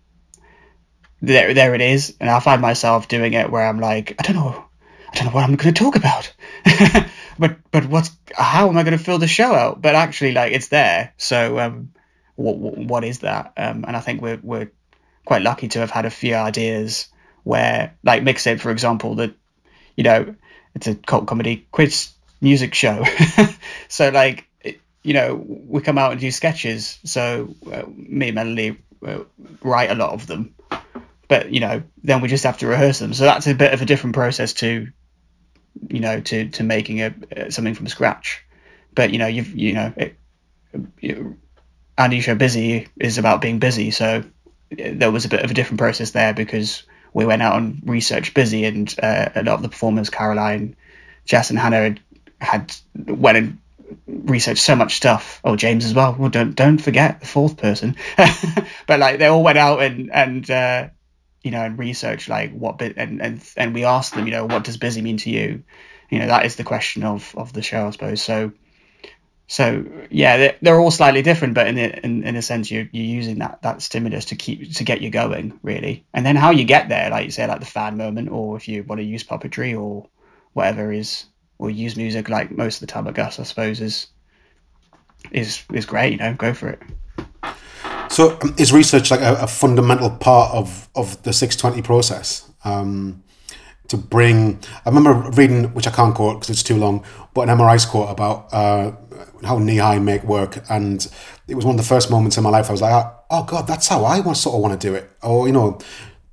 there 1.22 1.54
there 1.54 1.74
it 1.74 1.82
is, 1.82 2.16
and 2.20 2.30
I 2.30 2.40
find 2.40 2.62
myself 2.62 3.08
doing 3.08 3.34
it 3.34 3.52
where 3.52 3.68
I'm 3.68 3.80
like, 3.80 4.16
I 4.20 4.24
don't 4.24 4.36
know, 4.36 4.66
I 5.12 5.16
don't 5.16 5.26
know 5.26 5.32
what 5.32 5.44
I'm 5.44 5.56
going 5.56 5.74
to 5.74 5.84
talk 5.84 5.96
about. 5.96 6.34
but 7.40 7.58
but 7.72 7.86
what's 7.88 8.12
how 8.36 8.70
am 8.70 8.78
I 8.78 8.84
going 8.84 8.98
to 8.98 9.04
fill 9.04 9.20
the 9.20 9.28
show 9.28 9.54
out? 9.54 9.82
But 9.82 9.96
actually, 9.96 10.34
like 10.34 10.54
it's 10.54 10.68
there. 10.68 11.14
So 11.18 11.60
um, 11.60 11.92
what 12.38 12.58
what 12.58 13.04
is 13.04 13.20
that? 13.20 13.54
Um, 13.58 13.84
and 13.86 13.98
I 13.98 14.00
think 14.00 14.22
we're 14.22 14.40
we're 14.42 14.72
quite 15.26 15.42
lucky 15.42 15.68
to 15.68 15.80
have 15.80 15.92
had 15.92 16.06
a 16.06 16.10
few 16.10 16.36
ideas 16.36 17.08
where, 17.44 17.96
like 18.04 18.24
Mixtape, 18.24 18.60
for 18.60 18.72
example, 18.72 19.16
that 19.16 19.34
you 19.96 20.04
know 20.04 20.36
it's 20.76 20.88
a 20.88 20.96
cult 20.96 21.28
comedy 21.28 21.68
quiz 21.72 22.12
music 22.40 22.74
show. 22.74 23.04
so 23.88 24.10
like 24.10 24.48
it, 24.62 24.80
you 25.04 25.14
know 25.14 25.36
we 25.46 25.82
come 25.82 25.98
out 25.98 26.12
and 26.12 26.22
do 26.22 26.32
sketches. 26.32 27.00
So 27.04 27.54
uh, 27.72 27.84
me 27.88 28.28
and 28.28 28.36
Melanie 28.36 28.78
uh, 29.06 29.20
write 29.62 29.92
a 29.92 29.96
lot 29.96 30.12
of 30.14 30.28
them, 30.28 30.56
but 31.28 31.52
you 31.52 31.60
know 31.60 31.84
then 32.04 32.22
we 32.22 32.28
just 32.28 32.44
have 32.44 32.60
to 32.60 32.68
rehearse 32.68 33.00
them. 33.00 33.14
So 33.14 33.24
that's 33.24 33.48
a 33.48 33.56
bit 33.56 33.74
of 33.74 33.82
a 33.82 33.86
different 33.86 34.16
process 34.16 34.54
to 34.54 34.88
you 35.90 36.00
know 36.00 36.22
to 36.22 36.50
to 36.50 36.64
making 36.64 37.02
a 37.02 37.16
uh, 37.36 37.50
something 37.50 37.74
from 37.74 37.88
scratch. 37.88 38.46
But 38.94 39.12
you 39.12 39.18
know 39.18 39.28
you've 39.28 39.56
you 39.56 39.74
know 39.74 39.94
it, 39.98 40.16
you, 41.00 41.38
Andy 41.98 42.22
Show 42.22 42.36
Busy 42.36 42.88
is 43.00 43.18
about 43.18 43.42
being 43.42 43.60
busy. 43.60 43.92
So 43.92 44.24
there 44.70 45.12
was 45.12 45.26
a 45.26 45.30
bit 45.30 45.44
of 45.44 45.52
a 45.52 45.54
different 45.54 45.80
process 45.80 46.12
there 46.12 46.34
because 46.34 46.84
we 47.14 47.26
went 47.26 47.42
out 47.42 47.58
and 47.58 47.82
researched 47.86 48.34
Busy, 48.34 48.66
and 48.66 48.94
uh, 49.02 49.30
a 49.36 49.44
lot 49.44 49.56
of 49.56 49.62
the 49.62 49.70
performers, 49.70 50.10
Caroline, 50.10 50.76
Jess, 51.26 51.50
and 51.50 51.58
Hannah, 51.58 51.82
had, 51.82 52.00
had 52.40 52.76
went 53.08 53.38
and 53.38 53.58
researched 54.08 54.62
so 54.62 54.76
much 54.76 54.96
stuff. 54.96 55.42
Oh, 55.44 55.56
James 55.56 55.86
as 55.86 55.94
well. 55.94 56.16
Well, 56.18 56.30
don't 56.30 56.56
don't 56.56 56.78
forget 56.78 57.20
the 57.20 57.28
fourth 57.28 57.58
person. 57.58 57.96
but 58.88 59.00
like 59.00 59.20
they 59.20 59.28
all 59.28 59.44
went 59.44 59.58
out 59.58 59.82
and 59.82 60.12
and 60.12 60.50
uh, 60.52 60.90
you 61.44 61.52
know 61.52 61.62
and 61.62 61.80
researched 61.80 62.30
like 62.30 62.52
what 62.52 62.78
bit 62.78 62.96
and 62.98 63.22
and 63.22 63.42
and 63.56 63.74
we 63.74 63.86
asked 63.86 64.14
them, 64.14 64.26
you 64.26 64.32
know, 64.32 64.46
what 64.46 64.64
does 64.64 64.78
busy 64.78 65.02
mean 65.02 65.18
to 65.18 65.30
you? 65.30 65.64
You 66.10 66.20
know, 66.20 66.28
that 66.28 66.46
is 66.46 66.56
the 66.56 66.64
question 66.64 67.04
of 67.04 67.34
of 67.38 67.54
the 67.54 67.62
show, 67.62 67.88
I 67.88 67.92
suppose. 67.92 68.22
So 68.22 68.52
so 69.48 69.86
yeah, 70.10 70.38
they're, 70.38 70.58
they're 70.62 70.80
all 70.80 70.92
slightly 70.92 71.22
different, 71.22 71.54
but 71.54 71.68
in, 71.68 71.78
a, 71.78 72.00
in 72.04 72.24
in 72.24 72.36
a 72.36 72.42
sense, 72.42 72.70
you're 72.70 72.88
you're 72.92 73.06
using 73.06 73.40
that 73.40 73.62
that 73.62 73.82
stimulus 73.82 74.26
to 74.26 74.36
keep 74.36 74.74
to 74.74 74.84
get 74.84 75.02
you 75.02 75.10
going, 75.10 75.58
really. 75.64 76.06
And 76.14 76.26
then 76.26 76.36
how 76.36 76.52
you 76.52 76.66
get 76.66 76.90
there, 76.90 77.10
like 77.10 77.26
you 77.26 77.32
say, 77.32 77.48
like 77.48 77.62
the 77.62 77.66
fan 77.66 77.96
moment, 77.96 78.30
or 78.30 78.58
if 78.58 78.68
you 78.68 78.84
want 78.84 79.00
to 79.00 79.06
use 79.06 79.24
puppetry 79.24 79.80
or 79.80 80.06
whatever 80.52 80.92
is, 80.92 81.26
or 81.60 81.70
use 81.70 81.96
music, 81.96 82.28
like 82.28 82.52
most 82.52 82.76
of 82.76 82.80
the 82.82 82.92
time, 82.92 83.08
I 83.08 83.12
guess, 83.12 83.40
I 83.40 83.44
suppose 83.44 83.80
is 83.80 84.08
is 85.32 85.64
is 85.72 85.86
great. 85.86 86.12
You 86.12 86.18
know, 86.18 86.34
go 86.34 86.54
for 86.54 86.70
it. 86.70 86.82
So 88.10 88.38
um, 88.42 88.54
is 88.58 88.74
research 88.74 89.12
like 89.12 89.22
a, 89.22 89.36
a, 89.36 89.48
fundamental 89.48 90.10
part 90.10 90.54
of 90.54 90.90
of 90.94 91.24
the 91.24 91.32
six 91.32 91.56
twenty 91.56 91.82
process? 91.82 92.50
Um, 92.66 93.24
to 93.90 93.98
bring. 93.98 94.60
I 94.86 94.90
remember 94.90 95.30
reading, 95.32 95.66
which 95.74 95.88
I 95.88 95.92
can't 95.92 96.16
quote 96.16 96.38
because 96.38 96.50
it's 96.50 96.64
too 96.64 96.78
long, 96.78 97.04
but 97.34 97.50
Emma 97.50 97.64
Rice 97.64 97.86
quote 97.86 98.10
about 98.10 98.48
uh, 98.54 98.92
how 99.44 99.60
Kneehigh 99.60 100.04
make 100.04 100.24
work, 100.24 100.64
and 100.70 101.08
it 101.48 101.56
was 101.56 101.66
one 101.66 101.76
of 101.76 101.82
the 101.82 101.88
first 101.88 102.12
moments 102.12 102.38
in 102.38 102.44
my 102.44 102.50
life 102.50 102.70
I 102.70 102.72
was 102.72 102.82
like, 102.82 103.14
oh 103.30 103.44
god, 103.44 103.68
that's 103.68 103.88
how 103.88 104.06
I 104.06 104.20
want 104.20 104.38
sort 104.38 104.56
of 104.56 104.62
want 104.62 104.80
to 104.80 104.88
do 104.88 104.96
it. 104.96 105.10
Or 105.24 105.48
you 105.48 105.54
know, 105.54 105.80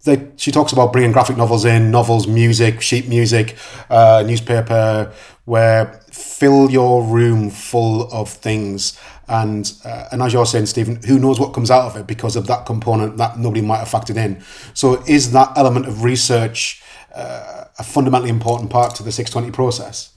they, 0.05 0.29
she 0.37 0.53
talks 0.53 0.73
about 0.73 0.93
bringing 0.93 1.13
graphic 1.13 1.37
novels 1.37 1.65
in, 1.65 1.91
novels, 1.91 2.27
music, 2.27 2.81
sheet 2.83 3.09
music, 3.09 3.57
uh, 3.91 4.23
newspaper, 4.27 5.13
where 5.45 6.01
fill 6.11 6.71
your 6.71 7.03
room 7.03 7.51
full 7.51 8.11
of 8.13 8.31
things. 8.31 8.99
And 9.27 9.73
uh, 9.85 10.09
and 10.13 10.23
as 10.23 10.33
you're 10.33 10.47
saying, 10.47 10.67
Stephen, 10.67 11.03
who 11.03 11.19
knows 11.19 11.41
what 11.41 11.55
comes 11.55 11.71
out 11.71 11.87
of 11.87 11.97
it 11.97 12.07
because 12.07 12.37
of 12.37 12.47
that 12.49 12.67
component 12.67 13.17
that 13.17 13.39
nobody 13.39 13.63
might 13.63 13.79
have 13.79 13.89
factored 13.89 14.17
in. 14.17 14.43
So 14.75 15.03
is 15.05 15.33
that 15.33 15.57
element 15.57 15.87
of 15.87 16.03
research 16.03 16.83
uh, 17.15 17.65
a 17.79 17.83
fundamentally 17.85 18.31
important 18.31 18.71
part 18.71 18.95
to 18.97 19.03
the 19.03 19.13
620 19.13 19.53
process? 19.53 20.14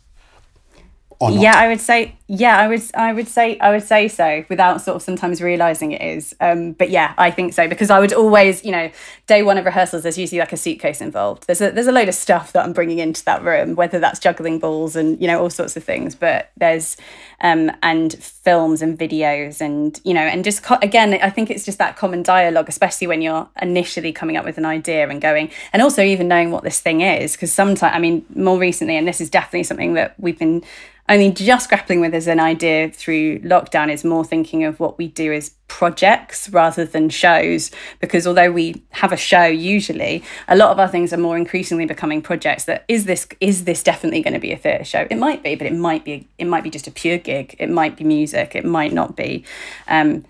Yeah, 1.21 1.53
I 1.55 1.67
would 1.67 1.81
say 1.81 2.17
yeah, 2.29 2.57
I 2.57 2.67
would 2.67 2.81
I 2.93 3.13
would 3.13 3.27
say 3.27 3.57
I 3.59 3.71
would 3.71 3.83
say 3.83 4.09
so 4.09 4.43
without 4.49 4.81
sort 4.81 4.97
of 4.97 5.01
sometimes 5.01 5.41
realizing 5.41 5.93
it 5.93 6.01
is. 6.01 6.35
Um, 6.41 6.73
but 6.73 6.89
yeah, 6.89 7.13
I 7.17 7.31
think 7.31 7.53
so 7.53 7.69
because 7.69 7.89
I 7.89 8.01
would 8.01 8.11
always, 8.11 8.65
you 8.65 8.71
know, 8.71 8.91
day 9.27 9.43
one 9.43 9.57
of 9.57 9.63
rehearsals 9.63 10.03
there's 10.03 10.17
usually 10.17 10.39
like 10.39 10.51
a 10.51 10.57
suitcase 10.57 10.99
involved. 10.99 11.47
There's 11.47 11.61
a 11.61 11.71
there's 11.71 11.87
a 11.87 11.93
load 11.93 12.09
of 12.09 12.15
stuff 12.15 12.51
that 12.51 12.65
I'm 12.65 12.73
bringing 12.73 12.99
into 12.99 13.23
that 13.25 13.43
room, 13.43 13.75
whether 13.75 13.97
that's 13.97 14.19
juggling 14.19 14.59
balls 14.59 14.97
and 14.97 15.19
you 15.21 15.27
know 15.27 15.41
all 15.41 15.49
sorts 15.49 15.77
of 15.77 15.85
things. 15.85 16.15
But 16.15 16.51
there's 16.57 16.97
um, 17.39 17.71
and 17.81 18.13
films 18.13 18.81
and 18.81 18.99
videos 18.99 19.61
and 19.61 19.99
you 20.03 20.13
know 20.13 20.21
and 20.21 20.43
just 20.43 20.63
co- 20.63 20.79
again 20.81 21.13
I 21.13 21.29
think 21.29 21.49
it's 21.49 21.63
just 21.63 21.77
that 21.77 21.95
common 21.95 22.23
dialogue, 22.23 22.67
especially 22.67 23.07
when 23.07 23.21
you're 23.21 23.47
initially 23.61 24.11
coming 24.11 24.35
up 24.35 24.43
with 24.43 24.57
an 24.57 24.65
idea 24.65 25.07
and 25.07 25.21
going 25.21 25.49
and 25.71 25.81
also 25.81 26.03
even 26.03 26.27
knowing 26.27 26.51
what 26.51 26.63
this 26.63 26.81
thing 26.81 26.99
is 26.99 27.33
because 27.33 27.53
sometimes 27.53 27.95
I 27.95 27.99
mean 27.99 28.25
more 28.35 28.59
recently 28.59 28.97
and 28.97 29.07
this 29.07 29.21
is 29.21 29.29
definitely 29.29 29.63
something 29.63 29.93
that 29.93 30.13
we've 30.19 30.37
been 30.37 30.63
only 31.09 31.31
just 31.31 31.69
grappling 31.69 32.01
with 32.01 32.13
as 32.13 32.27
an 32.27 32.39
idea 32.39 32.89
through 32.89 33.39
lockdown 33.39 33.91
is 33.91 34.03
more 34.03 34.25
thinking 34.25 34.63
of 34.63 34.79
what 34.79 34.97
we 34.97 35.07
do 35.07 35.31
as 35.31 35.51
projects 35.67 36.49
rather 36.49 36.85
than 36.85 37.09
shows 37.09 37.71
because 37.99 38.25
although 38.25 38.51
we 38.51 38.81
have 38.91 39.11
a 39.11 39.17
show 39.17 39.45
usually 39.45 40.23
a 40.47 40.55
lot 40.55 40.71
of 40.71 40.79
our 40.79 40.87
things 40.87 41.13
are 41.13 41.17
more 41.17 41.37
increasingly 41.37 41.85
becoming 41.85 42.21
projects 42.21 42.65
that 42.65 42.83
is 42.87 43.05
this 43.05 43.27
is 43.39 43.65
this 43.65 43.83
definitely 43.83 44.21
going 44.21 44.33
to 44.33 44.39
be 44.39 44.51
a 44.51 44.57
theatre 44.57 44.83
show? 44.83 45.07
It 45.09 45.17
might 45.17 45.43
be 45.43 45.55
but 45.55 45.67
it 45.67 45.75
might 45.75 46.03
be 46.03 46.27
it 46.37 46.45
might 46.45 46.63
be 46.63 46.69
just 46.69 46.87
a 46.87 46.91
pure 46.91 47.17
gig. 47.17 47.55
It 47.59 47.69
might 47.69 47.95
be 47.95 48.03
music. 48.03 48.55
It 48.55 48.65
might 48.65 48.93
not 48.93 49.15
be 49.15 49.45
um, 49.87 50.25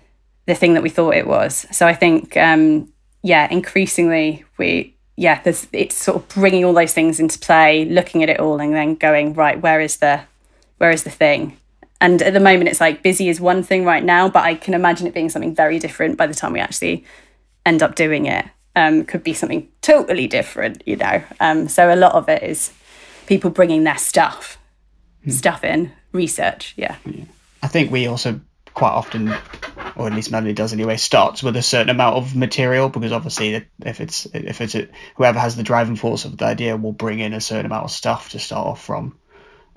the 0.46 0.54
thing 0.54 0.74
that 0.74 0.82
we 0.82 0.90
thought 0.90 1.14
it 1.14 1.26
was. 1.26 1.66
So 1.70 1.86
i 1.86 1.94
think 1.94 2.36
um, 2.36 2.92
yeah 3.22 3.48
increasingly 3.50 4.44
we 4.58 4.94
yeah, 5.18 5.42
there's 5.42 5.66
it's 5.72 5.96
sort 5.96 6.16
of 6.16 6.28
bringing 6.28 6.64
all 6.64 6.72
those 6.72 6.94
things 6.94 7.18
into 7.18 7.40
play, 7.40 7.84
looking 7.84 8.22
at 8.22 8.28
it 8.28 8.38
all, 8.38 8.60
and 8.60 8.72
then 8.72 8.94
going 8.94 9.34
right, 9.34 9.60
where 9.60 9.80
is 9.80 9.96
the 9.96 10.20
where 10.78 10.90
is 10.90 11.04
the 11.04 11.10
thing? 11.10 11.56
And 12.00 12.22
at 12.22 12.32
the 12.32 12.40
moment, 12.40 12.68
it's 12.70 12.80
like 12.80 13.02
busy 13.02 13.28
is 13.28 13.40
one 13.40 13.62
thing 13.62 13.84
right 13.84 14.04
now, 14.04 14.28
but 14.28 14.44
I 14.44 14.54
can 14.54 14.74
imagine 14.74 15.06
it 15.06 15.14
being 15.14 15.28
something 15.28 15.54
very 15.54 15.78
different 15.78 16.16
by 16.16 16.26
the 16.26 16.34
time 16.34 16.52
we 16.52 16.60
actually 16.60 17.04
end 17.66 17.82
up 17.82 17.94
doing 17.94 18.26
it. 18.26 18.46
Um, 18.76 19.04
could 19.04 19.24
be 19.24 19.34
something 19.34 19.68
totally 19.82 20.28
different, 20.28 20.84
you 20.86 20.94
know. 20.94 21.20
Um, 21.40 21.66
so 21.66 21.92
a 21.92 21.96
lot 21.96 22.12
of 22.14 22.28
it 22.28 22.44
is 22.44 22.72
people 23.26 23.50
bringing 23.50 23.82
their 23.84 23.98
stuff, 23.98 24.56
Hmm. 25.24 25.30
stuff 25.30 25.64
in 25.64 25.90
research. 26.12 26.74
Yeah. 26.76 26.94
yeah. 27.04 27.24
I 27.60 27.66
think 27.66 27.90
we 27.90 28.06
also 28.06 28.40
quite 28.74 28.92
often, 28.92 29.34
or 29.96 30.06
at 30.06 30.12
least 30.12 30.30
Melanie 30.30 30.52
does 30.52 30.72
anyway, 30.72 30.96
starts 30.96 31.42
with 31.42 31.56
a 31.56 31.62
certain 31.62 31.90
amount 31.90 32.16
of 32.16 32.36
material 32.36 32.88
because 32.88 33.10
obviously 33.10 33.66
if 33.84 34.00
it's 34.00 34.26
if 34.32 34.60
it's 34.60 34.76
a, 34.76 34.86
whoever 35.16 35.40
has 35.40 35.56
the 35.56 35.64
driving 35.64 35.96
force 35.96 36.24
of 36.24 36.36
the 36.36 36.44
idea 36.44 36.76
will 36.76 36.92
bring 36.92 37.18
in 37.18 37.32
a 37.32 37.40
certain 37.40 37.66
amount 37.66 37.84
of 37.86 37.90
stuff 37.90 38.30
to 38.30 38.38
start 38.38 38.68
off 38.68 38.84
from, 38.84 39.18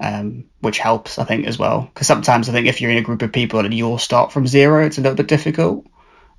um, 0.02 0.46
which 0.60 0.80
helps 0.80 1.18
I 1.18 1.24
think 1.24 1.48
as 1.48 1.58
well. 1.58 1.90
Because 1.94 2.08
sometimes 2.08 2.50
I 2.50 2.52
think 2.52 2.68
if 2.68 2.82
you're 2.82 2.92
in 2.92 2.98
a 2.98 3.02
group 3.02 3.22
of 3.22 3.32
people 3.32 3.60
and 3.60 3.74
you 3.74 3.88
all 3.88 3.98
start 3.98 4.34
from 4.34 4.48
zero, 4.48 4.86
it's 4.86 4.98
a 4.98 5.02
little 5.02 5.16
bit 5.16 5.28
difficult, 5.28 5.86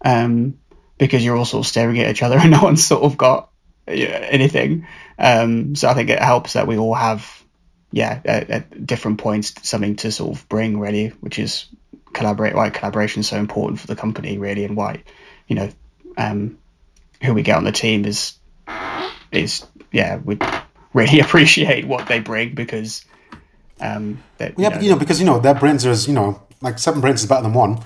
um, 0.04 0.58
because 0.98 1.24
you're 1.24 1.36
all 1.36 1.46
sort 1.46 1.64
of 1.64 1.68
staring 1.68 1.98
at 1.98 2.10
each 2.10 2.22
other 2.22 2.36
and 2.40 2.50
no 2.50 2.62
one's 2.62 2.84
sort 2.84 3.02
of 3.02 3.16
got 3.16 3.50
anything. 3.86 4.86
Um, 5.18 5.74
so 5.74 5.88
I 5.88 5.94
think 5.94 6.10
it 6.10 6.20
helps 6.20 6.52
that 6.52 6.66
we 6.66 6.76
all 6.76 6.94
have 6.94 7.42
yeah, 7.92 8.20
at, 8.24 8.50
at, 8.50 8.86
different 8.86 9.18
points, 9.18 9.54
something 9.68 9.96
to 9.96 10.10
sort 10.10 10.36
of 10.36 10.48
bring 10.48 10.80
really, 10.80 11.08
which 11.20 11.38
is 11.38 11.66
collaborate. 12.14 12.54
Why 12.54 12.70
collaboration 12.70 13.20
is 13.20 13.28
so 13.28 13.36
important 13.36 13.80
for 13.80 13.86
the 13.86 13.96
company, 13.96 14.38
really, 14.38 14.64
and 14.64 14.76
why, 14.76 15.02
you 15.46 15.56
know, 15.56 15.68
um, 16.16 16.58
who 17.22 17.34
we 17.34 17.42
get 17.42 17.56
on 17.56 17.64
the 17.64 17.72
team 17.72 18.04
is 18.04 18.34
is 19.30 19.66
yeah, 19.92 20.16
we 20.16 20.38
really 20.94 21.20
appreciate 21.24 21.86
what 21.86 22.08
they 22.08 22.18
bring 22.18 22.54
because, 22.54 23.04
um, 23.82 24.22
that, 24.38 24.58
yeah, 24.58 24.68
you 24.68 24.74
know, 24.74 24.80
you 24.80 24.90
know, 24.90 24.98
because 24.98 25.20
you 25.20 25.26
know 25.26 25.38
their 25.40 25.54
brains 25.54 25.84
are 25.84 25.90
as 25.90 26.06
you 26.06 26.14
know, 26.14 26.42
like 26.60 26.78
seven 26.78 27.00
brains 27.00 27.20
is 27.22 27.28
better 27.28 27.42
than 27.42 27.52
one 27.52 27.82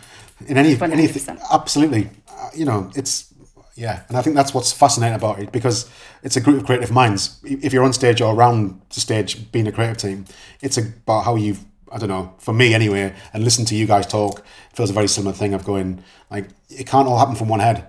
in 0.47 0.57
any 0.59 0.75
100%. 0.75 0.93
anything. 0.93 1.39
Absolutely, 1.51 2.11
uh, 2.31 2.51
you 2.55 2.65
know, 2.65 2.91
it's 2.95 3.33
yeah, 3.77 4.03
and 4.09 4.17
I 4.17 4.23
think 4.23 4.35
that's 4.37 4.55
what's 4.55 4.73
fascinating 4.73 5.17
about 5.17 5.39
it 5.39 5.53
because 5.53 5.89
it's 6.23 6.37
a 6.37 6.41
group 6.41 6.61
of 6.61 6.67
creative 6.67 6.91
minds. 6.91 7.39
If 7.45 7.75
you're 7.75 7.85
on 7.85 7.93
stage 7.93 8.23
or 8.23 8.35
around 8.35 8.81
the 8.95 9.01
stage 9.01 9.53
being 9.53 9.67
a 9.67 9.73
creative 9.73 9.99
team, 9.99 10.25
it's 10.63 10.79
about 10.79 11.25
how 11.25 11.37
you've, 11.37 11.63
I 11.93 11.99
don't 11.99 12.09
know, 12.09 12.35
for 12.39 12.55
me 12.55 12.73
anyway, 12.73 13.15
and 13.35 13.45
listen 13.45 13.67
to 13.67 13.75
you 13.77 13.87
guys 13.87 14.07
talk 14.07 14.43
feels 14.73 14.89
a 14.89 14.95
very 14.95 15.09
similar 15.09 15.35
thing 15.35 15.53
of 15.53 15.65
going, 15.65 16.03
like, 16.31 16.49
it 16.71 16.87
can't 16.87 17.07
all 17.07 17.19
happen 17.19 17.35
from 17.35 17.49
one 17.49 17.61
head. 17.61 17.87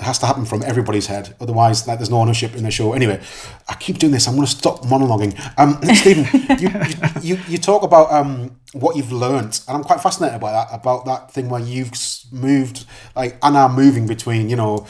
It 0.00 0.04
has 0.04 0.18
to 0.20 0.26
happen 0.26 0.46
from 0.46 0.62
everybody's 0.62 1.08
head. 1.08 1.36
Otherwise, 1.40 1.86
like, 1.86 1.98
there's 1.98 2.08
no 2.08 2.16
ownership 2.20 2.54
in 2.56 2.62
the 2.62 2.70
show. 2.70 2.94
Anyway, 2.94 3.20
I 3.68 3.74
keep 3.74 3.98
doing 3.98 4.12
this. 4.12 4.26
I'm 4.26 4.34
going 4.34 4.46
to 4.46 4.50
stop 4.50 4.82
monologuing. 4.84 5.38
Um, 5.58 5.78
Stephen, 5.94 6.26
you, 6.58 7.36
you, 7.36 7.42
you 7.46 7.58
talk 7.58 7.82
about 7.82 8.10
um, 8.10 8.56
what 8.72 8.96
you've 8.96 9.12
learned, 9.12 9.60
and 9.68 9.76
I'm 9.76 9.84
quite 9.84 10.00
fascinated 10.00 10.40
by 10.40 10.52
that, 10.52 10.68
about 10.72 11.04
that 11.04 11.30
thing 11.32 11.50
where 11.50 11.60
you've 11.60 11.92
moved, 12.32 12.86
like, 13.14 13.36
and 13.42 13.58
are 13.58 13.68
moving 13.68 14.06
between, 14.06 14.48
you 14.48 14.56
know, 14.56 14.86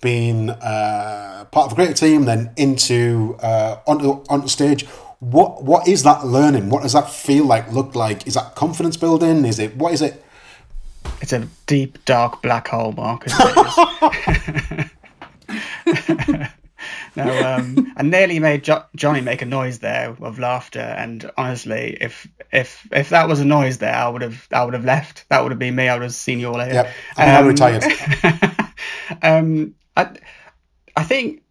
being 0.00 0.50
uh, 0.50 1.44
part 1.50 1.66
of 1.66 1.72
a 1.72 1.74
creative 1.74 1.96
team, 1.96 2.24
then 2.24 2.52
into 2.56 3.36
uh, 3.42 3.76
onto 3.86 4.22
onto 4.30 4.48
stage. 4.48 4.86
What 5.18 5.64
what 5.64 5.88
is 5.88 6.02
that 6.04 6.26
learning? 6.26 6.68
What 6.70 6.82
does 6.82 6.92
that 6.92 7.10
feel 7.10 7.44
like? 7.46 7.72
Look 7.72 7.94
like? 7.94 8.26
Is 8.26 8.34
that 8.34 8.54
confidence 8.54 8.96
building? 8.96 9.44
Is 9.44 9.58
it 9.58 9.76
what 9.76 9.92
is 9.92 10.02
it? 10.02 10.22
It's 11.20 11.32
a 11.32 11.48
deep 11.66 12.04
dark 12.04 12.42
black 12.42 12.68
hole, 12.68 12.92
Mark. 12.92 13.26
no, 17.16 17.46
um, 17.46 17.92
I 17.96 18.02
nearly 18.02 18.38
made 18.38 18.64
jo- 18.64 18.84
Johnny 18.94 19.20
make 19.20 19.42
a 19.42 19.46
noise 19.46 19.78
there 19.78 20.16
of 20.20 20.38
laughter, 20.38 20.80
and 20.80 21.30
honestly, 21.36 21.96
if 22.00 22.28
if 22.52 22.86
if 22.92 23.10
that 23.10 23.28
was 23.28 23.40
a 23.40 23.44
noise 23.44 23.78
there, 23.78 23.94
I 23.94 24.08
would 24.08 24.22
have 24.22 24.46
I 24.52 24.64
would 24.64 24.74
have 24.74 24.84
left. 24.84 25.28
That 25.28 25.42
would 25.42 25.52
have 25.52 25.58
been 25.58 25.74
me. 25.74 25.88
I 25.88 25.94
would 25.94 26.02
have 26.02 26.14
seen 26.14 26.40
you 26.40 26.48
all 26.48 26.58
later. 26.58 26.74
Yep, 26.74 26.90
I'm 27.16 27.42
um, 27.42 27.48
retired. 27.48 27.82
um, 29.22 29.74
I 29.96 30.10
I 30.96 31.04
think 31.04 31.42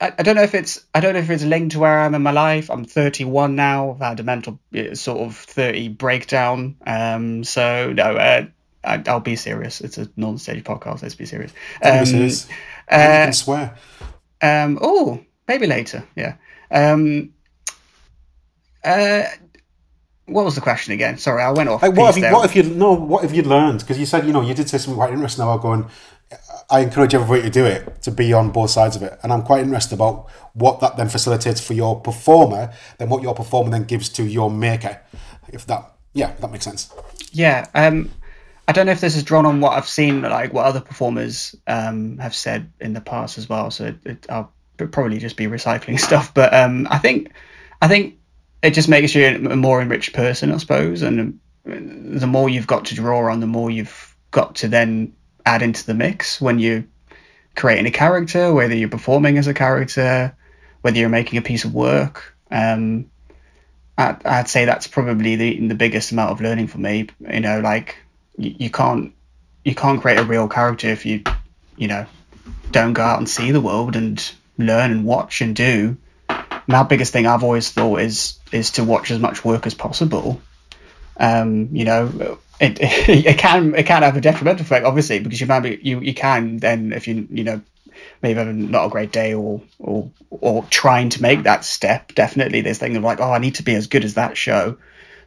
I 0.00 0.22
don't 0.22 0.34
know 0.34 0.42
if 0.42 0.54
it's 0.54 0.84
I 0.94 1.00
don't 1.00 1.14
know 1.14 1.20
if 1.20 1.30
it's 1.30 1.44
linked 1.44 1.72
to 1.72 1.78
where 1.78 2.00
I 2.00 2.06
am 2.06 2.14
in 2.14 2.22
my 2.22 2.32
life. 2.32 2.70
I'm 2.70 2.84
31 2.84 3.54
now. 3.54 3.92
I've 3.92 3.98
had 3.98 4.20
a 4.20 4.24
mental 4.24 4.58
sort 4.94 5.20
of 5.20 5.36
30 5.36 5.90
breakdown. 5.90 6.76
Um, 6.86 7.44
so 7.44 7.92
no, 7.92 8.16
uh, 8.16 8.46
I, 8.82 8.98
will 8.98 9.20
be 9.20 9.36
serious. 9.36 9.80
It's 9.80 9.98
a 9.98 10.08
non-stage 10.16 10.64
podcast. 10.64 11.02
Let's 11.02 11.14
be 11.14 11.26
serious. 11.26 11.52
Um, 11.82 12.00
be 12.00 12.06
serious. 12.06 12.48
Uh, 12.88 12.96
can 12.96 13.32
swear. 13.32 13.76
Um, 14.42 14.78
oh, 14.80 15.20
maybe 15.46 15.66
later. 15.66 16.04
Yeah. 16.16 16.36
Um, 16.70 17.34
uh, 18.84 19.22
what 20.26 20.44
was 20.44 20.54
the 20.54 20.60
question 20.60 20.94
again? 20.94 21.18
Sorry, 21.18 21.42
I 21.42 21.50
went 21.50 21.68
off. 21.68 21.82
Like, 21.82 21.96
what, 21.96 22.14
have 22.14 22.24
you, 22.24 22.32
what 22.32 22.48
have 22.48 22.56
you 22.56 22.74
no? 22.74 22.92
What 22.92 23.22
have 23.22 23.34
you 23.34 23.42
learned? 23.42 23.80
Because 23.80 23.98
you 23.98 24.06
said 24.06 24.26
you 24.26 24.32
know 24.32 24.40
you 24.40 24.54
did 24.54 24.68
say 24.68 24.78
something 24.78 24.96
quite 24.96 25.12
interesting 25.12 25.42
about 25.42 25.60
going. 25.60 25.86
I 26.70 26.80
encourage 26.80 27.12
everybody 27.14 27.42
to 27.42 27.50
do 27.50 27.66
it 27.66 28.00
to 28.02 28.12
be 28.12 28.32
on 28.32 28.50
both 28.52 28.70
sides 28.70 28.94
of 28.94 29.02
it, 29.02 29.18
and 29.22 29.32
I'm 29.32 29.42
quite 29.42 29.64
interested 29.64 29.96
about 29.96 30.30
what 30.54 30.78
that 30.80 30.96
then 30.96 31.08
facilitates 31.08 31.60
for 31.60 31.74
your 31.74 32.00
performer, 32.00 32.72
then 32.98 33.08
what 33.08 33.22
your 33.22 33.34
performer 33.34 33.70
then 33.70 33.84
gives 33.84 34.08
to 34.10 34.22
your 34.24 34.50
maker. 34.50 35.00
If 35.48 35.66
that, 35.66 35.92
yeah, 36.12 36.32
that 36.36 36.52
makes 36.52 36.64
sense. 36.64 36.94
Yeah. 37.32 37.66
Um, 37.74 38.10
I 38.70 38.72
don't 38.72 38.86
know 38.86 38.92
if 38.92 39.00
this 39.00 39.16
is 39.16 39.24
drawn 39.24 39.46
on 39.46 39.60
what 39.60 39.72
I've 39.72 39.88
seen, 39.88 40.22
like 40.22 40.52
what 40.52 40.64
other 40.64 40.80
performers 40.80 41.56
um, 41.66 42.18
have 42.18 42.36
said 42.36 42.70
in 42.80 42.92
the 42.92 43.00
past 43.00 43.36
as 43.36 43.48
well. 43.48 43.72
So 43.72 43.86
it, 43.86 43.96
it, 44.04 44.26
I'll 44.30 44.52
probably 44.76 45.18
just 45.18 45.36
be 45.36 45.46
recycling 45.46 45.98
stuff. 46.08 46.32
But 46.32 46.54
um, 46.54 46.86
I 46.88 46.98
think, 46.98 47.32
I 47.82 47.88
think 47.88 48.20
it 48.62 48.70
just 48.70 48.88
makes 48.88 49.12
you 49.12 49.26
a 49.26 49.56
more 49.56 49.82
enriched 49.82 50.12
person, 50.12 50.52
I 50.52 50.58
suppose. 50.58 51.02
And 51.02 51.40
the 51.64 52.28
more 52.28 52.48
you've 52.48 52.68
got 52.68 52.84
to 52.84 52.94
draw 52.94 53.28
on, 53.32 53.40
the 53.40 53.48
more 53.48 53.72
you've 53.72 54.16
got 54.30 54.54
to 54.56 54.68
then 54.68 55.14
add 55.44 55.62
into 55.62 55.84
the 55.84 55.94
mix 55.94 56.40
when 56.40 56.60
you're 56.60 56.84
creating 57.56 57.86
a 57.86 57.90
character, 57.90 58.54
whether 58.54 58.76
you're 58.76 58.88
performing 58.88 59.36
as 59.36 59.48
a 59.48 59.54
character, 59.54 60.36
whether 60.82 60.96
you're 60.96 61.08
making 61.08 61.40
a 61.40 61.42
piece 61.42 61.64
of 61.64 61.74
work. 61.74 62.36
Um, 62.52 63.10
I'd, 63.98 64.24
I'd 64.24 64.48
say 64.48 64.64
that's 64.64 64.86
probably 64.86 65.34
the 65.34 65.66
the 65.66 65.74
biggest 65.74 66.12
amount 66.12 66.30
of 66.30 66.40
learning 66.40 66.68
for 66.68 66.78
me. 66.78 67.08
You 67.18 67.40
know, 67.40 67.58
like 67.58 67.96
you, 68.40 68.54
you 68.58 68.70
can't 68.70 69.12
you 69.64 69.74
can't 69.74 70.00
create 70.00 70.18
a 70.18 70.24
real 70.24 70.48
character 70.48 70.88
if 70.88 71.04
you 71.04 71.22
you 71.76 71.88
know 71.88 72.06
don't 72.70 72.92
go 72.92 73.02
out 73.02 73.18
and 73.18 73.28
see 73.28 73.50
the 73.50 73.60
world 73.60 73.96
and 73.96 74.32
learn 74.58 74.90
and 74.90 75.04
watch 75.04 75.40
and 75.40 75.54
do. 75.54 75.96
My 76.66 76.82
biggest 76.84 77.12
thing 77.12 77.26
I've 77.26 77.42
always 77.42 77.70
thought 77.70 78.00
is 78.00 78.38
is 78.52 78.72
to 78.72 78.84
watch 78.84 79.10
as 79.10 79.18
much 79.18 79.44
work 79.44 79.66
as 79.66 79.74
possible. 79.74 80.40
Um, 81.16 81.68
you 81.72 81.84
know, 81.84 82.38
it, 82.60 82.78
it 82.80 83.38
can 83.38 83.74
it 83.74 83.86
can 83.86 84.02
have 84.02 84.16
a 84.16 84.20
detrimental 84.20 84.62
effect, 84.62 84.86
obviously, 84.86 85.18
because 85.18 85.40
you 85.40 85.46
might 85.46 85.60
be 85.60 85.78
you 85.82 86.00
you 86.00 86.14
can 86.14 86.58
then 86.58 86.92
if 86.92 87.08
you 87.08 87.26
you 87.30 87.44
know 87.44 87.60
maybe 88.22 88.38
having 88.38 88.70
not 88.70 88.86
a 88.86 88.90
great 88.90 89.12
day 89.12 89.34
or 89.34 89.60
or 89.78 90.10
or 90.30 90.64
trying 90.70 91.10
to 91.10 91.22
make 91.22 91.42
that 91.42 91.64
step. 91.64 92.14
Definitely, 92.14 92.60
there's 92.60 92.78
things 92.78 92.96
of 92.96 93.02
like, 93.02 93.20
oh, 93.20 93.32
I 93.32 93.38
need 93.38 93.56
to 93.56 93.62
be 93.62 93.74
as 93.74 93.86
good 93.86 94.04
as 94.04 94.14
that 94.14 94.36
show. 94.36 94.76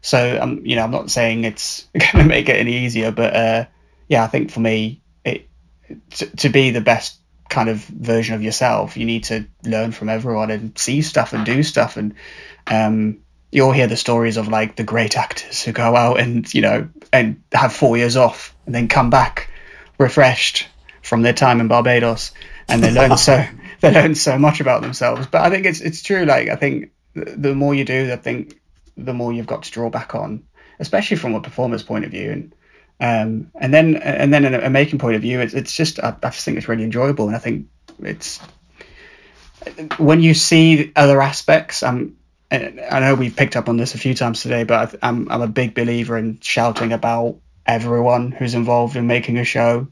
So 0.04 0.40
um, 0.40 0.62
you 0.64 0.76
know, 0.76 0.84
I'm 0.84 0.92
not 0.92 1.10
saying 1.10 1.46
it's 1.46 1.88
going 1.98 2.24
to 2.24 2.26
make 2.26 2.50
it 2.50 2.58
any 2.58 2.86
easier, 2.86 3.12
but 3.12 3.36
uh, 3.36 3.66
yeah, 4.08 4.24
I 4.24 4.28
think 4.28 4.52
for 4.52 4.60
me, 4.60 5.02
it 5.26 5.50
to, 6.12 6.28
to 6.36 6.50
be 6.50 6.70
the 6.70 6.82
best 6.82 7.20
kind 7.50 7.70
of 7.70 7.78
version 7.78 8.36
of 8.36 8.44
yourself, 8.44 8.98
you 8.98 9.06
need 9.06 9.24
to 9.26 9.46
learn 9.64 9.92
from 9.92 10.10
everyone 10.10 10.52
and 10.52 10.78
see 10.78 11.02
stuff 11.02 11.34
and 11.34 11.46
do 11.46 11.64
stuff 11.64 11.98
and 11.98 12.14
um, 12.68 13.20
you'll 13.52 13.72
hear 13.72 13.88
the 13.88 13.98
stories 13.98 14.38
of 14.38 14.48
like 14.48 14.76
the 14.76 14.84
great 14.84 15.16
actors 15.16 15.62
who 15.64 15.72
go 15.72 15.96
out 15.96 16.20
and 16.20 16.52
you 16.54 16.62
know 16.62 16.90
and 17.12 17.42
have 17.54 17.72
four 17.72 17.96
years 17.96 18.18
off 18.18 18.56
and 18.66 18.74
then 18.74 18.88
come 18.88 19.10
back 19.10 19.50
refreshed 20.00 20.68
from 21.04 21.22
their 21.22 21.34
time 21.34 21.62
in 21.62 21.68
Barbados 21.68 22.32
and 22.68 22.84
they 22.84 22.92
learn 22.92 23.16
so 23.18 23.46
they 23.82 23.94
learn 23.94 24.16
so 24.16 24.38
much 24.38 24.60
about 24.60 24.82
themselves. 24.82 25.28
But 25.28 25.42
I 25.42 25.50
think 25.50 25.66
it's 25.66 25.82
it's 25.82 26.02
true. 26.02 26.26
Like 26.26 26.50
I 26.50 26.56
think 26.56 26.92
the 27.14 27.54
more 27.54 27.76
you 27.76 27.86
do, 27.86 28.12
I 28.12 28.16
think 28.16 28.60
the 28.98 29.14
more 29.14 29.34
you've 29.34 29.48
got 29.48 29.64
to 29.64 29.72
draw 29.72 29.90
back 29.90 30.16
on, 30.16 30.44
especially 30.80 31.18
from 31.18 31.36
a 31.36 31.42
performer's 31.42 31.84
point 31.84 32.06
of 32.06 32.12
view. 32.12 32.32
And 32.32 32.56
um, 33.00 33.52
and 33.56 33.74
then 33.74 33.96
and 33.98 34.34
then 34.34 34.46
in 34.46 34.54
a, 34.54 34.70
making 34.70 35.00
point 35.00 35.16
of 35.16 35.22
view, 35.22 35.42
it's 35.42 35.54
it's 35.54 35.76
just 35.76 36.00
I, 36.00 36.16
I 36.24 36.30
just 36.30 36.46
think 36.46 36.58
it's 36.58 36.68
really 36.68 36.84
enjoyable, 36.84 37.28
and 37.28 37.36
I 37.36 37.40
think 37.40 37.68
it's 38.02 38.40
when 39.98 40.22
you 40.22 40.34
see 40.34 40.92
other 40.96 41.22
aspects. 41.22 41.84
I'm 41.84 42.18
I 42.52 43.00
know 43.00 43.16
we've 43.16 43.36
picked 43.36 43.56
up 43.56 43.68
on 43.68 43.78
this 43.78 43.96
a 43.96 43.98
few 43.98 44.14
times 44.14 44.42
today, 44.42 44.64
but 44.64 44.96
I'm 45.02 45.30
I'm 45.32 45.42
a 45.42 45.48
big 45.48 45.74
believer 45.74 46.18
in 46.18 46.40
shouting 46.40 46.94
about 46.94 47.38
everyone 47.66 48.32
who's 48.32 48.54
involved 48.54 48.96
in 48.96 49.08
making 49.08 49.40
a 49.40 49.44
show, 49.44 49.88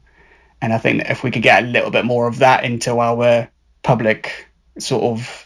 and 0.60 0.72
I 0.72 0.78
think 0.78 1.02
if 1.10 1.24
we 1.24 1.32
could 1.32 1.42
get 1.42 1.64
a 1.64 1.66
little 1.66 1.90
bit 1.90 2.04
more 2.04 2.28
of 2.28 2.38
that 2.38 2.64
into 2.64 2.98
our 3.00 3.48
public 3.82 4.46
sort 4.78 5.02
of 5.02 5.41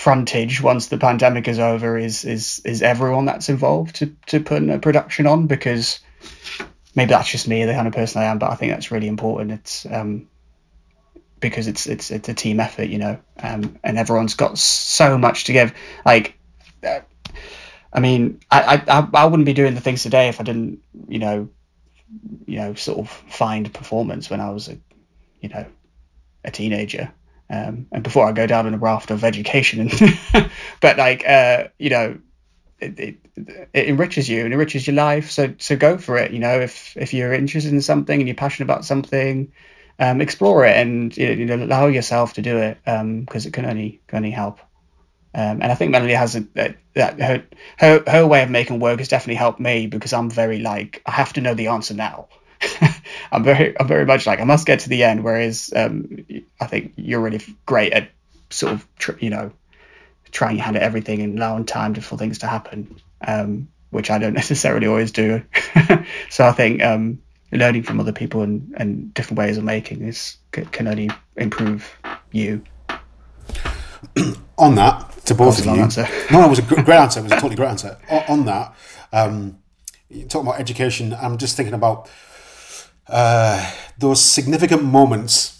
frontage 0.00 0.62
once 0.62 0.86
the 0.86 0.96
pandemic 0.96 1.46
is 1.46 1.58
over, 1.58 1.98
is 1.98 2.24
is 2.24 2.62
is 2.64 2.80
everyone 2.80 3.26
that's 3.26 3.50
involved 3.50 3.96
to 3.96 4.06
to 4.26 4.40
put 4.40 4.66
a 4.66 4.78
production 4.78 5.26
on 5.26 5.46
because 5.46 6.00
maybe 6.94 7.10
that's 7.10 7.30
just 7.30 7.46
me, 7.46 7.66
the 7.66 7.74
kind 7.74 7.86
of 7.86 7.92
person 7.92 8.22
I 8.22 8.24
am, 8.24 8.38
but 8.38 8.50
I 8.50 8.54
think 8.54 8.72
that's 8.72 8.90
really 8.90 9.08
important. 9.08 9.52
It's 9.52 9.84
um 9.84 10.26
because 11.38 11.66
it's 11.66 11.86
it's 11.86 12.10
it's 12.10 12.30
a 12.30 12.34
team 12.34 12.60
effort, 12.60 12.88
you 12.88 12.96
know, 12.96 13.18
um, 13.42 13.78
and 13.84 13.98
everyone's 13.98 14.34
got 14.34 14.56
so 14.56 15.18
much 15.18 15.44
to 15.44 15.52
give. 15.52 15.74
Like, 16.06 16.38
uh, 16.82 17.00
I 17.92 18.00
mean, 18.00 18.40
I, 18.50 18.82
I 18.88 19.06
I 19.12 19.24
wouldn't 19.26 19.44
be 19.44 19.52
doing 19.52 19.74
the 19.74 19.82
things 19.82 20.02
today 20.02 20.28
if 20.28 20.40
I 20.40 20.44
didn't, 20.44 20.80
you 21.08 21.18
know, 21.18 21.50
you 22.46 22.56
know, 22.56 22.72
sort 22.72 23.00
of 23.00 23.10
find 23.10 23.72
performance 23.74 24.30
when 24.30 24.40
I 24.40 24.48
was 24.48 24.68
a, 24.68 24.78
you 25.42 25.50
know, 25.50 25.66
a 26.42 26.50
teenager. 26.50 27.12
Um, 27.50 27.86
and 27.90 28.04
before 28.04 28.26
I 28.26 28.32
go 28.32 28.46
down 28.46 28.66
in 28.66 28.74
a 28.74 28.78
raft 28.78 29.10
of 29.10 29.24
education, 29.24 29.90
but 30.80 30.96
like, 30.96 31.26
uh, 31.28 31.64
you 31.78 31.90
know, 31.90 32.18
it, 32.78 32.98
it, 32.98 33.16
it, 33.74 33.88
enriches 33.88 34.28
you 34.28 34.44
and 34.44 34.52
enriches 34.52 34.86
your 34.86 34.94
life. 34.94 35.30
So 35.30 35.54
so 35.58 35.76
go 35.76 35.98
for 35.98 36.16
it. 36.16 36.32
You 36.32 36.38
know, 36.38 36.60
if 36.60 36.96
if 36.96 37.12
you're 37.12 37.32
interested 37.32 37.72
in 37.72 37.82
something 37.82 38.20
and 38.20 38.28
you're 38.28 38.36
passionate 38.36 38.66
about 38.66 38.84
something, 38.84 39.52
um, 39.98 40.20
explore 40.20 40.64
it 40.64 40.76
and 40.76 41.16
you 41.16 41.44
know, 41.44 41.56
allow 41.56 41.88
yourself 41.88 42.34
to 42.34 42.42
do 42.42 42.56
it 42.58 42.78
because 42.84 43.00
um, 43.46 43.48
it 43.48 43.52
can 43.52 43.66
only 43.66 44.00
can 44.06 44.18
only 44.18 44.30
help. 44.30 44.60
Um, 45.32 45.62
and 45.62 45.70
I 45.70 45.74
think 45.76 45.92
Melanie 45.92 46.14
has 46.14 46.34
a, 46.34 46.40
that, 46.54 46.76
that 46.94 47.20
her, 47.20 47.44
her 47.78 48.02
her 48.06 48.26
way 48.26 48.42
of 48.42 48.50
making 48.50 48.80
work 48.80 48.98
has 48.98 49.08
definitely 49.08 49.36
helped 49.36 49.60
me 49.60 49.86
because 49.86 50.12
I'm 50.12 50.30
very 50.30 50.58
like 50.58 51.02
I 51.06 51.12
have 51.12 51.32
to 51.34 51.40
know 51.40 51.54
the 51.54 51.68
answer 51.68 51.94
now. 51.94 52.28
I'm 53.32 53.44
very 53.44 53.78
I'm 53.78 53.86
very 53.86 54.06
much 54.06 54.26
like 54.26 54.40
I 54.40 54.44
must 54.44 54.66
get 54.66 54.80
to 54.80 54.88
the 54.88 55.04
end. 55.04 55.24
Whereas 55.24 55.72
um, 55.74 56.24
I 56.60 56.66
think 56.66 56.92
you're 56.96 57.20
really 57.20 57.40
great 57.66 57.92
at 57.92 58.10
sort 58.50 58.72
of 58.72 58.86
tr- 58.96 59.18
you 59.20 59.30
know 59.30 59.52
trying 60.32 60.56
your 60.56 60.64
hand 60.64 60.76
at 60.76 60.82
everything 60.82 61.22
and 61.22 61.38
allowing 61.38 61.64
time 61.64 61.94
for 61.94 62.16
things 62.16 62.38
to 62.38 62.46
happen, 62.46 63.00
um, 63.26 63.68
which 63.90 64.10
I 64.10 64.18
don't 64.18 64.34
necessarily 64.42 64.86
always 64.86 65.12
do. 65.12 65.42
so 66.30 66.46
I 66.46 66.52
think 66.52 66.82
um, 66.82 67.20
learning 67.52 67.82
from 67.82 68.00
other 68.00 68.12
people 68.12 68.42
and, 68.42 68.74
and 68.76 69.12
different 69.14 69.38
ways 69.38 69.58
of 69.58 69.64
making 69.64 70.00
this 70.00 70.36
can 70.52 70.86
only 70.86 71.10
improve 71.36 71.98
you. 72.32 72.62
on 74.58 74.74
that, 74.76 75.10
to 75.26 75.34
both 75.34 75.58
of 75.58 75.66
you, 75.66 75.72
answer. 75.72 76.06
no, 76.30 76.44
it 76.44 76.48
was 76.48 76.58
a 76.58 76.62
great 76.82 76.90
answer. 76.90 77.20
It 77.20 77.24
was 77.24 77.32
a 77.32 77.36
totally 77.36 77.56
great 77.56 77.68
answer. 77.68 77.98
On, 78.08 78.24
on 78.28 78.44
that, 78.46 78.74
um, 79.12 79.58
talking 80.28 80.48
about 80.48 80.60
education, 80.60 81.14
I'm 81.20 81.38
just 81.38 81.56
thinking 81.56 81.74
about 81.74 82.08
uh, 83.10 83.72
those 83.98 84.22
significant 84.22 84.82
moments 84.82 85.56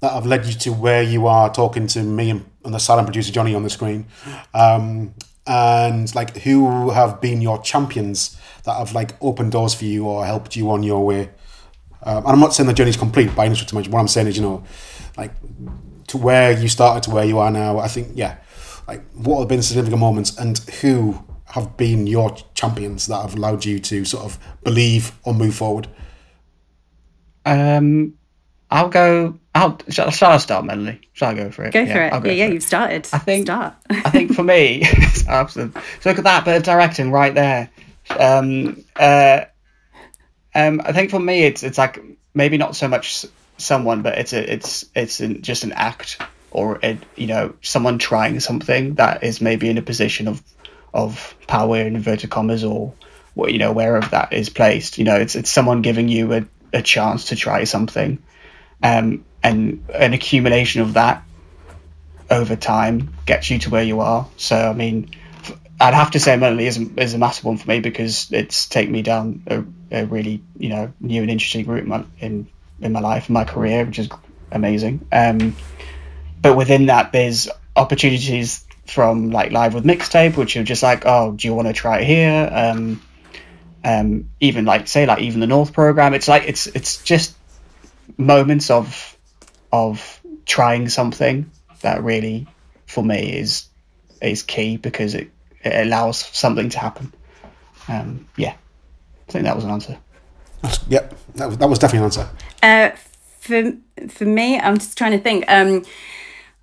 that 0.00 0.12
have 0.12 0.26
led 0.26 0.46
you 0.46 0.52
to 0.52 0.72
where 0.72 1.02
you 1.02 1.26
are 1.26 1.52
talking 1.52 1.86
to 1.88 2.02
me 2.02 2.30
and, 2.30 2.44
the 2.64 2.78
silent 2.78 3.06
producer 3.06 3.32
Johnny 3.32 3.54
on 3.54 3.62
the 3.62 3.70
screen. 3.70 4.06
Um, 4.52 5.14
and 5.46 6.12
like 6.16 6.36
who 6.38 6.90
have 6.90 7.20
been 7.20 7.40
your 7.40 7.62
champions 7.62 8.36
that 8.64 8.76
have 8.76 8.92
like 8.92 9.12
opened 9.22 9.52
doors 9.52 9.72
for 9.72 9.84
you 9.84 10.04
or 10.06 10.26
helped 10.26 10.56
you 10.56 10.68
on 10.72 10.82
your 10.82 11.06
way. 11.06 11.30
Um, 12.02 12.18
and 12.18 12.26
I'm 12.26 12.40
not 12.40 12.54
saying 12.54 12.66
the 12.66 12.74
journey's 12.74 12.96
complete 12.96 13.34
by 13.36 13.46
any 13.46 13.54
stretch 13.54 13.72
of 13.72 13.92
What 13.92 14.00
I'm 14.00 14.08
saying 14.08 14.26
is, 14.26 14.36
you 14.36 14.42
know, 14.42 14.64
like 15.16 15.32
to 16.08 16.18
where 16.18 16.50
you 16.50 16.68
started 16.68 17.04
to 17.04 17.10
where 17.10 17.24
you 17.24 17.38
are 17.38 17.52
now. 17.52 17.78
I 17.78 17.86
think, 17.86 18.08
yeah, 18.14 18.38
like 18.88 19.04
what 19.12 19.38
have 19.38 19.48
been 19.48 19.62
significant 19.62 20.00
moments 20.00 20.36
and 20.36 20.58
who 20.80 21.24
have 21.46 21.76
been 21.76 22.08
your 22.08 22.36
champions 22.54 23.06
that 23.06 23.22
have 23.22 23.36
allowed 23.36 23.64
you 23.64 23.78
to 23.78 24.04
sort 24.04 24.24
of 24.24 24.38
believe 24.64 25.12
or 25.22 25.32
move 25.32 25.54
forward? 25.54 25.88
Um, 27.46 28.14
I'll 28.70 28.88
go. 28.88 29.38
I'll, 29.54 29.78
shall, 29.88 30.10
shall 30.10 30.32
I 30.32 30.36
start, 30.38 30.64
Melanie? 30.64 31.00
Shall 31.14 31.30
I 31.30 31.34
go 31.34 31.50
for 31.50 31.64
it? 31.64 31.72
Go 31.72 31.86
for 31.86 32.02
it. 32.02 32.10
Go 32.10 32.28
yeah, 32.28 32.32
yeah, 32.32 32.46
you've 32.46 32.62
started. 32.62 33.08
I 33.12 33.18
think. 33.18 33.46
Start. 33.46 33.74
I 33.88 34.10
think 34.10 34.34
for 34.34 34.42
me, 34.42 34.82
absolutely. 35.28 35.80
So 36.00 36.10
look 36.10 36.18
at 36.18 36.24
that 36.24 36.44
bit 36.44 36.56
of 36.56 36.62
directing 36.64 37.10
right 37.10 37.34
there. 37.34 37.70
Um, 38.10 38.84
uh, 38.96 39.44
um, 40.54 40.82
I 40.84 40.92
think 40.92 41.10
for 41.10 41.20
me, 41.20 41.44
it's 41.44 41.62
it's 41.62 41.78
like 41.78 42.02
maybe 42.34 42.58
not 42.58 42.74
so 42.74 42.88
much 42.88 43.24
someone, 43.56 44.02
but 44.02 44.18
it's 44.18 44.32
a 44.32 44.52
it's 44.52 44.84
it's 44.94 45.20
an, 45.20 45.42
just 45.42 45.64
an 45.64 45.72
act 45.72 46.20
or 46.50 46.80
a, 46.82 46.98
you 47.14 47.28
know 47.28 47.54
someone 47.62 47.98
trying 47.98 48.40
something 48.40 48.94
that 48.96 49.22
is 49.22 49.40
maybe 49.40 49.68
in 49.68 49.78
a 49.78 49.82
position 49.82 50.26
of 50.26 50.42
of 50.92 51.34
power 51.46 51.76
in 51.78 51.94
inverted 51.94 52.30
commas 52.30 52.64
or 52.64 52.94
you 53.36 53.58
know 53.58 53.72
wherever 53.72 54.06
that 54.08 54.32
is 54.32 54.48
placed. 54.48 54.98
You 54.98 55.04
know, 55.04 55.16
it's 55.16 55.36
it's 55.36 55.50
someone 55.50 55.82
giving 55.82 56.08
you 56.08 56.32
a, 56.32 56.46
a 56.76 56.82
chance 56.82 57.26
to 57.26 57.36
try 57.36 57.64
something 57.64 58.22
um, 58.82 59.24
and 59.42 59.84
an 59.94 60.12
accumulation 60.12 60.82
of 60.82 60.94
that 60.94 61.22
over 62.30 62.56
time 62.56 63.14
gets 63.24 63.50
you 63.50 63.58
to 63.60 63.70
where 63.70 63.82
you 63.82 64.00
are. 64.00 64.28
So, 64.36 64.56
I 64.56 64.74
mean, 64.74 65.10
I'd 65.80 65.94
have 65.94 66.10
to 66.12 66.20
say 66.20 66.36
Melanie 66.36 66.66
is 66.66 66.78
a, 66.78 67.00
is 67.00 67.14
a 67.14 67.18
massive 67.18 67.44
one 67.44 67.56
for 67.56 67.68
me 67.68 67.80
because 67.80 68.30
it's 68.30 68.68
taken 68.68 68.92
me 68.92 69.02
down 69.02 69.42
a, 69.46 69.64
a 69.90 70.06
really, 70.06 70.42
you 70.58 70.68
know, 70.68 70.92
new 71.00 71.22
and 71.22 71.30
interesting 71.30 71.66
route 71.66 71.84
in 71.84 71.88
my, 71.88 72.04
in, 72.18 72.48
in 72.80 72.92
my 72.92 73.00
life, 73.00 73.28
and 73.28 73.34
my 73.34 73.44
career, 73.44 73.84
which 73.84 73.98
is 73.98 74.08
amazing. 74.52 75.06
Um, 75.12 75.56
but 76.42 76.56
within 76.56 76.86
that, 76.86 77.12
there's 77.12 77.48
opportunities 77.74 78.64
from 78.86 79.30
like 79.30 79.52
live 79.52 79.74
with 79.74 79.84
mixtape, 79.84 80.36
which 80.36 80.56
are 80.56 80.64
just 80.64 80.82
like, 80.82 81.04
oh, 81.06 81.32
do 81.32 81.48
you 81.48 81.54
want 81.54 81.68
to 81.68 81.72
try 81.72 82.00
it 82.00 82.06
here? 82.06 82.50
Um, 82.52 83.00
um, 83.86 84.28
even 84.40 84.64
like 84.64 84.88
say 84.88 85.06
like 85.06 85.20
even 85.20 85.38
the 85.38 85.46
North 85.46 85.72
program, 85.72 86.12
it's 86.12 86.26
like 86.26 86.42
it's 86.46 86.66
it's 86.66 87.02
just 87.04 87.36
moments 88.18 88.68
of 88.68 89.16
of 89.72 90.20
trying 90.44 90.88
something 90.88 91.48
that 91.82 92.02
really 92.02 92.48
for 92.86 93.04
me 93.04 93.38
is 93.38 93.68
is 94.20 94.42
key 94.42 94.76
because 94.76 95.14
it, 95.14 95.30
it 95.62 95.86
allows 95.86 96.18
something 96.18 96.68
to 96.70 96.78
happen. 96.80 97.12
Um, 97.86 98.26
yeah, 98.36 98.54
I 99.28 99.32
think 99.32 99.44
that 99.44 99.54
was 99.54 99.64
an 99.64 99.70
answer. 99.70 99.96
Yep, 100.88 101.14
that 101.36 101.46
was, 101.46 101.58
that 101.58 101.68
was 101.68 101.78
definitely 101.78 101.98
an 101.98 102.04
answer. 102.06 102.28
Uh, 102.64 102.90
for 103.38 104.08
for 104.08 104.24
me, 104.24 104.58
I'm 104.58 104.78
just 104.78 104.98
trying 104.98 105.12
to 105.12 105.20
think. 105.20 105.44
Um, 105.46 105.84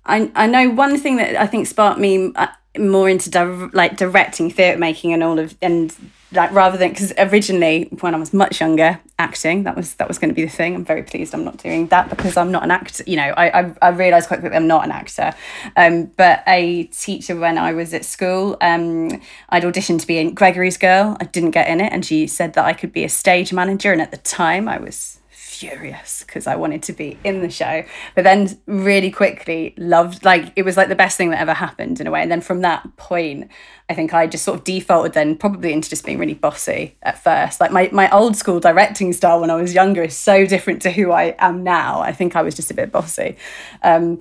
I 0.04 0.30
I 0.34 0.46
know 0.46 0.68
one 0.68 0.98
thing 0.98 1.16
that 1.16 1.36
I 1.36 1.46
think 1.46 1.68
sparked 1.68 1.98
me 1.98 2.32
uh, 2.34 2.48
more 2.78 3.08
into 3.08 3.30
di- 3.30 3.70
like 3.72 3.96
directing, 3.96 4.50
theatre 4.50 4.78
making, 4.78 5.14
and 5.14 5.22
all 5.22 5.38
of 5.38 5.56
and 5.62 5.90
like 6.34 6.52
rather 6.52 6.76
than 6.76 6.90
because 6.90 7.12
originally 7.18 7.88
when 8.00 8.14
I 8.14 8.18
was 8.18 8.32
much 8.32 8.60
younger, 8.60 9.00
acting 9.18 9.62
that 9.62 9.76
was 9.76 9.94
that 9.94 10.08
was 10.08 10.18
going 10.18 10.30
to 10.30 10.34
be 10.34 10.44
the 10.44 10.50
thing. 10.50 10.74
I'm 10.74 10.84
very 10.84 11.02
pleased 11.02 11.34
I'm 11.34 11.44
not 11.44 11.56
doing 11.58 11.86
that 11.88 12.10
because 12.10 12.36
I'm 12.36 12.50
not 12.50 12.64
an 12.64 12.70
actor. 12.70 13.04
You 13.06 13.16
know, 13.16 13.34
I 13.36 13.60
I, 13.60 13.74
I 13.82 13.88
realised 13.90 14.28
quite 14.28 14.40
quickly 14.40 14.56
I'm 14.56 14.66
not 14.66 14.84
an 14.84 14.90
actor. 14.90 15.32
Um, 15.76 16.06
but 16.16 16.42
a 16.46 16.84
teacher 16.84 17.36
when 17.36 17.58
I 17.58 17.72
was 17.72 17.94
at 17.94 18.04
school, 18.04 18.56
um, 18.60 19.20
I'd 19.48 19.62
auditioned 19.62 20.00
to 20.00 20.06
be 20.06 20.18
in 20.18 20.34
Gregory's 20.34 20.76
Girl. 20.76 21.16
I 21.20 21.24
didn't 21.24 21.52
get 21.52 21.68
in 21.68 21.80
it, 21.80 21.92
and 21.92 22.04
she 22.04 22.26
said 22.26 22.54
that 22.54 22.64
I 22.64 22.72
could 22.72 22.92
be 22.92 23.04
a 23.04 23.08
stage 23.08 23.52
manager. 23.52 23.92
And 23.92 24.02
at 24.02 24.10
the 24.10 24.18
time, 24.18 24.68
I 24.68 24.78
was 24.78 25.20
furious 25.54 26.24
because 26.26 26.46
I 26.46 26.56
wanted 26.56 26.82
to 26.84 26.92
be 26.92 27.18
in 27.24 27.40
the 27.40 27.50
show. 27.50 27.84
But 28.14 28.24
then 28.24 28.58
really 28.66 29.10
quickly 29.10 29.74
loved 29.76 30.24
like 30.24 30.52
it 30.56 30.62
was 30.62 30.76
like 30.76 30.88
the 30.88 30.94
best 30.94 31.16
thing 31.16 31.30
that 31.30 31.40
ever 31.40 31.54
happened 31.54 32.00
in 32.00 32.06
a 32.06 32.10
way. 32.10 32.22
And 32.22 32.30
then 32.30 32.40
from 32.40 32.60
that 32.60 32.96
point, 32.96 33.50
I 33.88 33.94
think 33.94 34.14
I 34.14 34.26
just 34.26 34.44
sort 34.44 34.58
of 34.58 34.64
defaulted 34.64 35.12
then 35.12 35.36
probably 35.36 35.72
into 35.72 35.90
just 35.90 36.04
being 36.04 36.18
really 36.18 36.34
bossy 36.34 36.96
at 37.02 37.22
first. 37.22 37.60
Like 37.60 37.70
my 37.70 37.88
my 37.92 38.10
old 38.10 38.36
school 38.36 38.60
directing 38.60 39.12
style 39.12 39.40
when 39.40 39.50
I 39.50 39.56
was 39.56 39.74
younger 39.74 40.02
is 40.02 40.16
so 40.16 40.46
different 40.46 40.82
to 40.82 40.90
who 40.90 41.12
I 41.12 41.34
am 41.38 41.62
now. 41.62 42.00
I 42.00 42.12
think 42.12 42.36
I 42.36 42.42
was 42.42 42.54
just 42.54 42.70
a 42.70 42.74
bit 42.74 42.90
bossy. 42.90 43.36
Um, 43.82 44.20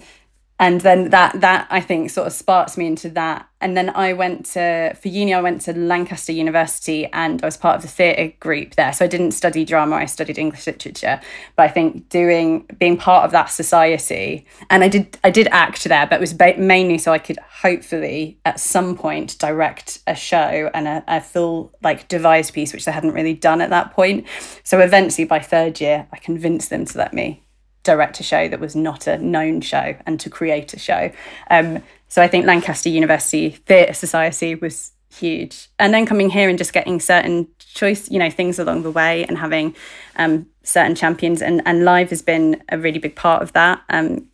and 0.60 0.82
then 0.82 1.10
that 1.10 1.41
that 1.41 1.68
I 1.70 1.82
think 1.82 2.12
sort 2.12 2.28
of 2.28 2.34
sparked 2.34 2.78
me 2.78 2.86
into 2.86 3.10
that. 3.10 3.49
And 3.60 3.78
then 3.78 3.89
I 3.91 4.14
went 4.14 4.45
to 4.47 4.93
for 5.01 5.08
uni. 5.08 5.34
I 5.34 5.41
went 5.41 5.62
to 5.62 5.74
Lancaster 5.74 6.32
University, 6.32 7.08
and 7.08 7.41
I 7.41 7.47
was 7.47 7.58
part 7.58 7.78
of 7.78 7.82
the 7.82 7.88
theatre 7.88 8.36
group 8.39 8.76
there. 8.76 8.93
So 8.93 9.06
I 9.06 9.08
didn't 9.08 9.32
study 9.32 9.66
drama. 9.66 9.95
I 9.95 10.06
studied 10.06 10.38
English 10.38 10.68
literature. 10.68 11.20
But 11.56 11.64
I 11.64 11.68
think 11.70 12.10
doing 12.10 12.66
being 12.78 12.97
part 12.97 13.26
of 13.26 13.32
that 13.32 13.45
society, 13.45 14.45
and 14.70 14.84
I 14.84 14.89
did 14.89 15.18
I 15.24 15.32
did 15.32 15.47
act 15.47 15.84
there, 15.86 16.06
but 16.06 16.18
it 16.18 16.22
was 16.22 16.34
ba- 16.34 16.58
mainly 16.58 16.97
so 16.97 17.12
I 17.12 17.20
could 17.20 17.39
hopefully 17.62 18.38
at 18.45 18.60
some 18.60 18.95
point 18.95 19.39
direct 19.39 19.99
a 20.06 20.16
show 20.16 20.70
and 20.74 20.88
a, 20.88 21.04
a 21.08 21.22
full 21.22 21.74
like 21.82 22.08
devised 22.10 22.54
piece, 22.54 22.74
which 22.74 22.86
they 22.86 22.91
hadn't 22.91 23.14
really 23.14 23.34
done 23.34 23.60
at 23.60 23.72
that 23.72 23.93
point. 23.93 24.28
So 24.64 24.80
eventually, 24.82 25.26
by 25.26 25.39
third 25.39 25.82
year, 25.82 26.08
I 26.12 26.18
convinced 26.18 26.70
them 26.70 26.86
to 26.86 26.97
let 26.97 27.14
me 27.14 27.42
direct 27.84 28.19
a 28.19 28.23
show 28.23 28.47
that 28.47 28.59
was 28.59 28.75
not 28.75 29.07
a 29.07 29.17
known 29.17 29.61
show 29.61 29.95
and 30.05 30.19
to 30.19 30.29
create 30.29 30.73
a 30.73 30.79
show. 30.79 31.11
Um, 31.49 31.84
so 32.07 32.21
I 32.21 32.27
think 32.27 32.45
Lancaster 32.45 32.89
University 32.89 33.49
Theatre 33.49 33.93
Society 33.93 34.55
was 34.55 34.91
huge. 35.13 35.69
And 35.79 35.93
then 35.93 36.05
coming 36.05 36.29
here 36.29 36.49
and 36.49 36.57
just 36.57 36.73
getting 36.73 36.99
certain 36.99 37.47
choice, 37.59 38.09
you 38.09 38.19
know, 38.19 38.29
things 38.29 38.59
along 38.59 38.84
the 38.84 38.91
way 38.91 39.25
and 39.25 39.38
having 39.38 39.75
um, 40.15 40.47
certain 40.63 40.95
champions 40.95 41.41
and, 41.41 41.61
and 41.65 41.86
live 41.86 42.09
has 42.09 42.21
been 42.21 42.63
a 42.69 42.77
really 42.77 42.99
big 42.99 43.15
part 43.15 43.41
of 43.41 43.53
that. 43.53 43.81
Um, 43.89 44.27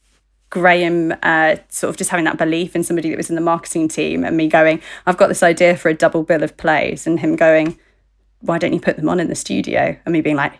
Graham 0.49 1.13
uh, 1.21 1.57
sort 1.69 1.89
of 1.89 1.97
just 1.97 2.09
having 2.09 2.25
that 2.25 2.37
belief 2.37 2.75
in 2.75 2.83
somebody 2.83 3.09
that 3.09 3.17
was 3.17 3.29
in 3.29 3.35
the 3.35 3.41
marketing 3.41 3.87
team 3.87 4.23
and 4.23 4.35
me 4.35 4.47
going, 4.47 4.81
I've 5.05 5.17
got 5.17 5.27
this 5.27 5.43
idea 5.43 5.77
for 5.77 5.89
a 5.89 5.93
double 5.93 6.23
bill 6.23 6.43
of 6.43 6.57
plays 6.57 7.05
and 7.05 7.19
him 7.19 7.35
going, 7.35 7.77
why 8.41 8.57
don't 8.57 8.73
you 8.73 8.79
put 8.79 8.95
them 8.97 9.09
on 9.09 9.19
in 9.19 9.27
the 9.27 9.35
studio? 9.35 9.95
And 10.05 10.13
me 10.13 10.21
being 10.21 10.37
like, 10.37 10.53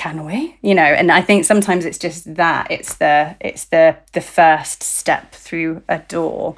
can 0.00 0.24
we 0.24 0.56
you 0.62 0.74
know 0.74 0.82
and 0.82 1.12
i 1.12 1.20
think 1.20 1.44
sometimes 1.44 1.84
it's 1.84 1.98
just 1.98 2.34
that 2.36 2.70
it's 2.70 2.94
the 2.94 3.36
it's 3.38 3.66
the 3.66 3.94
the 4.14 4.20
first 4.22 4.82
step 4.82 5.34
through 5.34 5.82
a 5.90 5.98
door 5.98 6.56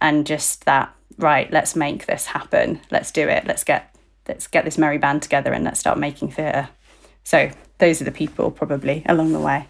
and 0.00 0.26
just 0.26 0.64
that 0.64 0.92
right 1.16 1.52
let's 1.52 1.76
make 1.76 2.06
this 2.06 2.26
happen 2.26 2.80
let's 2.90 3.12
do 3.12 3.28
it 3.28 3.46
let's 3.46 3.62
get 3.62 3.94
let's 4.26 4.48
get 4.48 4.64
this 4.64 4.76
merry 4.76 4.98
band 4.98 5.22
together 5.22 5.52
and 5.52 5.62
let's 5.62 5.78
start 5.78 5.98
making 5.98 6.32
theatre 6.32 6.68
so 7.22 7.48
those 7.78 8.02
are 8.02 8.04
the 8.04 8.10
people 8.10 8.50
probably 8.50 9.04
along 9.06 9.30
the 9.30 9.38
way 9.38 9.68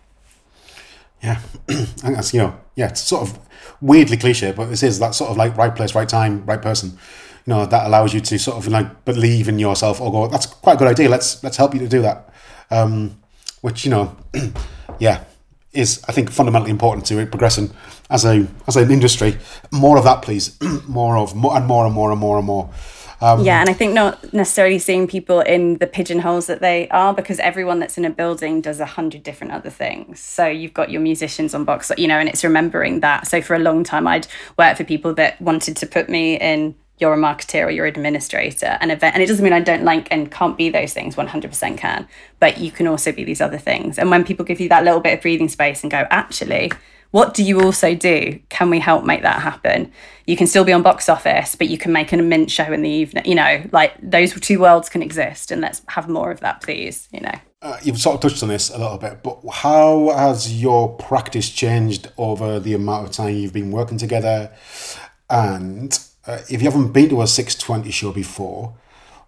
Yeah, 1.22 1.40
I 1.68 1.74
think 1.74 2.16
that's 2.16 2.32
you 2.32 2.40
know, 2.40 2.58
yeah, 2.76 2.88
it's 2.88 3.02
sort 3.02 3.28
of 3.28 3.38
weirdly 3.82 4.16
cliche, 4.16 4.52
but 4.52 4.70
this 4.70 4.82
is 4.82 4.98
that 5.00 5.14
sort 5.14 5.30
of 5.30 5.36
like 5.36 5.54
right 5.54 5.74
place, 5.76 5.94
right 5.94 6.08
time, 6.08 6.46
right 6.46 6.62
person. 6.62 6.96
You 7.44 7.52
know, 7.52 7.66
that 7.66 7.86
allows 7.86 8.14
you 8.14 8.20
to 8.20 8.38
sort 8.38 8.56
of 8.56 8.68
like 8.68 9.04
believe 9.04 9.46
in 9.46 9.58
yourself 9.58 10.00
or 10.00 10.10
go, 10.10 10.26
that's 10.28 10.46
quite 10.46 10.74
a 10.74 10.76
good 10.78 10.88
idea. 10.88 11.10
Let's 11.10 11.44
let's 11.44 11.58
help 11.58 11.74
you 11.74 11.80
to 11.80 11.88
do 11.88 12.00
that. 12.00 12.30
Um, 12.70 13.16
which 13.60 13.84
you 13.84 13.90
know, 13.90 14.16
yeah, 14.98 15.24
is 15.72 16.02
I 16.08 16.12
think 16.12 16.30
fundamentally 16.30 16.70
important 16.70 17.06
to 17.06 17.18
it 17.18 17.30
progressing 17.30 17.70
as 18.08 18.24
a 18.24 18.46
as 18.66 18.76
an 18.76 18.90
industry. 18.90 19.38
More 19.70 19.98
of 19.98 20.04
that, 20.04 20.22
please. 20.22 20.58
more 20.88 21.16
of 21.16 21.34
more 21.34 21.56
and 21.56 21.66
more 21.66 21.86
and 21.86 21.94
more 21.94 22.10
and 22.10 22.20
more 22.20 22.38
and 22.38 22.46
more. 22.46 22.70
Um, 23.22 23.44
yeah, 23.44 23.60
and 23.60 23.68
I 23.68 23.74
think 23.74 23.92
not 23.92 24.32
necessarily 24.32 24.78
seeing 24.78 25.06
people 25.06 25.40
in 25.40 25.76
the 25.76 25.86
pigeonholes 25.86 26.46
that 26.46 26.60
they 26.60 26.88
are, 26.88 27.12
because 27.12 27.38
everyone 27.40 27.78
that's 27.78 27.98
in 27.98 28.06
a 28.06 28.10
building 28.10 28.62
does 28.62 28.80
a 28.80 28.86
hundred 28.86 29.22
different 29.22 29.52
other 29.52 29.68
things. 29.68 30.20
So 30.20 30.46
you've 30.46 30.72
got 30.72 30.90
your 30.90 31.02
musicians 31.02 31.54
on 31.54 31.64
box, 31.64 31.92
you 31.98 32.08
know, 32.08 32.18
and 32.18 32.30
it's 32.30 32.44
remembering 32.44 33.00
that. 33.00 33.26
So 33.26 33.42
for 33.42 33.54
a 33.54 33.58
long 33.58 33.84
time, 33.84 34.06
I'd 34.06 34.26
worked 34.58 34.78
for 34.78 34.84
people 34.84 35.12
that 35.14 35.40
wanted 35.40 35.76
to 35.76 35.86
put 35.86 36.08
me 36.08 36.38
in 36.38 36.74
you're 37.00 37.14
a 37.14 37.16
marketer 37.16 37.66
or 37.66 37.70
you're 37.70 37.86
an 37.86 37.94
administrator 37.94 38.78
an 38.80 38.90
event 38.90 39.14
and 39.14 39.22
it 39.22 39.26
doesn't 39.26 39.42
mean 39.42 39.52
i 39.52 39.60
don't 39.60 39.84
like 39.84 40.08
and 40.10 40.30
can't 40.30 40.56
be 40.56 40.68
those 40.68 40.92
things 40.92 41.16
100% 41.16 41.78
can 41.78 42.06
but 42.40 42.58
you 42.58 42.70
can 42.70 42.86
also 42.86 43.12
be 43.12 43.22
these 43.22 43.40
other 43.40 43.58
things. 43.58 43.98
And 43.98 44.10
when 44.10 44.24
people 44.24 44.44
give 44.44 44.60
you 44.60 44.68
that 44.70 44.84
little 44.84 45.00
bit 45.00 45.14
of 45.14 45.22
breathing 45.22 45.48
space 45.48 45.82
and 45.82 45.90
go 45.90 46.06
actually 46.10 46.72
what 47.12 47.34
do 47.34 47.42
you 47.42 47.60
also 47.60 47.92
do? 47.92 48.38
Can 48.50 48.70
we 48.70 48.78
help 48.78 49.04
make 49.04 49.22
that 49.22 49.42
happen? 49.42 49.90
You 50.28 50.36
can 50.36 50.46
still 50.46 50.62
be 50.62 50.72
on 50.72 50.82
box 50.82 51.08
office 51.08 51.54
but 51.54 51.68
you 51.68 51.76
can 51.76 51.92
make 51.92 52.12
an 52.12 52.28
mint 52.28 52.50
show 52.50 52.72
in 52.72 52.82
the 52.82 52.90
evening 52.90 53.24
you 53.26 53.34
know 53.34 53.62
like 53.72 53.94
those 54.02 54.32
two 54.40 54.60
worlds 54.60 54.88
can 54.88 55.02
exist 55.02 55.50
and 55.50 55.60
let's 55.60 55.82
have 55.88 56.08
more 56.08 56.30
of 56.30 56.40
that 56.40 56.62
please 56.62 57.08
you 57.12 57.20
know. 57.20 57.34
Uh, 57.62 57.78
you've 57.82 57.98
sort 57.98 58.14
of 58.14 58.22
touched 58.22 58.42
on 58.42 58.48
this 58.48 58.70
a 58.70 58.78
little 58.78 58.96
bit, 58.96 59.22
but 59.22 59.38
how 59.52 60.10
has 60.16 60.62
your 60.62 60.88
practice 60.96 61.50
changed 61.50 62.10
over 62.16 62.58
the 62.58 62.72
amount 62.72 63.06
of 63.06 63.12
time 63.12 63.34
you've 63.34 63.52
been 63.52 63.70
working 63.70 63.98
together? 63.98 64.50
And 65.28 65.92
uh, 66.26 66.38
if 66.50 66.62
you 66.62 66.70
haven't 66.70 66.92
been 66.92 67.08
to 67.10 67.22
a 67.22 67.26
620 67.26 67.90
show 67.90 68.12
before, 68.12 68.74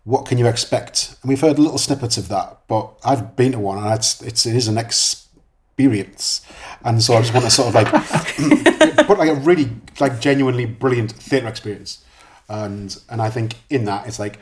what 0.05 0.27
can 0.27 0.39
you 0.39 0.47
expect? 0.47 1.17
And 1.23 1.29
we've 1.29 1.41
heard 1.41 1.59
little 1.59 1.79
snippets 1.79 2.17
of 2.17 2.29
that, 2.29 2.59
but 2.69 2.93
I've 3.05 3.37
been 3.37 3.53
to 3.53 3.59
one 3.59 3.79
and 3.79 3.95
it's, 3.95 4.21
it's 4.21 4.47
it 4.47 4.57
is 4.57 4.69
an 4.69 4.79
experience. 4.79 6.45
And 6.85 7.03
so 7.03 7.15
I 7.15 7.21
just 7.21 7.33
want 7.33 7.45
to 7.45 7.51
sort 7.51 7.69
of 7.69 7.75
like 7.75 7.87
put 9.07 9.19
like 9.19 9.31
a 9.31 9.35
really 9.35 9.71
like 10.01 10.21
genuinely 10.21 10.67
brilliant 10.67 11.13
theatre 11.13 11.49
experience. 11.49 12.05
And 12.49 12.97
and 13.09 13.23
I 13.23 13.31
think 13.31 13.55
in 13.71 13.85
that 13.85 14.07
it's 14.07 14.19
like 14.19 14.41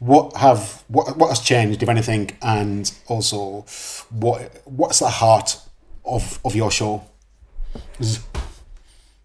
what 0.00 0.36
have 0.36 0.84
what 0.88 1.16
what 1.16 1.28
has 1.28 1.40
changed 1.40 1.82
if 1.82 1.88
anything 1.88 2.30
and 2.42 2.92
also 3.06 3.64
what 4.10 4.62
what's 4.64 5.00
the 5.00 5.08
heart 5.08 5.60
of 6.04 6.40
of 6.44 6.54
your 6.54 6.70
show? 6.70 7.04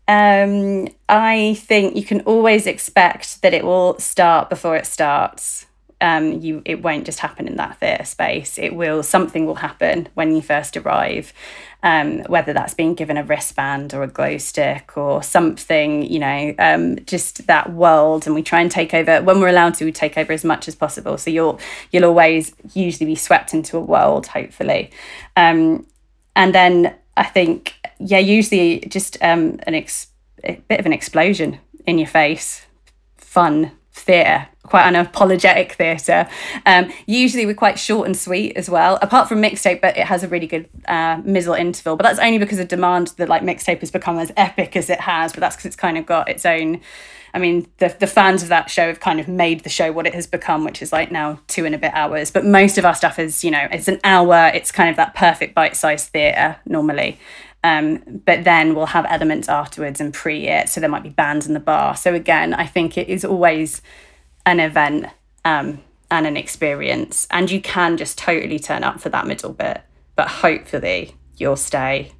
Um, 0.07 0.89
I 1.07 1.55
think 1.59 1.95
you 1.95 2.03
can 2.03 2.21
always 2.21 2.67
expect 2.67 3.41
that 3.41 3.53
it 3.53 3.63
will 3.63 3.97
start 3.99 4.49
before 4.49 4.75
it 4.75 4.85
starts. 4.85 5.65
Um, 6.01 6.41
you 6.41 6.61
it 6.65 6.83
won't 6.83 7.05
just 7.05 7.19
happen 7.19 7.47
in 7.47 7.55
that 7.55 7.79
theatre 7.79 8.03
space. 8.03 8.57
It 8.57 8.75
will 8.75 9.03
something 9.03 9.45
will 9.45 9.55
happen 9.55 10.09
when 10.15 10.35
you 10.35 10.41
first 10.41 10.75
arrive, 10.75 11.31
um, 11.81 12.23
whether 12.23 12.51
that's 12.51 12.73
being 12.73 12.93
given 12.93 13.15
a 13.15 13.23
wristband 13.23 13.93
or 13.93 14.03
a 14.03 14.07
glow 14.07 14.37
stick 14.37 14.97
or 14.97 15.23
something. 15.23 16.03
You 16.03 16.19
know, 16.19 16.55
um, 16.59 16.97
just 17.05 17.47
that 17.47 17.71
world, 17.71 18.25
and 18.25 18.35
we 18.35 18.43
try 18.43 18.59
and 18.59 18.69
take 18.69 18.93
over 18.93 19.21
when 19.21 19.39
we're 19.39 19.47
allowed 19.47 19.75
to. 19.75 19.85
We 19.85 19.93
take 19.93 20.17
over 20.17 20.33
as 20.33 20.43
much 20.43 20.67
as 20.67 20.75
possible. 20.75 21.17
So 21.17 21.31
you'll 21.31 21.57
you'll 21.93 22.03
always 22.03 22.53
usually 22.73 23.05
be 23.05 23.15
swept 23.15 23.53
into 23.53 23.77
a 23.77 23.81
world, 23.81 24.27
hopefully, 24.27 24.91
um, 25.37 25.87
and 26.35 26.53
then 26.53 26.93
I 27.15 27.23
think 27.23 27.75
yeah, 27.99 28.19
usually 28.19 28.79
just 28.81 29.17
um, 29.21 29.59
an 29.67 29.75
ex- 29.75 30.07
a 30.43 30.55
bit 30.67 30.79
of 30.79 30.85
an 30.85 30.93
explosion 30.93 31.59
in 31.85 31.97
your 31.97 32.07
face, 32.07 32.65
fun 33.17 33.71
theatre, 33.91 34.47
quite 34.63 34.91
unapologetic 34.91 35.73
theatre. 35.73 36.27
Um, 36.65 36.91
usually 37.05 37.45
we're 37.45 37.53
quite 37.53 37.77
short 37.77 38.07
and 38.07 38.17
sweet 38.17 38.57
as 38.57 38.69
well, 38.69 38.97
apart 39.01 39.29
from 39.29 39.41
mixtape, 39.41 39.81
but 39.81 39.97
it 39.97 40.07
has 40.07 40.23
a 40.23 40.27
really 40.27 40.47
good 40.47 40.69
uh, 40.87 41.21
middle 41.23 41.53
interval. 41.53 41.95
But 41.95 42.03
that's 42.03 42.19
only 42.19 42.37
because 42.37 42.59
of 42.59 42.67
demand 42.67 43.07
that 43.17 43.29
like 43.29 43.43
mixtape 43.43 43.79
has 43.81 43.91
become 43.91 44.17
as 44.17 44.31
epic 44.37 44.75
as 44.75 44.89
it 44.89 45.01
has. 45.01 45.33
But 45.33 45.41
that's 45.41 45.55
because 45.55 45.67
it's 45.67 45.75
kind 45.75 45.97
of 45.97 46.05
got 46.05 46.29
its 46.29 46.45
own. 46.45 46.81
I 47.35 47.39
mean, 47.39 47.67
the 47.77 47.95
the 47.99 48.07
fans 48.07 48.43
of 48.43 48.49
that 48.49 48.69
show 48.69 48.87
have 48.87 48.99
kind 48.99 49.19
of 49.19 49.27
made 49.27 49.61
the 49.61 49.69
show 49.69 49.91
what 49.91 50.05
it 50.07 50.13
has 50.13 50.27
become, 50.27 50.63
which 50.63 50.81
is 50.81 50.91
like 50.91 51.11
now 51.11 51.39
two 51.47 51.65
and 51.65 51.75
a 51.75 51.77
bit 51.77 51.91
hours. 51.93 52.31
But 52.31 52.45
most 52.45 52.77
of 52.77 52.85
our 52.85 52.95
stuff 52.95 53.19
is, 53.19 53.43
you 53.43 53.51
know, 53.51 53.67
it's 53.71 53.87
an 53.87 53.99
hour. 54.03 54.51
It's 54.53 54.71
kind 54.71 54.89
of 54.89 54.95
that 54.97 55.15
perfect 55.15 55.55
bite 55.55 55.75
sized 55.75 56.09
theatre 56.09 56.57
normally. 56.65 57.19
Um, 57.63 58.21
but 58.25 58.43
then 58.43 58.75
we'll 58.75 58.87
have 58.87 59.05
elements 59.07 59.47
afterwards 59.47 60.01
and 60.01 60.13
pre 60.13 60.47
it. 60.47 60.69
So 60.69 60.81
there 60.81 60.89
might 60.89 61.03
be 61.03 61.09
bands 61.09 61.47
in 61.47 61.53
the 61.53 61.59
bar. 61.59 61.95
So 61.95 62.13
again, 62.13 62.53
I 62.53 62.65
think 62.65 62.97
it 62.97 63.07
is 63.07 63.23
always 63.23 63.81
an 64.45 64.59
event 64.59 65.07
um, 65.45 65.81
and 66.11 66.27
an 66.27 66.35
experience. 66.35 67.27
And 67.31 67.49
you 67.49 67.61
can 67.61 67.95
just 67.97 68.17
totally 68.17 68.59
turn 68.59 68.83
up 68.83 68.99
for 68.99 69.09
that 69.09 69.27
middle 69.27 69.53
bit. 69.53 69.81
But 70.15 70.27
hopefully 70.27 71.15
you'll 71.37 71.55
stay 71.55 72.11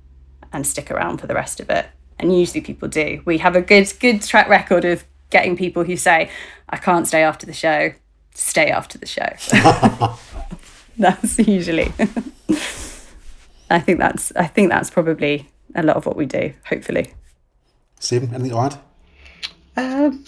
and 0.51 0.65
stick 0.65 0.89
around 0.89 1.17
for 1.17 1.27
the 1.27 1.33
rest 1.33 1.59
of 1.59 1.69
it. 1.69 1.87
And 2.19 2.37
usually 2.37 2.61
people 2.61 2.87
do. 2.87 3.21
We 3.25 3.39
have 3.39 3.55
a 3.55 3.61
good 3.61 3.91
good 3.99 4.21
track 4.21 4.47
record 4.47 4.85
of 4.85 5.03
getting 5.29 5.57
people 5.57 5.83
who 5.83 5.97
say, 5.97 6.29
I 6.69 6.77
can't 6.77 7.07
stay 7.07 7.23
after 7.23 7.45
the 7.45 7.53
show, 7.53 7.93
stay 8.33 8.69
after 8.69 8.97
the 8.97 9.05
show. 9.05 9.27
That's 10.97 11.39
usually. 11.39 11.91
I 13.73 13.79
think 13.79 13.97
that's 13.97 14.31
I 14.35 14.45
think 14.45 14.69
that's 14.69 14.91
probably 14.91 15.49
a 15.73 15.81
lot 15.81 15.97
of 15.97 16.05
what 16.05 16.15
we 16.15 16.27
do. 16.27 16.53
Hopefully. 16.69 17.11
Stephen, 17.99 18.29
anything 18.33 18.51
to 18.51 18.59
add? 18.59 18.79
Um, 19.75 20.23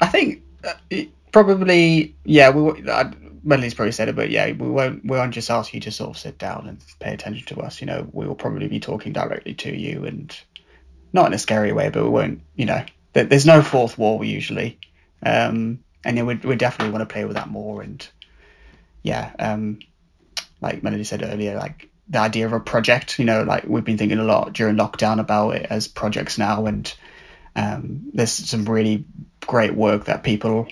I 0.00 0.06
think 0.06 0.42
uh, 0.64 0.74
probably 1.32 2.14
yeah. 2.24 2.50
We 2.50 2.88
uh, 2.88 3.10
Melly's 3.42 3.74
probably 3.74 3.90
said 3.90 4.08
it, 4.08 4.14
but 4.14 4.30
yeah, 4.30 4.46
we 4.52 4.68
won't 4.68 5.04
we 5.04 5.16
won't 5.16 5.34
just 5.34 5.50
ask 5.50 5.74
you 5.74 5.80
to 5.80 5.90
sort 5.90 6.10
of 6.10 6.18
sit 6.18 6.38
down 6.38 6.68
and 6.68 6.78
pay 7.00 7.12
attention 7.12 7.44
to 7.48 7.62
us. 7.62 7.80
You 7.80 7.88
know, 7.88 8.08
we 8.12 8.26
will 8.28 8.36
probably 8.36 8.68
be 8.68 8.78
talking 8.78 9.12
directly 9.12 9.54
to 9.54 9.76
you 9.76 10.04
and 10.04 10.38
not 11.12 11.26
in 11.26 11.34
a 11.34 11.38
scary 11.38 11.72
way, 11.72 11.88
but 11.88 12.04
we 12.04 12.10
won't. 12.10 12.42
You 12.54 12.66
know, 12.66 12.84
there's 13.14 13.46
no 13.46 13.62
fourth 13.62 13.98
wall 13.98 14.22
usually, 14.22 14.78
um, 15.26 15.80
and 16.04 16.16
yeah, 16.16 16.22
we 16.22 16.36
we 16.36 16.54
definitely 16.54 16.92
want 16.92 17.02
to 17.08 17.12
play 17.12 17.24
with 17.24 17.34
that 17.34 17.48
more 17.48 17.82
and 17.82 18.08
yeah, 19.02 19.32
um, 19.40 19.80
like 20.60 20.84
Melody 20.84 21.04
said 21.04 21.24
earlier, 21.24 21.56
like 21.56 21.89
the 22.10 22.18
idea 22.18 22.44
of 22.44 22.52
a 22.52 22.60
project. 22.60 23.18
You 23.18 23.24
know, 23.24 23.42
like 23.42 23.64
we've 23.64 23.84
been 23.84 23.98
thinking 23.98 24.18
a 24.18 24.24
lot 24.24 24.52
during 24.52 24.76
lockdown 24.76 25.20
about 25.20 25.56
it 25.56 25.66
as 25.70 25.88
projects 25.88 26.36
now, 26.36 26.66
and 26.66 26.92
um, 27.56 28.10
there's 28.12 28.32
some 28.32 28.64
really 28.64 29.04
great 29.46 29.74
work 29.74 30.04
that 30.04 30.22
people 30.22 30.68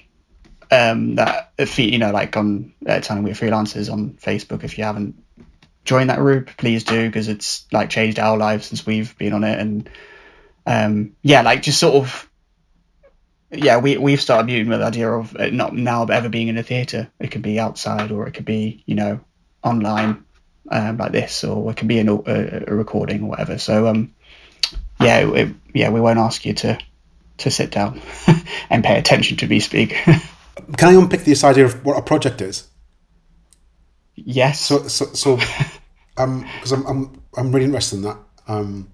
um, 0.71 1.15
that 1.15 1.53
you 1.77 1.99
know, 1.99 2.11
like 2.11 2.37
on 2.37 2.73
uh, 2.87 3.01
telling 3.01 3.23
we're 3.23 3.35
freelancers 3.35 3.91
on 3.91 4.11
Facebook. 4.15 4.65
If 4.65 4.77
you 4.77 4.85
haven't 4.85 5.23
joined 5.85 6.11
that 6.11 6.19
group, 6.19 6.51
please 6.57 6.85
do 6.85 7.07
because 7.07 7.29
it's 7.29 7.67
like 7.73 7.91
changed 7.91 8.19
our 8.19 8.37
lives 8.37 8.67
since 8.67 8.85
we've 8.85 9.17
been 9.17 9.33
on 9.33 9.45
it, 9.45 9.59
and 9.59 9.89
um, 10.67 11.17
yeah, 11.23 11.43
like 11.43 11.63
just 11.63 11.81
sort 11.81 11.95
of. 11.95 12.25
Yeah, 13.51 13.79
we 13.79 13.97
we've 13.97 14.21
started 14.21 14.49
viewing 14.49 14.69
with 14.69 14.81
the 14.81 14.85
idea 14.85 15.11
of 15.11 15.35
not 15.53 15.75
now 15.75 16.05
ever 16.05 16.29
being 16.29 16.49
in 16.49 16.59
a 16.59 16.63
theatre. 16.63 17.11
It 17.19 17.31
could 17.31 17.41
be 17.41 17.59
outside, 17.59 18.13
or 18.13 18.27
it 18.27 18.33
could 18.33 18.45
be 18.45 18.83
you 18.85 18.95
know 18.95 19.21
online 19.65 20.25
um, 20.71 20.99
like 20.99 21.13
this, 21.13 21.45
or 21.45 21.71
it 21.71 21.77
can 21.77 21.89
be 21.89 21.99
a, 21.99 22.13
a, 22.13 22.75
recording 22.75 23.23
or 23.23 23.31
whatever. 23.31 23.59
So 23.59 23.87
um, 23.87 24.15
yeah, 25.01 25.19
it, 25.19 25.55
yeah, 25.75 25.91
we 25.91 26.01
won't 26.01 26.19
ask 26.19 26.45
you 26.45 26.55
to 26.55 26.79
to 27.39 27.51
sit 27.51 27.71
down 27.71 28.01
and 28.71 28.85
pay 28.85 28.99
attention 28.99 29.37
to 29.39 29.47
me 29.47 29.61
speak. 29.61 29.91
Can 30.77 30.89
I 30.89 30.93
unpick 30.93 31.25
this 31.25 31.45
idea 31.45 31.65
of 31.65 31.85
what 31.85 31.97
a 31.97 32.03
project 32.03 32.41
is? 32.41 32.67
Yes. 34.15 34.61
So 34.61 34.89
so 34.89 35.07
so 35.07 35.39
um 36.17 36.41
because 36.41 36.73
I'm 36.73 36.87
I'm 36.87 37.23
I'm 37.37 37.53
really 37.53 37.67
interested 37.67 37.97
in 37.97 38.03
that 38.03 38.19
um 38.49 38.91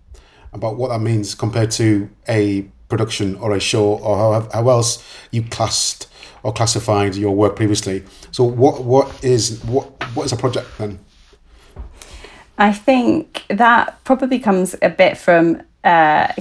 about 0.53 0.77
what 0.77 0.89
that 0.89 1.01
means 1.01 1.35
compared 1.35 1.71
to 1.73 2.09
a 2.29 2.63
production 2.89 3.35
or 3.37 3.53
a 3.57 3.61
show 3.61 3.95
or 3.95 4.41
how, 4.41 4.49
how 4.53 4.69
else 4.69 5.05
you 5.33 5.43
classed 5.43 6.07
or 6.45 6.53
classified 6.53 7.17
your 7.17 7.35
work 7.35 7.57
previously. 7.57 8.05
So 8.31 8.45
what 8.45 8.85
what 8.85 9.25
is 9.25 9.65
what 9.65 9.87
what 10.15 10.27
is 10.27 10.33
a 10.33 10.37
project 10.37 10.69
then? 10.79 11.01
I 12.59 12.73
think 12.73 13.45
that 13.49 14.03
probably 14.05 14.39
comes 14.39 14.77
a 14.81 14.89
bit 14.91 15.17
from 15.17 15.63
uh, 15.83 16.33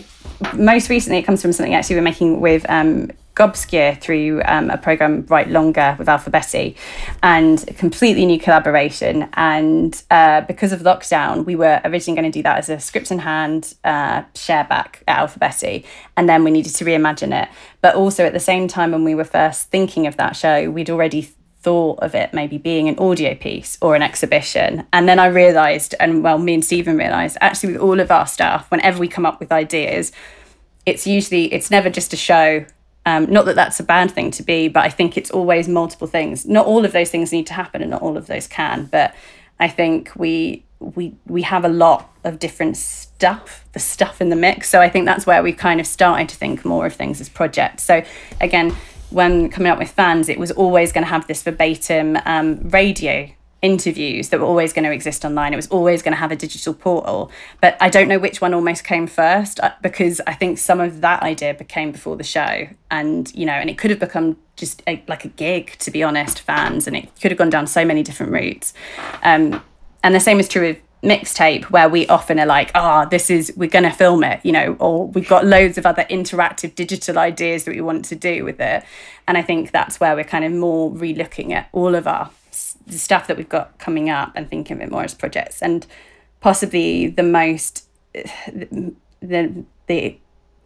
most 0.53 0.89
recently 0.89 1.19
it 1.19 1.23
comes 1.23 1.41
from 1.41 1.51
something 1.51 1.73
actually 1.73 1.97
we're 1.97 2.01
making 2.01 2.39
with 2.39 2.65
um, 2.69 3.11
Gobsgear 3.35 3.99
through 3.99 4.43
um, 4.45 4.69
a 4.69 4.77
program 4.77 5.25
Write 5.27 5.49
Longer 5.49 5.95
with 5.97 6.07
Alphabetti 6.07 6.75
and 7.23 7.67
a 7.67 7.73
completely 7.73 8.25
new 8.27 8.39
collaboration. 8.39 9.27
And 9.33 10.01
uh, 10.11 10.41
because 10.41 10.71
of 10.71 10.81
lockdown, 10.81 11.43
we 11.45 11.55
were 11.55 11.81
originally 11.83 12.21
going 12.21 12.31
to 12.31 12.37
do 12.37 12.43
that 12.43 12.59
as 12.59 12.69
a 12.69 12.79
script 12.79 13.09
in 13.09 13.19
hand 13.19 13.73
uh, 13.83 14.23
share 14.35 14.65
back 14.65 15.03
at 15.07 15.17
Alphabetti. 15.17 15.83
And 16.15 16.29
then 16.29 16.43
we 16.43 16.51
needed 16.51 16.75
to 16.75 16.85
reimagine 16.85 17.43
it. 17.43 17.49
But 17.81 17.95
also 17.95 18.23
at 18.23 18.33
the 18.33 18.39
same 18.39 18.67
time, 18.67 18.91
when 18.91 19.03
we 19.03 19.15
were 19.15 19.23
first 19.23 19.69
thinking 19.69 20.05
of 20.05 20.15
that 20.17 20.35
show, 20.35 20.69
we'd 20.69 20.91
already 20.91 21.33
thought 21.63 21.99
of 21.99 22.13
it 22.13 22.33
maybe 22.33 22.57
being 22.57 22.89
an 22.89 22.99
audio 22.99 23.33
piece 23.33 23.77
or 23.81 23.95
an 23.95 24.01
exhibition. 24.01 24.85
And 24.91 25.07
then 25.07 25.17
I 25.17 25.27
realized, 25.27 25.95
and 25.99 26.23
well, 26.23 26.37
me 26.37 26.53
and 26.55 26.63
Stephen 26.63 26.97
realized, 26.97 27.37
actually, 27.39 27.73
with 27.73 27.81
all 27.81 27.99
of 27.99 28.11
our 28.11 28.27
stuff, 28.27 28.69
whenever 28.69 28.99
we 28.99 29.07
come 29.07 29.25
up 29.25 29.39
with 29.39 29.51
ideas, 29.51 30.11
it's 30.85 31.07
usually, 31.07 31.45
it's 31.53 31.71
never 31.71 31.89
just 31.89 32.13
a 32.13 32.17
show. 32.17 32.65
Um, 33.05 33.31
not 33.31 33.45
that 33.45 33.55
that's 33.55 33.79
a 33.79 33.83
bad 33.83 34.11
thing 34.11 34.31
to 34.31 34.43
be, 34.43 34.67
but 34.67 34.83
I 34.83 34.89
think 34.89 35.17
it's 35.17 35.31
always 35.31 35.67
multiple 35.67 36.07
things. 36.07 36.45
Not 36.45 36.65
all 36.65 36.85
of 36.85 36.91
those 36.91 37.09
things 37.09 37.31
need 37.31 37.47
to 37.47 37.53
happen 37.53 37.81
and 37.81 37.91
not 37.91 38.01
all 38.01 38.17
of 38.17 38.27
those 38.27 38.47
can. 38.47 38.85
But 38.85 39.15
I 39.59 39.69
think 39.69 40.11
we, 40.15 40.65
we, 40.79 41.15
we 41.25 41.43
have 41.43 41.63
a 41.63 41.69
lot 41.69 42.13
of 42.25 42.39
different 42.39 42.75
stuff, 42.75 43.65
the 43.71 43.79
stuff 43.79 44.19
in 44.21 44.29
the 44.29 44.35
mix. 44.35 44.69
So 44.69 44.81
I 44.81 44.89
think 44.89 45.05
that's 45.05 45.25
where 45.25 45.41
we 45.41 45.53
kind 45.53 45.79
of 45.79 45.87
started 45.87 46.27
to 46.29 46.35
think 46.35 46.65
more 46.65 46.85
of 46.85 46.93
things 46.93 47.21
as 47.21 47.29
projects. 47.29 47.83
So 47.83 48.03
again, 48.41 48.75
when 49.13 49.49
coming 49.49 49.71
up 49.71 49.79
with 49.79 49.91
fans, 49.91 50.29
it 50.29 50.39
was 50.39 50.51
always 50.51 50.91
going 50.91 51.03
to 51.03 51.09
have 51.09 51.27
this 51.27 51.43
verbatim 51.43 52.17
um, 52.25 52.59
radio 52.69 53.29
interviews 53.61 54.27
that 54.29 54.41
were 54.41 54.45
always 54.45 54.73
going 54.73 54.83
to 54.83 54.91
exist 54.91 55.23
online. 55.23 55.53
It 55.53 55.55
was 55.55 55.69
always 55.69 56.01
going 56.01 56.11
to 56.11 56.17
have 56.17 56.31
a 56.31 56.35
digital 56.35 56.73
portal. 56.73 57.31
But 57.61 57.77
I 57.79 57.89
don't 57.89 58.09
know 58.09 58.19
which 58.19 58.41
one 58.41 58.53
almost 58.53 58.83
came 58.83 59.07
first 59.07 59.59
uh, 59.61 59.71
because 59.81 60.19
I 60.27 60.33
think 60.33 60.57
some 60.57 60.81
of 60.81 60.99
that 61.01 61.23
idea 61.23 61.53
became 61.53 61.93
before 61.93 62.17
the 62.17 62.25
show. 62.25 62.67
And, 62.91 63.33
you 63.33 63.45
know, 63.45 63.53
and 63.53 63.69
it 63.69 63.77
could 63.77 63.89
have 63.89 64.01
become 64.01 64.37
just 64.57 64.83
a, 64.85 65.01
like 65.07 65.23
a 65.23 65.29
gig, 65.29 65.77
to 65.79 65.91
be 65.91 66.03
honest, 66.03 66.41
fans. 66.41 66.87
And 66.87 66.95
it 66.95 67.09
could 67.21 67.31
have 67.31 67.37
gone 67.37 67.49
down 67.49 67.65
so 67.65 67.85
many 67.85 68.03
different 68.03 68.33
routes. 68.33 68.73
Um, 69.23 69.63
and 70.03 70.13
the 70.13 70.19
same 70.19 70.41
is 70.41 70.49
true 70.49 70.67
with 70.67 70.82
mixtape 71.03 71.65
where 71.65 71.89
we 71.89 72.07
often 72.07 72.39
are 72.39 72.45
like 72.45 72.71
ah 72.75 73.03
oh, 73.03 73.09
this 73.09 73.29
is 73.29 73.53
we're 73.57 73.69
going 73.69 73.83
to 73.83 73.91
film 73.91 74.23
it 74.23 74.39
you 74.43 74.51
know 74.53 74.77
or 74.79 75.07
we've 75.07 75.27
got 75.27 75.45
loads 75.45 75.77
of 75.77 75.85
other 75.85 76.05
interactive 76.09 76.73
digital 76.75 77.19
ideas 77.19 77.65
that 77.65 77.71
we 77.75 77.81
want 77.81 78.05
to 78.05 78.15
do 78.15 78.43
with 78.45 78.59
it. 78.59 78.83
And 79.27 79.37
i 79.37 79.41
think 79.41 79.71
that's 79.71 79.99
where 79.99 80.15
we're 80.15 80.23
kind 80.23 80.45
of 80.45 80.51
more 80.51 80.91
relooking 80.91 81.51
at 81.51 81.69
all 81.73 81.93
of 81.95 82.07
our 82.07 82.29
the 82.85 82.97
stuff 82.97 83.27
that 83.27 83.37
we've 83.37 83.49
got 83.49 83.77
coming 83.79 84.09
up 84.09 84.31
and 84.35 84.49
thinking 84.49 84.77
of 84.77 84.83
it 84.83 84.91
more 84.91 85.03
as 85.03 85.13
projects. 85.13 85.61
And 85.61 85.85
possibly 86.41 87.07
the 87.07 87.23
most 87.23 87.87
the 88.13 89.65
the 89.87 90.17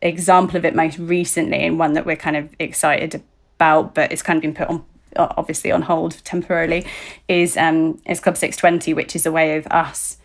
example 0.01 0.57
of 0.57 0.65
it 0.65 0.75
most 0.75 0.99
recently 0.99 1.65
and 1.65 1.79
one 1.79 1.93
that 1.93 2.05
we're 2.05 2.15
kind 2.15 2.35
of 2.35 2.49
excited 2.59 3.23
about 3.55 3.95
but 3.95 4.11
it's 4.11 4.21
kind 4.21 4.37
of 4.37 4.41
been 4.41 4.53
put 4.53 4.67
on 4.67 4.85
obviously 5.15 5.71
on 5.71 5.81
hold 5.81 6.23
temporarily 6.23 6.85
is 7.27 7.57
um 7.57 7.99
is 8.05 8.19
club 8.19 8.37
620 8.37 8.93
which 8.93 9.15
is 9.15 9.25
a 9.25 9.31
way 9.31 9.57
of 9.57 9.65
us 9.67 10.17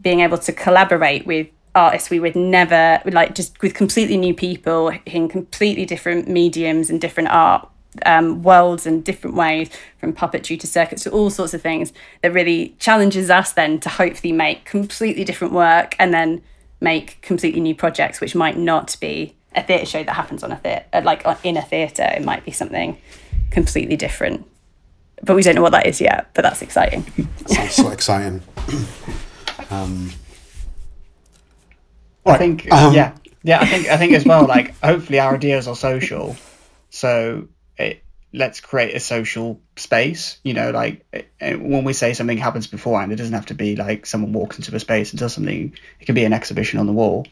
being 0.00 0.20
able 0.20 0.38
to 0.38 0.52
collaborate 0.52 1.26
with 1.26 1.48
artists 1.74 2.08
we 2.08 2.18
would 2.18 2.34
never 2.34 3.00
like 3.04 3.34
just 3.34 3.60
with 3.60 3.74
completely 3.74 4.16
new 4.16 4.32
people 4.32 4.90
in 5.04 5.28
completely 5.28 5.84
different 5.84 6.26
mediums 6.26 6.88
and 6.88 7.00
different 7.00 7.28
art 7.28 7.68
um, 8.04 8.42
worlds 8.42 8.86
and 8.86 9.04
different 9.04 9.36
ways 9.36 9.70
from 9.98 10.12
puppetry 10.12 10.58
to 10.58 10.66
circuits 10.66 11.04
to 11.04 11.10
all 11.10 11.30
sorts 11.30 11.54
of 11.54 11.62
things 11.62 11.92
that 12.22 12.32
really 12.32 12.74
challenges 12.78 13.30
us 13.30 13.52
then 13.52 13.78
to 13.80 13.88
hopefully 13.88 14.32
make 14.32 14.64
completely 14.64 15.24
different 15.24 15.52
work 15.52 15.94
and 15.98 16.12
then 16.12 16.42
make 16.80 17.20
completely 17.22 17.60
new 17.60 17.74
projects 17.74 18.20
which 18.20 18.34
might 18.34 18.56
not 18.56 18.96
be 19.00 19.34
a 19.54 19.62
theatre 19.62 19.86
show 19.86 20.04
that 20.04 20.14
happens 20.14 20.42
on 20.42 20.52
a 20.52 20.56
theatre 20.56 20.84
like 21.02 21.24
in 21.44 21.56
a 21.56 21.62
theatre. 21.62 22.10
It 22.14 22.24
might 22.24 22.44
be 22.44 22.52
something 22.52 22.98
completely 23.50 23.96
different. 23.96 24.46
But 25.22 25.34
we 25.34 25.42
don't 25.42 25.54
know 25.54 25.62
what 25.62 25.72
that 25.72 25.86
is 25.86 26.00
yet 26.00 26.28
but 26.34 26.42
that's 26.42 26.60
exciting. 26.60 27.04
Sounds 27.46 27.74
so 27.74 27.90
exciting 27.90 28.42
um, 29.70 30.10
I 32.24 32.38
think 32.38 32.70
um, 32.72 32.94
yeah, 32.94 33.14
yeah. 33.42 33.60
I 33.60 33.66
think 33.66 33.88
I 33.88 33.96
think 33.96 34.12
as 34.12 34.24
well. 34.24 34.46
Like 34.46 34.78
hopefully 34.80 35.18
our 35.18 35.34
ideas 35.34 35.68
are 35.68 35.76
social, 35.76 36.36
so 36.90 37.48
it 37.76 38.02
let's 38.32 38.60
create 38.60 38.94
a 38.94 39.00
social 39.00 39.60
space. 39.76 40.38
You 40.42 40.54
know, 40.54 40.70
like 40.70 41.04
it, 41.12 41.60
when 41.60 41.84
we 41.84 41.92
say 41.92 42.14
something 42.14 42.38
happens 42.38 42.66
beforehand, 42.66 43.12
it 43.12 43.16
doesn't 43.16 43.32
have 43.32 43.46
to 43.46 43.54
be 43.54 43.76
like 43.76 44.06
someone 44.06 44.32
walks 44.32 44.58
into 44.58 44.74
a 44.74 44.80
space 44.80 45.10
and 45.10 45.20
does 45.20 45.34
something. 45.34 45.76
It 46.00 46.04
can 46.04 46.14
be 46.14 46.24
an 46.24 46.32
exhibition 46.32 46.78
on 46.78 46.86
the 46.86 46.92
wall. 46.92 47.26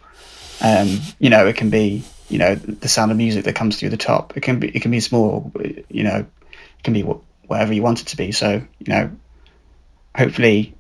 Um, 0.61 1.01
you 1.19 1.31
know, 1.31 1.47
it 1.47 1.57
can 1.57 1.71
be 1.71 2.05
you 2.29 2.39
know 2.39 2.55
the 2.55 2.89
sound 2.89 3.11
of 3.11 3.17
music 3.17 3.45
that 3.45 3.55
comes 3.55 3.79
through 3.79 3.91
the 3.91 3.97
top. 3.97 4.37
It 4.37 4.41
can 4.41 4.61
be 4.61 4.69
it 4.69 4.81
can 4.81 4.91
be 4.91 5.01
small. 5.01 5.53
You 5.89 6.05
know, 6.05 6.19
it 6.19 6.83
can 6.85 6.95
be 6.95 7.03
whatever 7.03 7.73
you 7.73 7.83
want 7.83 8.01
it 8.01 8.09
to 8.09 8.17
be. 8.17 8.33
So 8.33 8.63
you 8.79 8.87
know, 8.93 9.11
hopefully 10.17 10.75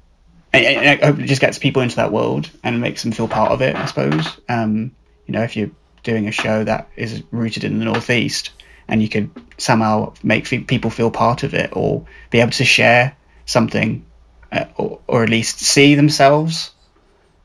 and, 0.56 1.02
I 1.02 1.06
hope 1.06 1.18
it 1.18 1.26
just 1.26 1.40
gets 1.40 1.58
people 1.58 1.82
into 1.82 1.96
that 1.96 2.12
world 2.12 2.50
and 2.62 2.80
makes 2.80 3.02
them 3.02 3.12
feel 3.12 3.28
part 3.28 3.52
of 3.52 3.62
it. 3.62 3.74
I 3.74 3.86
suppose. 3.86 4.26
Um, 4.48 4.94
you 5.26 5.32
know, 5.32 5.42
if 5.42 5.56
you're 5.56 5.70
doing 6.02 6.28
a 6.28 6.32
show 6.32 6.64
that 6.64 6.88
is 6.96 7.22
rooted 7.30 7.64
in 7.64 7.78
the 7.78 7.84
northeast, 7.84 8.50
and 8.88 9.02
you 9.02 9.08
could 9.08 9.30
somehow 9.56 10.12
make 10.22 10.46
people 10.66 10.90
feel 10.90 11.10
part 11.10 11.42
of 11.42 11.54
it, 11.54 11.74
or 11.74 12.04
be 12.30 12.40
able 12.40 12.52
to 12.52 12.64
share 12.64 13.16
something, 13.46 14.04
uh, 14.52 14.66
or, 14.76 15.00
or 15.06 15.22
at 15.22 15.30
least 15.30 15.60
see 15.60 15.94
themselves. 15.94 16.70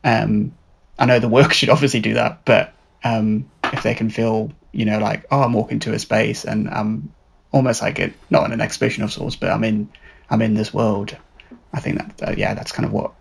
Um, 0.04 0.54
I 0.98 1.06
know 1.06 1.20
the 1.20 1.30
work 1.30 1.54
should 1.60 1.70
obviously 1.70 2.02
do 2.02 2.14
that, 2.16 2.46
but 2.46 2.74
um, 3.04 3.50
if 3.64 3.84
they 3.84 3.96
can 3.96 4.10
feel, 4.10 4.52
you 4.72 4.86
know, 4.86 5.00
like, 5.00 5.26
oh, 5.32 5.42
I'm 5.42 5.54
walking 5.54 5.80
to 5.80 5.94
a 5.94 6.00
space 6.00 6.44
and 6.44 6.70
I'm 6.70 7.14
almost 7.52 7.82
like 7.82 8.00
it, 8.00 8.14
not 8.30 8.46
in 8.46 8.52
an 8.52 8.62
exhibition 8.62 9.04
of 9.04 9.12
sorts, 9.12 9.36
but 9.36 9.50
I'm 9.50 9.64
in, 9.64 9.90
I'm 10.30 10.42
in 10.42 10.54
this 10.54 10.74
world 10.74 11.18
I 11.74 11.80
think 11.80 11.98
that 11.98 12.30
uh, 12.30 12.34
yeah, 12.38 12.54
that's 12.54 12.72
kind 12.72 12.86
of 12.86 12.92
what 12.92 13.14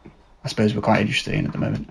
I 0.44 0.49
suppose 0.49 0.74
we're 0.74 0.82
quite 0.82 1.01
interested 1.01 1.34
in 1.34 1.46
at 1.46 1.53
the 1.53 1.59
moment. 1.59 1.90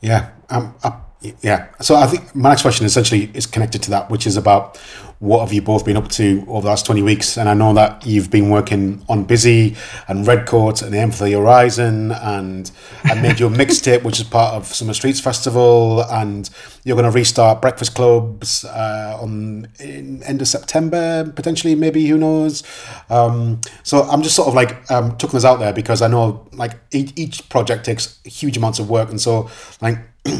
Yeah, 0.00 0.30
um, 0.50 0.74
uh, 0.82 1.00
yeah. 1.42 1.68
So 1.80 1.96
I 1.96 2.06
think 2.06 2.34
my 2.34 2.50
next 2.50 2.62
question 2.62 2.86
essentially 2.86 3.30
is 3.34 3.46
connected 3.46 3.82
to 3.84 3.90
that, 3.90 4.10
which 4.10 4.26
is 4.26 4.36
about 4.36 4.78
what 5.20 5.40
have 5.40 5.52
you 5.52 5.62
both 5.62 5.84
been 5.84 5.96
up 5.96 6.08
to 6.08 6.44
over 6.48 6.62
the 6.62 6.68
last 6.68 6.84
20 6.84 7.02
weeks? 7.02 7.38
And 7.38 7.48
I 7.48 7.54
know 7.54 7.72
that 7.74 8.04
you've 8.04 8.30
been 8.30 8.50
working 8.50 9.02
on 9.08 9.24
Busy 9.24 9.74
and 10.06 10.26
Redcoat 10.26 10.82
and 10.82 10.94
Aim 10.94 11.12
for 11.12 11.24
the 11.24 11.32
Horizon 11.32 12.12
and, 12.12 12.70
and 13.08 13.22
made 13.22 13.40
your 13.40 13.48
mixtape, 13.62 14.02
which 14.02 14.20
is 14.20 14.26
part 14.26 14.54
of 14.54 14.66
Summer 14.66 14.92
Streets 14.92 15.20
Festival. 15.20 16.02
And 16.02 16.50
you're 16.84 16.96
going 16.96 17.10
to 17.10 17.10
restart 17.10 17.62
Breakfast 17.62 17.94
Clubs 17.94 18.66
uh, 18.66 19.18
on 19.20 19.68
end 19.78 20.42
of 20.42 20.48
September, 20.48 21.32
potentially, 21.34 21.74
maybe, 21.74 22.06
who 22.06 22.18
knows? 22.18 22.62
Um, 23.08 23.62
so 23.82 24.02
I'm 24.02 24.22
just 24.22 24.36
sort 24.36 24.48
of 24.48 24.54
like 24.54 24.90
um, 24.90 25.16
tucking 25.16 25.36
this 25.36 25.44
out 25.44 25.58
there 25.58 25.72
because 25.72 26.02
I 26.02 26.08
know 26.08 26.46
like 26.52 26.72
each, 26.92 27.12
each 27.16 27.48
project 27.48 27.84
takes 27.84 28.20
huge 28.24 28.56
amounts 28.58 28.78
of 28.78 28.90
work. 28.90 29.08
And 29.08 29.20
so 29.20 29.48
like 29.80 29.98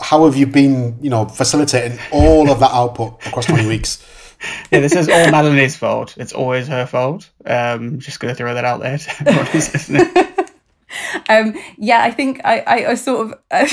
how 0.00 0.24
have 0.24 0.36
you 0.36 0.46
been, 0.46 0.96
you 1.00 1.10
know, 1.10 1.26
facilitating 1.26 1.98
all 2.10 2.50
of 2.50 2.60
that 2.60 2.72
output 2.72 3.26
across 3.26 3.46
20 3.46 3.66
weeks? 3.66 4.04
yeah, 4.70 4.80
this 4.80 4.94
is 4.94 5.08
all 5.08 5.30
Melanie's 5.30 5.76
fault. 5.76 6.14
It's 6.16 6.32
always 6.32 6.68
her 6.68 6.86
fault. 6.86 7.30
Um, 7.44 7.98
just 7.98 8.20
going 8.20 8.32
to 8.32 8.36
throw 8.36 8.54
that 8.54 8.64
out 8.64 8.80
there 8.80 8.98
to 8.98 10.44
Um, 11.28 11.54
yeah, 11.78 12.02
I 12.02 12.10
think 12.10 12.40
I, 12.44 12.60
I, 12.60 12.90
I 12.90 12.94
sort 12.94 13.26
of, 13.26 13.32
uh, 13.50 13.66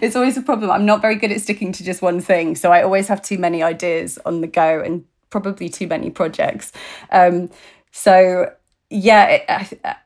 it's 0.00 0.16
always 0.16 0.36
a 0.36 0.42
problem. 0.42 0.70
I'm 0.70 0.86
not 0.86 1.02
very 1.02 1.16
good 1.16 1.30
at 1.30 1.40
sticking 1.40 1.72
to 1.72 1.84
just 1.84 2.00
one 2.00 2.20
thing. 2.20 2.56
So 2.56 2.72
I 2.72 2.82
always 2.82 3.08
have 3.08 3.20
too 3.22 3.38
many 3.38 3.62
ideas 3.62 4.18
on 4.24 4.40
the 4.40 4.46
go 4.46 4.80
and 4.80 5.04
probably 5.30 5.68
too 5.68 5.86
many 5.86 6.10
projects. 6.10 6.72
Um, 7.10 7.50
so 7.90 8.52
yeah, 8.90 9.26
it, 9.26 9.44
I, 9.84 9.96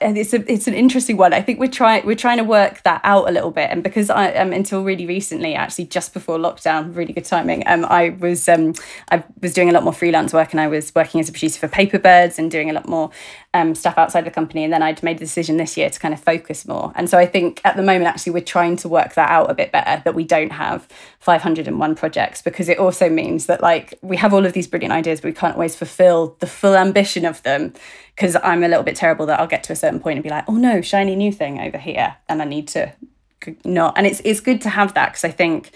and 0.00 0.16
it's 0.18 0.32
a, 0.32 0.50
it's 0.50 0.66
an 0.66 0.74
interesting 0.74 1.16
one. 1.16 1.32
I 1.32 1.42
think 1.42 1.58
we're 1.58 1.68
trying 1.70 2.06
we're 2.06 2.14
trying 2.16 2.38
to 2.38 2.44
work 2.44 2.82
that 2.82 3.00
out 3.04 3.28
a 3.28 3.32
little 3.32 3.50
bit, 3.50 3.70
and 3.70 3.82
because 3.82 4.10
I 4.10 4.32
um, 4.32 4.52
until 4.52 4.82
really 4.84 5.06
recently, 5.06 5.54
actually 5.54 5.86
just 5.86 6.14
before 6.14 6.38
lockdown, 6.38 6.94
really 6.96 7.12
good 7.12 7.24
timing. 7.24 7.62
Um, 7.66 7.84
I 7.84 8.10
was 8.10 8.48
um 8.48 8.74
I 9.10 9.24
was 9.40 9.52
doing 9.52 9.68
a 9.68 9.72
lot 9.72 9.84
more 9.84 9.92
freelance 9.92 10.32
work, 10.32 10.52
and 10.52 10.60
I 10.60 10.68
was 10.68 10.94
working 10.94 11.20
as 11.20 11.28
a 11.28 11.32
producer 11.32 11.58
for 11.58 11.68
Paperbirds 11.68 12.38
and 12.38 12.50
doing 12.50 12.70
a 12.70 12.72
lot 12.72 12.88
more 12.88 13.10
um 13.56 13.74
stuff 13.74 13.96
outside 13.96 14.24
the 14.24 14.30
company. 14.30 14.64
And 14.64 14.72
then 14.72 14.82
I'd 14.82 15.02
made 15.02 15.18
the 15.18 15.24
decision 15.24 15.56
this 15.56 15.76
year 15.76 15.90
to 15.90 15.98
kind 15.98 16.14
of 16.14 16.20
focus 16.20 16.66
more. 16.66 16.92
And 16.94 17.08
so 17.08 17.18
I 17.18 17.26
think 17.26 17.60
at 17.64 17.76
the 17.76 17.82
moment, 17.82 18.06
actually, 18.06 18.32
we're 18.32 18.44
trying 18.44 18.76
to 18.76 18.88
work 18.88 19.14
that 19.14 19.30
out 19.30 19.50
a 19.50 19.54
bit 19.54 19.72
better. 19.72 20.02
That 20.04 20.14
we 20.14 20.24
don't 20.24 20.52
have 20.52 20.86
501 21.20 21.94
projects 21.94 22.42
because 22.42 22.68
it 22.68 22.78
also 22.78 23.08
means 23.08 23.46
that 23.46 23.62
like 23.62 23.98
we 24.02 24.16
have 24.16 24.32
all 24.34 24.46
of 24.46 24.52
these 24.52 24.66
brilliant 24.66 24.92
ideas, 24.92 25.20
but 25.20 25.28
we 25.28 25.34
can't 25.34 25.54
always 25.54 25.74
fulfill 25.74 26.36
the 26.40 26.46
full 26.46 26.76
ambition 26.76 27.24
of 27.24 27.42
them 27.42 27.72
because 28.14 28.36
I'm 28.42 28.62
a 28.62 28.68
little 28.68 28.84
bit 28.84 28.96
terrible 28.96 29.26
that 29.26 29.40
I'll 29.40 29.46
get 29.46 29.62
to 29.64 29.72
a 29.72 29.76
certain 29.76 30.00
point 30.00 30.16
and 30.16 30.22
be 30.22 30.30
like, 30.30 30.44
oh 30.48 30.54
no, 30.54 30.80
shiny 30.80 31.16
new 31.16 31.32
thing 31.32 31.60
over 31.60 31.78
here, 31.78 32.16
and 32.28 32.40
I 32.42 32.44
need 32.44 32.68
to 32.68 32.92
not. 33.64 33.96
And 33.96 34.06
it's 34.06 34.20
it's 34.24 34.40
good 34.40 34.60
to 34.62 34.68
have 34.68 34.94
that 34.94 35.10
because 35.10 35.24
I 35.24 35.30
think 35.30 35.70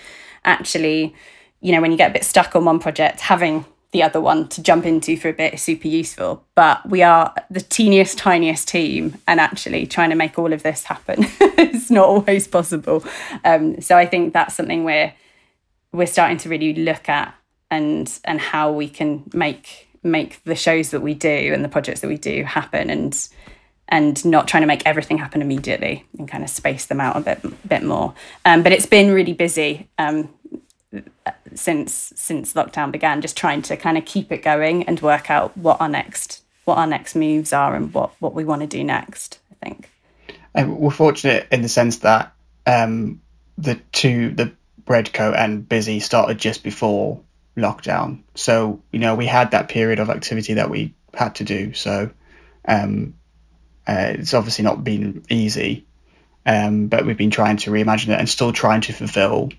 actually, 0.45 1.15
you 1.61 1.73
know, 1.73 1.81
when 1.81 1.91
you 1.91 1.97
get 1.97 2.11
a 2.11 2.13
bit 2.13 2.25
stuck 2.25 2.57
on 2.57 2.65
one 2.65 2.79
project, 2.79 3.21
having 3.21 3.65
the 3.93 4.03
other 4.03 4.21
one 4.21 4.49
to 4.49 4.63
jump 4.63 4.87
into 4.87 5.17
for 5.17 5.29
a 5.29 5.33
bit 5.33 5.55
is 5.55 5.63
super 5.63 5.89
useful. 5.89 6.45
But 6.55 6.89
we 6.89 7.03
are 7.03 7.35
the 7.51 7.61
teeniest, 7.61 8.19
tiniest 8.19 8.69
team, 8.69 9.17
and 9.27 9.41
actually 9.41 9.87
trying 9.87 10.11
to 10.11 10.17
make 10.17 10.39
all 10.39 10.53
of 10.53 10.63
this 10.63 10.85
happen 10.85 11.27
is 11.59 11.91
not 11.91 12.09
always 12.09 12.47
possible. 12.47 13.05
Um, 13.45 13.81
so 13.81 13.97
I 13.97 14.07
think 14.07 14.33
that's 14.33 14.55
something 14.55 14.85
we're 14.85 15.13
we're 15.93 16.07
starting 16.07 16.37
to 16.39 16.49
really 16.49 16.75
look 16.75 17.09
at 17.09 17.35
and 17.71 18.19
and 18.25 18.41
how 18.41 18.73
we 18.73 18.89
can 18.89 19.25
make 19.33 19.89
make 20.03 20.43
the 20.45 20.55
shows 20.55 20.91
that 20.91 21.01
we 21.01 21.15
do 21.15 21.53
and 21.53 21.65
the 21.65 21.69
projects 21.69 22.01
that 22.01 22.09
we 22.09 22.17
do 22.17 22.45
happen 22.45 22.91
and 22.91 23.29
and 23.89 24.25
not 24.25 24.47
trying 24.47 24.63
to 24.63 24.69
make 24.69 24.87
everything 24.87 25.19
happen 25.19 25.43
immediately 25.43 26.05
and 26.17 26.29
kind 26.29 26.45
of 26.45 26.51
space 26.51 26.87
them 26.87 27.01
out 27.01 27.17
a 27.17 27.21
bit 27.21 27.69
bit 27.69 27.83
more. 27.83 28.15
Um, 28.45 28.63
but 28.63 28.73
it's 28.73 28.87
been 28.87 29.13
really 29.13 29.33
busy. 29.33 29.89
Um, 29.99 30.29
since 31.55 32.13
since 32.17 32.55
lockdown 32.55 32.93
began, 32.93 33.21
just 33.21 33.37
trying 33.37 33.63
to 33.63 33.77
kind 33.77 33.99
of 33.99 34.05
keep 34.05 34.33
it 34.33 34.43
going 34.43 34.85
and 34.85 35.01
work 35.01 35.31
out 35.31 35.57
what 35.57 35.81
our 35.81 35.89
next 35.89 36.43
what 36.65 36.79
our 36.79 36.87
next 36.87 37.15
moves 37.15 37.53
are 37.53 37.75
and 37.75 37.93
what 37.95 38.13
what 38.21 38.35
we 38.35 38.45
want 38.45 38.63
to 38.63 38.67
do 38.67 38.85
next. 38.85 39.39
I 39.51 39.67
think. 39.67 39.91
We're 40.55 40.91
fortunate 40.91 41.47
in 41.53 41.63
the 41.63 41.69
sense 41.69 41.99
that 41.99 42.33
um, 42.67 43.21
the 43.57 43.77
two 43.93 44.31
the 44.31 44.53
Redcoat 44.87 45.37
and 45.37 45.69
Busy 45.69 46.01
started 46.01 46.39
just 46.39 46.65
before 46.65 47.21
lockdown, 47.57 48.23
so 48.35 48.83
you 48.91 48.99
know 48.99 49.15
we 49.15 49.27
had 49.27 49.53
that 49.53 49.69
period 49.69 50.01
of 50.01 50.11
activity 50.11 50.55
that 50.55 50.71
we 50.71 50.95
had 51.15 51.37
to 51.37 51.45
do. 51.45 51.73
So 51.75 52.11
um, 52.67 53.15
uh, 53.87 54.15
it's 54.15 54.35
obviously 54.35 54.65
not 54.65 54.85
been 54.85 55.25
easy, 55.29 55.87
um, 56.47 56.89
but 56.89 57.07
we've 57.07 57.17
been 57.17 57.31
trying 57.31 57.59
to 57.59 57.71
reimagine 57.71 58.09
it 58.09 58.19
and 58.19 58.29
still 58.29 58.53
trying 58.53 58.81
to 58.83 58.93
fulfill, 58.93 59.51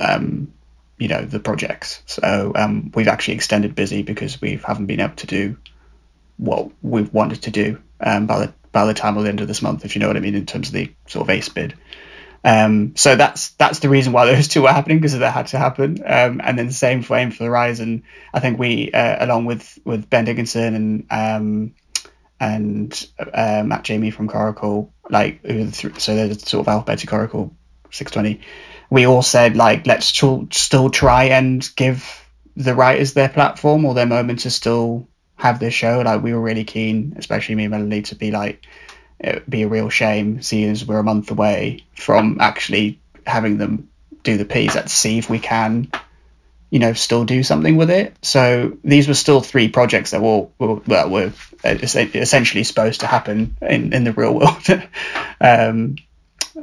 um, 0.00 0.52
you 0.98 1.08
know, 1.08 1.22
the 1.22 1.40
projects. 1.40 2.02
So 2.06 2.52
um, 2.54 2.92
we've 2.94 3.08
actually 3.08 3.34
extended 3.34 3.74
busy 3.74 4.02
because 4.02 4.40
we 4.40 4.56
haven't 4.56 4.86
been 4.86 5.00
able 5.00 5.16
to 5.16 5.26
do 5.26 5.56
what 6.36 6.70
we've 6.82 7.12
wanted 7.12 7.42
to 7.42 7.50
do 7.50 7.80
um, 8.00 8.26
by 8.26 8.46
the 8.46 8.54
by 8.72 8.84
the 8.84 8.94
time 8.94 9.16
of 9.16 9.24
the 9.24 9.28
end 9.28 9.40
of 9.40 9.48
this 9.48 9.62
month, 9.62 9.84
if 9.84 9.96
you 9.96 10.00
know 10.00 10.06
what 10.06 10.16
I 10.16 10.20
mean, 10.20 10.36
in 10.36 10.46
terms 10.46 10.68
of 10.68 10.74
the 10.74 10.92
sort 11.06 11.26
of 11.26 11.30
ace 11.30 11.48
bid. 11.48 11.74
Um, 12.44 12.96
so 12.96 13.16
that's 13.16 13.50
that's 13.50 13.80
the 13.80 13.88
reason 13.88 14.12
why 14.12 14.26
those 14.32 14.48
two 14.48 14.62
were 14.62 14.72
happening 14.72 14.98
because 14.98 15.18
that 15.18 15.32
had 15.32 15.48
to 15.48 15.58
happen. 15.58 15.98
Um, 16.04 16.40
and 16.42 16.58
then 16.58 16.66
the 16.66 16.72
same 16.72 17.02
for 17.02 17.16
Aim 17.16 17.30
for 17.30 17.38
the 17.38 17.50
Horizon. 17.50 18.04
I 18.32 18.40
think 18.40 18.58
we, 18.58 18.90
uh, 18.92 19.24
along 19.24 19.46
with 19.46 19.78
with 19.84 20.08
Ben 20.08 20.24
Dickinson 20.24 20.74
and 20.74 21.06
um, 21.10 21.74
and 22.38 23.08
uh, 23.18 23.62
Matt 23.64 23.84
Jamie 23.84 24.10
from 24.10 24.28
Coracle, 24.28 24.90
like 25.10 25.40
so 25.98 26.14
they're 26.14 26.28
the 26.28 26.38
sort 26.38 26.66
of 26.66 26.68
alphabetical 26.68 27.18
Coracle 27.18 27.50
620. 27.90 28.40
We 28.90 29.06
all 29.06 29.22
said 29.22 29.56
like 29.56 29.86
let's 29.86 30.12
tr- 30.12 30.50
still 30.50 30.90
try 30.90 31.24
and 31.24 31.68
give 31.76 32.28
the 32.56 32.74
writers 32.74 33.14
their 33.14 33.28
platform 33.28 33.84
or 33.84 33.94
their 33.94 34.06
moment 34.06 34.40
to 34.40 34.50
still 34.50 35.08
have 35.36 35.58
this 35.58 35.74
show. 35.74 36.02
Like 36.04 36.22
we 36.22 36.34
were 36.34 36.40
really 36.40 36.64
keen, 36.64 37.14
especially 37.16 37.54
me 37.54 37.64
and 37.64 37.70
Melanie, 37.70 38.02
to 38.02 38.14
be 38.14 38.30
like 38.30 38.66
it'd 39.18 39.48
be 39.48 39.62
a 39.62 39.68
real 39.68 39.88
shame 39.88 40.42
seeing 40.42 40.70
as 40.70 40.84
we're 40.84 40.98
a 40.98 41.04
month 41.04 41.30
away 41.30 41.84
from 41.94 42.38
actually 42.40 43.00
having 43.26 43.58
them 43.58 43.88
do 44.22 44.36
the 44.36 44.44
piece. 44.44 44.74
Let's 44.74 44.92
see 44.92 45.18
if 45.18 45.30
we 45.30 45.38
can, 45.38 45.90
you 46.70 46.78
know, 46.78 46.92
still 46.92 47.24
do 47.24 47.42
something 47.42 47.76
with 47.76 47.90
it. 47.90 48.16
So 48.22 48.76
these 48.82 49.08
were 49.08 49.14
still 49.14 49.40
three 49.40 49.68
projects 49.68 50.10
that 50.10 50.22
were, 50.22 50.48
were 50.58 50.76
well 50.86 51.10
were 51.10 51.32
essentially 51.64 52.64
supposed 52.64 53.00
to 53.00 53.06
happen 53.06 53.56
in 53.62 53.92
in 53.92 54.04
the 54.04 54.12
real 54.12 54.34
world. 54.34 54.66
um, 55.40 55.96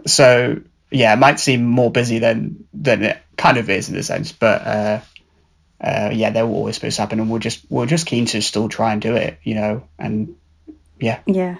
so 0.05 0.61
yeah, 0.91 1.13
it 1.13 1.17
might 1.17 1.39
seem 1.39 1.65
more 1.65 1.91
busy 1.91 2.19
than 2.19 2.65
than 2.73 3.03
it 3.03 3.17
kind 3.37 3.57
of 3.57 3.69
is 3.69 3.89
in 3.89 3.95
a 3.95 4.03
sense, 4.03 4.31
but 4.31 4.61
uh, 4.65 4.99
uh, 5.81 6.09
yeah, 6.13 6.29
they 6.29 6.41
were 6.41 6.49
always 6.49 6.75
supposed 6.75 6.95
to 6.95 7.01
happen, 7.01 7.19
and 7.19 7.29
we're 7.29 7.39
just 7.39 7.65
we're 7.69 7.85
just 7.85 8.05
keen 8.05 8.25
to 8.27 8.41
still 8.41 8.69
try 8.69 8.93
and 8.93 9.01
do 9.01 9.15
it, 9.15 9.39
you 9.43 9.55
know, 9.55 9.87
and 9.99 10.35
yeah, 10.99 11.19
yeah. 11.25 11.57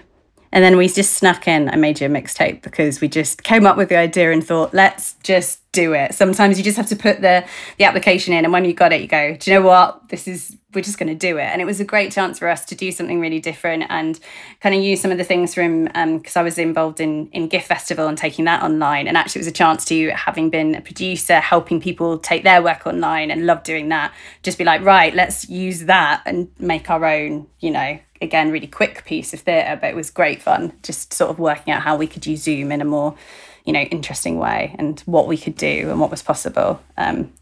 And 0.52 0.64
then 0.64 0.76
we 0.76 0.88
just 0.88 1.14
snuck 1.14 1.46
in 1.46 1.68
a 1.68 1.76
major 1.76 2.08
mixtape 2.08 2.62
because 2.62 3.00
we 3.00 3.08
just 3.08 3.42
came 3.42 3.66
up 3.66 3.76
with 3.76 3.88
the 3.88 3.96
idea 3.96 4.32
and 4.32 4.44
thought, 4.44 4.72
let's 4.72 5.14
just 5.22 5.60
do 5.72 5.92
it. 5.92 6.14
Sometimes 6.14 6.58
you 6.58 6.64
just 6.64 6.76
have 6.76 6.88
to 6.88 6.96
put 6.96 7.20
the 7.20 7.44
the 7.78 7.84
application 7.84 8.32
in, 8.34 8.44
and 8.44 8.52
when 8.52 8.64
you 8.64 8.72
got 8.72 8.92
it, 8.92 9.00
you 9.00 9.06
go, 9.06 9.36
do 9.36 9.50
you 9.50 9.58
know 9.58 9.66
what? 9.66 10.08
This 10.08 10.26
is 10.26 10.56
we're 10.74 10.82
just 10.82 10.98
going 10.98 11.08
to 11.08 11.14
do 11.14 11.38
it. 11.38 11.44
And 11.44 11.62
it 11.62 11.64
was 11.64 11.80
a 11.80 11.84
great 11.84 12.12
chance 12.12 12.38
for 12.38 12.46
us 12.46 12.66
to 12.66 12.74
do 12.74 12.92
something 12.92 13.20
really 13.20 13.40
different 13.40 13.84
and 13.88 14.20
kind 14.60 14.74
of 14.74 14.82
use 14.82 15.00
some 15.00 15.10
of 15.10 15.16
the 15.16 15.24
things 15.24 15.54
from 15.54 15.84
because 15.84 16.36
um, 16.36 16.40
I 16.40 16.42
was 16.42 16.58
involved 16.58 17.00
in 17.00 17.28
in 17.32 17.48
GIFT 17.48 17.66
Festival 17.66 18.06
and 18.06 18.18
taking 18.18 18.44
that 18.46 18.62
online. 18.62 19.08
And 19.08 19.16
actually, 19.16 19.40
it 19.40 19.44
was 19.44 19.48
a 19.48 19.52
chance 19.52 19.84
to 19.86 20.10
having 20.10 20.50
been 20.50 20.74
a 20.74 20.80
producer, 20.80 21.40
helping 21.40 21.80
people 21.80 22.18
take 22.18 22.44
their 22.44 22.62
work 22.62 22.86
online 22.86 23.30
and 23.30 23.46
love 23.46 23.62
doing 23.62 23.88
that. 23.88 24.12
Just 24.42 24.58
be 24.58 24.64
like, 24.64 24.82
right, 24.82 25.14
let's 25.14 25.48
use 25.48 25.84
that 25.84 26.22
and 26.26 26.48
make 26.58 26.90
our 26.90 27.04
own, 27.04 27.46
you 27.60 27.70
know, 27.70 27.98
again 28.20 28.50
really 28.50 28.66
quick 28.66 29.04
piece 29.04 29.32
of 29.32 29.40
theatre 29.40 29.78
but 29.80 29.90
it 29.90 29.96
was 29.96 30.10
great 30.10 30.42
fun 30.42 30.72
just 30.82 31.12
sort 31.12 31.30
of 31.30 31.38
working 31.38 31.72
out 31.72 31.82
how 31.82 31.96
we 31.96 32.06
could 32.06 32.26
use 32.26 32.42
zoom 32.42 32.72
in 32.72 32.80
a 32.80 32.84
more 32.84 33.16
you 33.64 33.72
know 33.72 33.80
interesting 33.80 34.38
way 34.38 34.74
and 34.78 35.00
what 35.00 35.26
we 35.26 35.36
could 35.36 35.56
do 35.56 35.90
and 35.90 36.00
what 36.00 36.10
was 36.10 36.22
possible 36.22 36.80
um, 36.96 37.32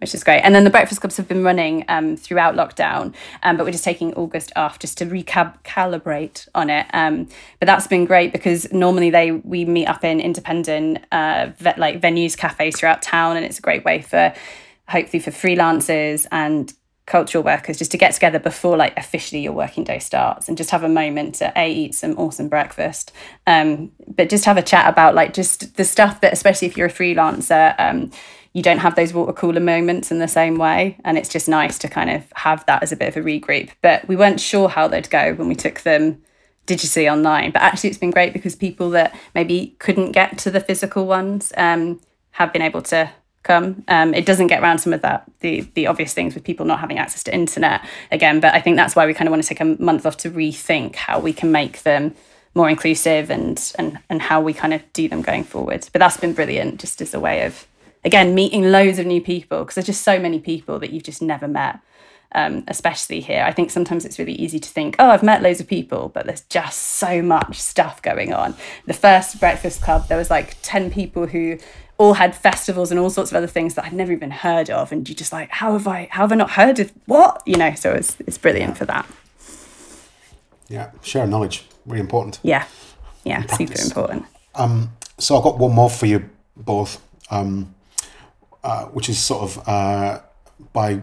which 0.00 0.14
is 0.14 0.24
great. 0.24 0.40
And 0.40 0.54
then 0.54 0.64
the 0.64 0.70
breakfast 0.70 1.02
clubs 1.02 1.18
have 1.18 1.28
been 1.28 1.44
running 1.44 1.84
um, 1.88 2.16
throughout 2.16 2.54
lockdown 2.54 3.14
um, 3.42 3.56
but 3.56 3.64
we're 3.64 3.72
just 3.72 3.84
taking 3.84 4.14
august 4.14 4.50
off 4.56 4.78
just 4.78 4.98
to 4.98 5.06
recalibrate 5.06 6.48
on 6.54 6.70
it 6.70 6.86
um, 6.92 7.28
but 7.58 7.66
that's 7.66 7.86
been 7.86 8.06
great 8.06 8.32
because 8.32 8.72
normally 8.72 9.10
they 9.10 9.32
we 9.32 9.64
meet 9.64 9.86
up 9.86 10.02
in 10.02 10.20
independent 10.20 11.04
uh, 11.12 11.50
like 11.76 12.00
venues 12.00 12.36
cafes 12.36 12.78
throughout 12.78 13.02
town 13.02 13.36
and 13.36 13.44
it's 13.44 13.58
a 13.58 13.62
great 13.62 13.84
way 13.84 14.00
for 14.00 14.32
hopefully 14.88 15.20
for 15.20 15.30
freelancers 15.30 16.26
and 16.32 16.72
cultural 17.10 17.44
workers 17.44 17.76
just 17.76 17.90
to 17.90 17.98
get 17.98 18.14
together 18.14 18.38
before 18.38 18.76
like 18.76 18.96
officially 18.96 19.42
your 19.42 19.52
working 19.52 19.84
day 19.84 19.98
starts 19.98 20.48
and 20.48 20.56
just 20.56 20.70
have 20.70 20.84
a 20.84 20.88
moment 20.88 21.34
to 21.34 21.52
a 21.56 21.70
eat 21.70 21.94
some 21.94 22.16
awesome 22.16 22.48
breakfast 22.48 23.12
um, 23.46 23.90
but 24.08 24.30
just 24.30 24.44
have 24.44 24.56
a 24.56 24.62
chat 24.62 24.88
about 24.88 25.14
like 25.14 25.34
just 25.34 25.76
the 25.76 25.84
stuff 25.84 26.20
that 26.20 26.32
especially 26.32 26.68
if 26.68 26.76
you're 26.76 26.86
a 26.86 26.92
freelancer 26.92 27.74
um, 27.78 28.10
you 28.52 28.62
don't 28.62 28.78
have 28.78 28.96
those 28.96 29.14
water 29.14 29.32
cooler 29.32 29.60
moments 29.60 30.10
in 30.10 30.18
the 30.18 30.28
same 30.28 30.56
way. 30.56 30.96
And 31.04 31.16
it's 31.16 31.28
just 31.28 31.48
nice 31.48 31.78
to 31.78 31.88
kind 31.88 32.10
of 32.10 32.24
have 32.34 32.66
that 32.66 32.82
as 32.82 32.90
a 32.90 32.96
bit 32.96 33.08
of 33.08 33.16
a 33.16 33.26
regroup. 33.26 33.70
But 33.80 34.06
we 34.08 34.16
weren't 34.16 34.40
sure 34.40 34.68
how 34.68 34.88
they'd 34.88 35.08
go 35.08 35.34
when 35.34 35.48
we 35.48 35.54
took 35.54 35.82
them 35.82 36.20
digitally 36.66 37.10
online. 37.10 37.52
But 37.52 37.62
actually 37.62 37.90
it's 37.90 37.98
been 37.98 38.10
great 38.10 38.32
because 38.32 38.56
people 38.56 38.90
that 38.90 39.16
maybe 39.34 39.76
couldn't 39.78 40.12
get 40.12 40.36
to 40.38 40.50
the 40.50 40.60
physical 40.60 41.06
ones 41.06 41.52
um, 41.56 42.00
have 42.32 42.52
been 42.52 42.62
able 42.62 42.82
to 42.82 43.10
come. 43.42 43.84
Um, 43.88 44.14
it 44.14 44.26
doesn't 44.26 44.48
get 44.48 44.62
around 44.62 44.78
some 44.78 44.92
of 44.92 45.02
that 45.02 45.24
the 45.40 45.62
the 45.74 45.86
obvious 45.86 46.12
things 46.14 46.34
with 46.34 46.44
people 46.44 46.66
not 46.66 46.80
having 46.80 46.98
access 46.98 47.22
to 47.24 47.34
internet 47.34 47.86
again. 48.10 48.40
But 48.40 48.54
I 48.54 48.60
think 48.60 48.76
that's 48.76 48.94
why 48.94 49.06
we 49.06 49.14
kind 49.14 49.28
of 49.28 49.30
want 49.30 49.42
to 49.42 49.48
take 49.48 49.60
a 49.60 49.82
month 49.82 50.06
off 50.06 50.16
to 50.18 50.30
rethink 50.30 50.96
how 50.96 51.18
we 51.20 51.32
can 51.32 51.50
make 51.50 51.82
them 51.82 52.14
more 52.54 52.68
inclusive 52.68 53.30
and 53.30 53.72
and 53.78 53.98
and 54.08 54.22
how 54.22 54.40
we 54.40 54.52
kind 54.52 54.74
of 54.74 54.82
do 54.92 55.08
them 55.08 55.22
going 55.22 55.44
forward. 55.44 55.88
But 55.92 56.00
that's 56.00 56.16
been 56.16 56.34
brilliant, 56.34 56.80
just 56.80 57.00
as 57.00 57.14
a 57.14 57.20
way 57.20 57.44
of 57.46 57.66
again 58.04 58.34
meeting 58.34 58.70
loads 58.70 58.98
of 58.98 59.06
new 59.06 59.20
people 59.20 59.60
because 59.60 59.76
there's 59.76 59.86
just 59.86 60.02
so 60.02 60.18
many 60.18 60.38
people 60.38 60.78
that 60.80 60.90
you've 60.90 61.04
just 61.04 61.22
never 61.22 61.48
met. 61.48 61.80
Um, 62.32 62.62
especially 62.68 63.18
here. 63.18 63.42
I 63.42 63.50
think 63.50 63.72
sometimes 63.72 64.04
it's 64.04 64.16
really 64.16 64.34
easy 64.34 64.60
to 64.60 64.68
think, 64.68 64.94
oh, 65.00 65.10
I've 65.10 65.24
met 65.24 65.42
loads 65.42 65.58
of 65.58 65.66
people, 65.66 66.12
but 66.14 66.26
there's 66.26 66.42
just 66.42 66.78
so 66.78 67.22
much 67.22 67.56
stuff 67.56 68.00
going 68.02 68.32
on. 68.32 68.54
The 68.86 68.94
first 68.94 69.40
Breakfast 69.40 69.82
Club, 69.82 70.06
there 70.06 70.16
was 70.16 70.30
like 70.30 70.56
10 70.62 70.92
people 70.92 71.26
who 71.26 71.58
all 72.00 72.14
had 72.14 72.34
festivals 72.34 72.90
and 72.90 72.98
all 72.98 73.10
sorts 73.10 73.30
of 73.30 73.36
other 73.36 73.46
things 73.46 73.74
that 73.74 73.84
I'd 73.84 73.92
never 73.92 74.10
even 74.10 74.30
heard 74.30 74.70
of. 74.70 74.90
And 74.90 75.06
you 75.06 75.14
just 75.14 75.34
like, 75.34 75.50
how 75.50 75.74
have 75.74 75.86
I, 75.86 76.08
how 76.10 76.22
have 76.22 76.32
I 76.32 76.34
not 76.34 76.52
heard 76.52 76.80
of 76.80 76.90
what? 77.04 77.42
You 77.44 77.56
know, 77.56 77.74
so 77.74 77.92
it's, 77.92 78.16
it's 78.20 78.38
brilliant 78.38 78.78
for 78.78 78.86
that. 78.86 79.06
Yeah. 80.66 80.92
Share 81.02 81.26
knowledge. 81.26 81.66
Really 81.84 82.00
important. 82.00 82.38
Yeah. 82.42 82.64
Yeah. 83.24 83.44
Super 83.48 83.78
important. 83.82 84.24
Um, 84.54 84.92
so 85.18 85.36
I've 85.36 85.44
got 85.44 85.58
one 85.58 85.74
more 85.74 85.90
for 85.90 86.06
you 86.06 86.30
both, 86.56 87.02
um, 87.30 87.74
uh, 88.64 88.86
which 88.86 89.10
is 89.10 89.18
sort 89.18 89.42
of 89.42 89.68
uh, 89.68 90.20
by 90.72 91.02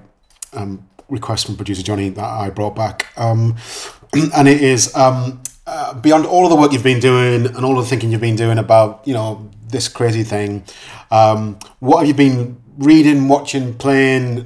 um, 0.54 0.90
request 1.10 1.46
from 1.46 1.58
producer 1.58 1.84
Johnny 1.84 2.10
that 2.10 2.26
I 2.26 2.50
brought 2.50 2.76
back. 2.76 3.06
Um, 3.16 3.56
and 4.36 4.48
it 4.48 4.64
is 4.64 4.96
um, 4.96 5.44
uh, 5.68 5.94
beyond 5.94 6.26
all 6.26 6.46
of 6.46 6.50
the 6.50 6.56
work 6.56 6.72
you've 6.72 6.82
been 6.82 7.00
doing 7.00 7.46
and 7.46 7.64
all 7.64 7.78
of 7.78 7.86
the 7.86 7.90
thinking 7.90 8.12
you've 8.12 8.20
been 8.20 8.36
doing 8.36 8.58
about, 8.58 9.04
you 9.06 9.14
know, 9.14 9.48
this 9.70 9.88
crazy 9.88 10.24
thing. 10.24 10.64
Um, 11.12 11.60
what 11.80 12.00
have 12.00 12.08
you 12.08 12.14
been 12.14 12.62
reading, 12.78 13.28
watching, 13.28 13.74
playing, 13.74 14.46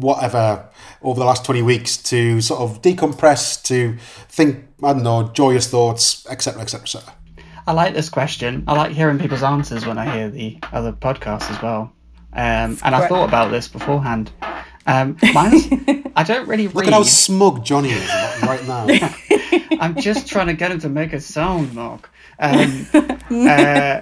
whatever 0.00 0.68
over 1.02 1.18
the 1.18 1.26
last 1.26 1.44
20 1.44 1.62
weeks 1.62 1.96
to 1.96 2.40
sort 2.40 2.60
of 2.60 2.82
decompress, 2.82 3.62
to 3.64 3.96
think, 4.28 4.66
I 4.82 4.92
don't 4.92 5.02
know, 5.02 5.30
joyous 5.32 5.68
thoughts, 5.68 6.26
etc., 6.28 6.62
etc., 6.62 6.82
etc.? 6.82 7.14
I 7.66 7.72
like 7.72 7.92
this 7.92 8.08
question. 8.08 8.64
I 8.66 8.74
like 8.74 8.92
hearing 8.92 9.18
people's 9.18 9.42
answers 9.42 9.84
when 9.84 9.98
I 9.98 10.10
hear 10.16 10.30
the 10.30 10.58
other 10.72 10.92
podcasts 10.92 11.50
as 11.50 11.60
well. 11.62 11.92
Um, 12.32 12.78
and 12.82 12.94
I 12.94 13.06
thought 13.08 13.28
about 13.28 13.50
this 13.50 13.68
beforehand. 13.68 14.30
Um, 14.86 15.18
I 15.22 16.24
don't 16.26 16.48
really 16.48 16.66
read. 16.66 16.74
Look 16.76 16.86
at 16.86 16.92
how 16.94 17.02
smug 17.02 17.64
Johnny 17.64 17.90
is 17.90 18.08
right 18.42 18.66
now. 18.66 18.86
I'm 19.80 19.96
just 19.96 20.26
trying 20.26 20.46
to 20.46 20.54
get 20.54 20.70
him 20.70 20.80
to 20.80 20.88
make 20.88 21.12
a 21.12 21.20
sound, 21.20 21.74
Mark. 21.74 22.10
Um, 22.38 22.86
uh, 22.94 24.00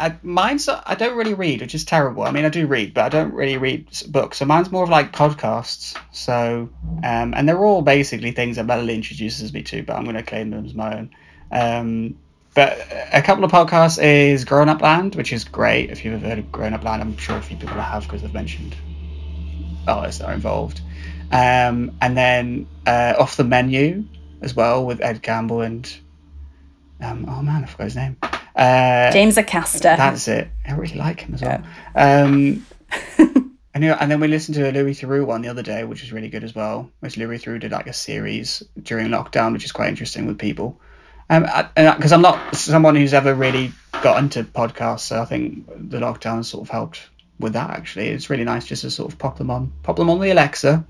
I, 0.00 0.16
mine's 0.22 0.68
I 0.68 0.94
don't 0.94 1.16
really 1.16 1.34
read, 1.34 1.60
which 1.60 1.74
is 1.74 1.84
terrible. 1.84 2.22
I 2.22 2.30
mean, 2.30 2.44
I 2.44 2.48
do 2.48 2.66
read, 2.66 2.94
but 2.94 3.04
I 3.04 3.08
don't 3.10 3.34
really 3.34 3.58
read 3.58 3.88
books. 4.08 4.38
So 4.38 4.46
mine's 4.46 4.72
more 4.72 4.84
of 4.84 4.88
like 4.88 5.12
podcasts. 5.12 5.96
So, 6.10 6.70
um, 7.04 7.34
and 7.36 7.48
they're 7.48 7.62
all 7.64 7.82
basically 7.82 8.30
things 8.30 8.56
that 8.56 8.64
Melanie 8.64 8.94
introduces 8.94 9.52
me 9.52 9.62
to, 9.64 9.82
but 9.82 9.96
I'm 9.96 10.04
going 10.04 10.16
to 10.16 10.22
claim 10.22 10.50
them 10.50 10.64
as 10.64 10.74
my 10.74 10.98
own. 10.98 11.10
Um, 11.52 12.18
but 12.54 12.78
a 13.12 13.22
couple 13.22 13.44
of 13.44 13.52
podcasts 13.52 14.02
is 14.02 14.44
Grown 14.44 14.68
Up 14.68 14.80
Land, 14.80 15.14
which 15.14 15.32
is 15.32 15.44
great. 15.44 15.90
If 15.90 16.04
you've 16.04 16.14
ever 16.14 16.26
heard 16.26 16.38
of 16.38 16.50
Grown 16.50 16.72
Up 16.72 16.82
Land, 16.82 17.02
I'm 17.02 17.16
sure 17.16 17.36
a 17.36 17.42
few 17.42 17.56
people 17.56 17.76
have 17.76 18.04
because 18.04 18.22
they've 18.22 18.34
mentioned 18.34 18.74
artists 19.86 20.20
that 20.20 20.28
are 20.28 20.34
involved. 20.34 20.80
Um, 21.30 21.96
and 22.00 22.16
then 22.16 22.66
uh, 22.86 23.14
Off 23.18 23.36
the 23.36 23.44
Menu 23.44 24.04
as 24.40 24.56
well 24.56 24.84
with 24.84 25.00
Ed 25.00 25.22
Gamble 25.22 25.60
and 25.60 26.00
um, 27.02 27.26
oh 27.28 27.42
man, 27.42 27.64
I 27.64 27.66
forgot 27.66 27.84
his 27.84 27.96
name. 27.96 28.16
Uh, 28.56 29.10
James 29.12 29.36
Acaster. 29.36 29.96
That's 29.96 30.28
it. 30.28 30.48
I 30.66 30.72
really 30.72 30.96
like 30.96 31.20
him 31.20 31.34
as 31.34 31.42
well. 31.42 31.62
Yeah. 31.94 32.22
Um, 32.22 32.66
and 33.74 34.10
then 34.10 34.20
we 34.20 34.28
listened 34.28 34.56
to 34.56 34.68
a 34.68 34.72
Louis 34.72 35.00
Theroux 35.00 35.24
one 35.24 35.42
the 35.42 35.48
other 35.48 35.62
day, 35.62 35.84
which 35.84 36.02
was 36.02 36.12
really 36.12 36.28
good 36.28 36.44
as 36.44 36.54
well. 36.54 36.90
Which 37.00 37.16
Louis 37.16 37.38
Theroux 37.38 37.60
did 37.60 37.72
like 37.72 37.86
a 37.86 37.92
series 37.92 38.62
during 38.82 39.08
lockdown, 39.08 39.52
which 39.52 39.64
is 39.64 39.72
quite 39.72 39.88
interesting 39.88 40.26
with 40.26 40.38
people. 40.38 40.80
Um, 41.28 41.46
because 41.76 42.12
I'm 42.12 42.22
not 42.22 42.56
someone 42.56 42.96
who's 42.96 43.14
ever 43.14 43.34
really 43.34 43.72
got 44.02 44.18
into 44.18 44.42
podcasts, 44.42 45.00
so 45.00 45.22
I 45.22 45.24
think 45.24 45.66
the 45.68 46.00
lockdown 46.00 46.44
sort 46.44 46.66
of 46.66 46.70
helped 46.70 47.08
with 47.38 47.52
that. 47.52 47.70
Actually, 47.70 48.08
it's 48.08 48.28
really 48.30 48.42
nice 48.42 48.66
just 48.66 48.82
to 48.82 48.90
sort 48.90 49.12
of 49.12 49.18
pop 49.18 49.38
them 49.38 49.48
on, 49.48 49.72
pop 49.84 49.94
them 49.94 50.10
on 50.10 50.18
the 50.18 50.32
Alexa, 50.32 50.84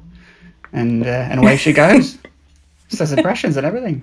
and 0.72 1.06
uh, 1.06 1.10
and 1.10 1.40
away 1.40 1.58
she 1.58 1.74
goes. 1.74 2.16
Says 2.88 3.12
impressions 3.12 3.56
and 3.56 3.66
everything. 3.66 4.02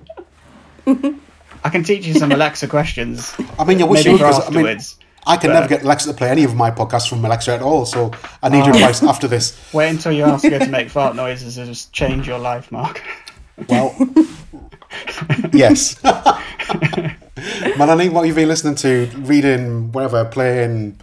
I 1.64 1.70
can 1.70 1.82
teach 1.84 2.06
you 2.06 2.14
some 2.14 2.32
Alexa 2.32 2.68
questions. 2.68 3.34
I 3.58 3.64
mean, 3.64 3.78
you 3.78 3.86
wish 3.86 4.04
maybe 4.04 4.12
you 4.12 4.18
for 4.18 4.24
because 4.28 4.46
I 4.46 4.50
mean, 4.50 4.66
afterwards. 4.66 4.96
I 5.26 5.36
can 5.36 5.50
but- 5.50 5.54
never 5.54 5.68
get 5.68 5.82
Alexa 5.82 6.08
to 6.10 6.16
play 6.16 6.30
any 6.30 6.44
of 6.44 6.54
my 6.54 6.70
podcasts 6.70 7.08
from 7.08 7.24
Alexa 7.24 7.52
at 7.54 7.62
all. 7.62 7.84
So 7.84 8.12
I 8.42 8.48
need 8.48 8.64
your 8.64 8.74
Oh. 8.74 8.78
advice 8.78 9.02
after 9.02 9.28
this. 9.28 9.58
Wait 9.74 9.88
until 9.90 10.12
you 10.12 10.24
ask 10.24 10.44
her 10.44 10.58
to 10.58 10.68
make 10.68 10.88
fart 10.90 11.16
noises 11.16 11.58
and 11.58 11.66
just 11.66 11.92
change 11.92 12.26
your 12.26 12.38
life, 12.38 12.70
Mark. 12.72 13.02
Well, 13.68 13.94
yes. 15.52 15.96
Melanie, 17.76 18.08
what 18.08 18.20
have 18.22 18.26
you 18.26 18.34
been 18.34 18.48
listening 18.48 18.74
to, 18.76 19.10
reading, 19.18 19.92
whatever, 19.92 20.24
playing? 20.24 20.98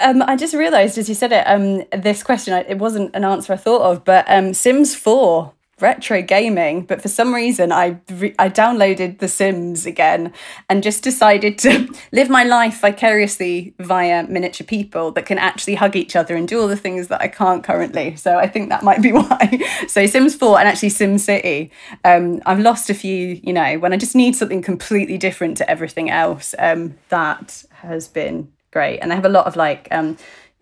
Um, 0.00 0.22
I 0.22 0.36
just 0.36 0.54
realised 0.54 0.98
as 0.98 1.08
you 1.08 1.14
said 1.14 1.32
it, 1.32 1.44
um, 1.46 1.82
this 2.02 2.22
question, 2.22 2.52
it 2.68 2.78
wasn't 2.78 3.14
an 3.14 3.24
answer 3.24 3.52
I 3.52 3.56
thought 3.56 3.82
of, 3.82 4.04
but 4.04 4.24
um, 4.28 4.52
Sims 4.54 4.94
Four 4.94 5.52
retro 5.80 6.22
gaming. 6.22 6.82
But 6.82 7.02
for 7.02 7.08
some 7.08 7.34
reason, 7.34 7.70
I 7.70 7.98
re- 8.10 8.34
I 8.38 8.48
downloaded 8.48 9.18
The 9.18 9.28
Sims 9.28 9.86
again 9.86 10.32
and 10.68 10.82
just 10.82 11.02
decided 11.02 11.58
to 11.58 11.88
live 12.12 12.30
my 12.30 12.44
life 12.44 12.80
vicariously 12.80 13.74
via 13.78 14.26
miniature 14.26 14.66
people 14.66 15.12
that 15.12 15.26
can 15.26 15.38
actually 15.38 15.74
hug 15.74 15.96
each 15.96 16.16
other 16.16 16.34
and 16.34 16.48
do 16.48 16.60
all 16.60 16.68
the 16.68 16.76
things 16.76 17.08
that 17.08 17.20
I 17.20 17.28
can't 17.28 17.62
currently. 17.62 18.16
So 18.16 18.38
I 18.38 18.48
think 18.48 18.70
that 18.70 18.82
might 18.82 19.02
be 19.02 19.12
why. 19.12 19.60
so 19.88 20.06
Sims 20.06 20.34
Four 20.34 20.58
and 20.58 20.68
actually 20.68 20.90
Sim 20.90 21.18
City. 21.18 21.70
Um, 22.04 22.40
I've 22.46 22.60
lost 22.60 22.90
a 22.90 22.94
few. 22.94 23.40
You 23.42 23.52
know, 23.52 23.78
when 23.78 23.92
I 23.92 23.96
just 23.96 24.14
need 24.14 24.34
something 24.34 24.62
completely 24.62 25.18
different 25.18 25.56
to 25.58 25.70
everything 25.70 26.10
else. 26.10 26.54
Um, 26.58 26.94
that 27.08 27.64
has 27.70 28.08
been 28.08 28.52
great 28.70 28.98
and 28.98 29.10
they 29.10 29.14
have 29.14 29.24
a 29.24 29.30
lot 29.30 29.46
of 29.46 29.56
like 29.56 29.88
um 29.90 30.16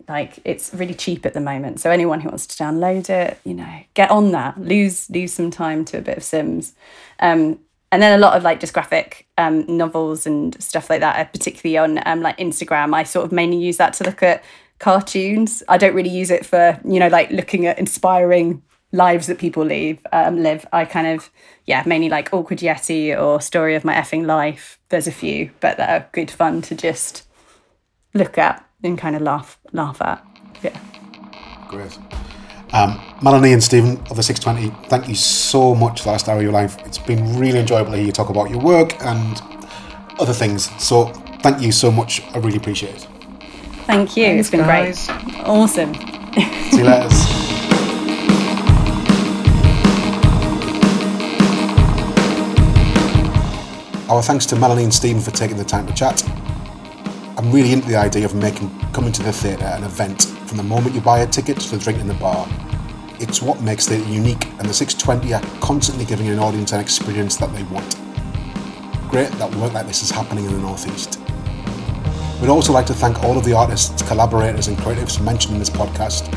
like 0.09 0.39
it's 0.45 0.73
really 0.75 0.95
cheap 0.95 1.25
at 1.25 1.35
the 1.35 1.41
moment. 1.41 1.81
So 1.81 1.91
anyone 1.91 2.21
who 2.21 2.29
wants 2.29 2.47
to 2.47 2.63
download 2.63 3.09
it 3.09 3.39
you 3.45 3.55
know 3.55 3.81
get 3.95 4.11
on 4.11 4.33
that. 4.33 4.61
Lose 4.61 5.09
lose 5.11 5.33
some 5.33 5.51
time 5.51 5.85
to 5.87 5.99
a 5.99 6.03
bit 6.03 6.17
of 6.17 6.25
sims. 6.25 6.75
Um 7.21 7.61
and 7.93 8.03
then 8.03 8.19
a 8.19 8.21
lot 8.21 8.37
of 8.37 8.43
like 8.43 8.61
just 8.61 8.75
graphic 8.75 9.27
um 9.39 9.65
novels 9.69 10.27
and 10.27 10.61
stuff 10.63 10.91
like 10.91 11.01
that 11.01 11.19
uh, 11.19 11.25
particularly 11.31 11.79
on 11.79 12.07
um 12.07 12.21
like 12.21 12.37
instagram. 12.39 12.95
I 12.95 13.05
sort 13.05 13.25
of 13.25 13.33
mainly 13.33 13.57
use 13.57 13.77
that 13.79 13.95
to 13.95 14.05
look 14.05 14.23
at 14.23 14.45
cartoons. 14.79 15.63
I 15.69 15.79
don't 15.79 15.95
really 15.95 16.11
use 16.11 16.31
it 16.31 16.45
for 16.45 16.79
you 16.85 17.01
know 17.01 17.09
like 17.09 17.31
looking 17.31 17.67
at 17.67 17.79
inspiring 17.79 18.63
lives 18.93 19.27
that 19.27 19.39
people 19.39 19.65
live 19.65 19.99
um 20.13 20.43
live. 20.43 20.67
I 20.73 20.85
kind 20.85 21.07
of 21.07 21.31
yeah 21.67 21.83
mainly 21.87 22.11
like 22.11 22.33
awkward 22.33 22.59
yeti 22.59 23.19
or 23.19 23.41
story 23.41 23.75
of 23.75 23.85
my 23.85 23.95
effing 23.95 24.27
life. 24.27 24.79
There's 24.91 25.07
a 25.07 25.13
few 25.13 25.51
but 25.61 25.79
that 25.79 25.89
are 25.89 26.09
good 26.13 26.31
fun 26.31 26.61
to 26.63 26.75
just 26.75 27.27
look 28.13 28.39
at 28.39 28.65
and 28.85 28.99
kind 28.99 29.17
of 29.17 29.23
laugh 29.23 29.59
laugh 29.73 30.01
at. 30.03 30.25
Yeah. 30.63 30.79
Great. 31.69 31.99
Um, 32.73 33.01
Melanie 33.23 33.53
and 33.53 33.63
Stephen 33.63 33.99
of 34.11 34.17
the 34.17 34.23
620, 34.23 34.89
thank 34.89 35.09
you 35.09 35.15
so 35.15 35.75
much 35.75 36.01
for 36.01 36.07
the 36.07 36.11
last 36.11 36.29
hour 36.29 36.39
of 36.39 36.43
your 36.43 36.53
life. 36.53 36.77
It's 36.85 36.99
been 36.99 37.39
really 37.39 37.61
enjoyable 37.61 37.93
to 37.93 37.97
hear 37.97 38.07
you 38.07 38.13
talk 38.13 38.31
about 38.31 38.51
your 38.51 38.61
work 38.61 39.01
and 39.05 39.41
other 40.19 40.33
things. 40.33 40.71
So 40.83 41.07
thank 41.43 41.63
you 41.63 41.71
so 41.71 41.93
much. 41.93 42.23
I 42.35 42.39
really 42.39 42.57
appreciate 42.57 42.97
it. 42.97 43.09
Thank 43.87 44.17
you. 44.17 44.25
it's 44.25 44.51
been 44.51 44.61
guys. 44.61 45.07
great. 45.07 45.21
Awesome. 45.45 45.95
See 45.95 46.79
you 46.79 46.85
later. 46.85 47.09
Our 54.09 54.23
thanks 54.23 54.47
to 54.47 54.57
Melanie 54.57 54.85
and 54.85 54.93
Stephen 54.93 55.23
for 55.23 55.31
taking 55.31 55.57
the 55.57 55.65
time 55.65 55.87
to 55.87 55.95
chat. 55.95 56.23
I'm 57.45 57.53
really 57.53 57.75
into 57.75 57.87
the 57.87 57.97
idea 57.97 58.25
of 58.25 58.35
making 58.35 58.71
coming 58.95 59.13
to 59.13 59.23
the 59.23 59.31
theatre 59.31 59.67
an 59.67 59.85
event 59.85 60.23
from 60.47 60.57
the 60.57 60.63
moment 60.63 60.95
you 60.95 61.03
buy 61.03 61.19
a 61.19 61.27
ticket 61.27 61.61
to 61.61 61.77
the 61.77 61.85
drink 61.85 62.01
in 62.01 62.09
the 62.09 62.15
bar. 62.15 62.49
It's 63.21 63.43
what 63.43 63.61
makes 63.61 63.91
it 63.91 64.07
unique, 64.07 64.47
and 64.59 64.67
the 64.67 64.73
620 64.73 65.35
are 65.35 65.43
constantly 65.61 66.07
giving 66.07 66.29
an 66.29 66.39
audience 66.39 66.73
an 66.73 66.81
experience 66.81 67.37
that 67.37 67.53
they 67.53 67.63
want. 67.65 67.99
Great 69.11 69.31
that 69.33 69.55
work 69.57 69.75
like 69.75 69.87
this 69.87 70.03
is 70.03 70.11
happening 70.11 70.47
in 70.47 70.53
the 70.53 70.59
Northeast. 70.59 71.21
We'd 72.41 72.49
also 72.49 72.73
like 72.73 72.87
to 72.87 72.95
thank 72.95 73.23
all 73.23 73.37
of 73.37 73.45
the 73.45 73.53
artists, 73.53 74.01
collaborators, 74.01 74.69
and 74.69 74.79
creatives 74.79 75.23
mentioned 75.23 75.53
in 75.53 75.59
this 75.59 75.69
podcast. 75.69 76.33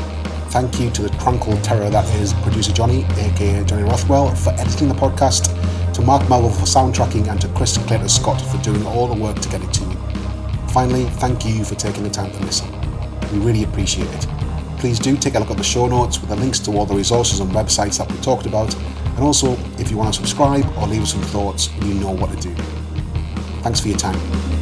Thank 0.50 0.78
you 0.78 0.90
to 0.90 1.00
the 1.00 1.08
crunkle 1.16 1.58
terror 1.62 1.88
that 1.88 2.04
is 2.16 2.34
producer 2.34 2.74
Johnny, 2.74 3.06
aka 3.16 3.64
Johnny 3.64 3.84
Rothwell, 3.84 4.34
for 4.34 4.50
editing 4.60 4.88
the 4.88 4.94
podcast, 4.94 5.54
to 5.94 6.02
Mark 6.02 6.28
Melville 6.28 6.50
for 6.50 6.66
soundtracking, 6.66 7.28
and 7.30 7.40
to 7.40 7.48
Chris 7.54 7.78
Clayton 7.78 8.10
Scott 8.10 8.42
for 8.42 8.58
doing 8.58 8.84
all 8.84 9.06
the 9.06 9.18
work 9.18 9.38
to 9.38 9.48
get 9.48 9.62
it 9.62 9.72
to. 9.72 9.87
Finally, 10.72 11.04
thank 11.16 11.44
you 11.44 11.64
for 11.64 11.74
taking 11.74 12.02
the 12.02 12.10
time 12.10 12.30
to 12.30 12.38
listen. 12.40 12.70
We 13.32 13.38
really 13.38 13.64
appreciate 13.64 14.08
it. 14.14 14.26
Please 14.78 14.98
do 14.98 15.16
take 15.16 15.34
a 15.34 15.38
look 15.38 15.50
at 15.50 15.56
the 15.56 15.64
show 15.64 15.88
notes 15.88 16.20
with 16.20 16.30
the 16.30 16.36
links 16.36 16.60
to 16.60 16.70
all 16.72 16.86
the 16.86 16.94
resources 16.94 17.40
and 17.40 17.50
websites 17.50 17.98
that 17.98 18.10
we 18.10 18.18
talked 18.18 18.46
about. 18.46 18.74
And 19.16 19.20
also, 19.20 19.56
if 19.78 19.90
you 19.90 19.96
want 19.96 20.14
to 20.14 20.20
subscribe 20.20 20.64
or 20.78 20.86
leave 20.86 21.02
us 21.02 21.12
some 21.12 21.22
thoughts, 21.22 21.68
you 21.82 21.94
know 21.94 22.12
what 22.12 22.30
to 22.30 22.36
do. 22.36 22.54
Thanks 23.62 23.80
for 23.80 23.88
your 23.88 23.98
time. 23.98 24.57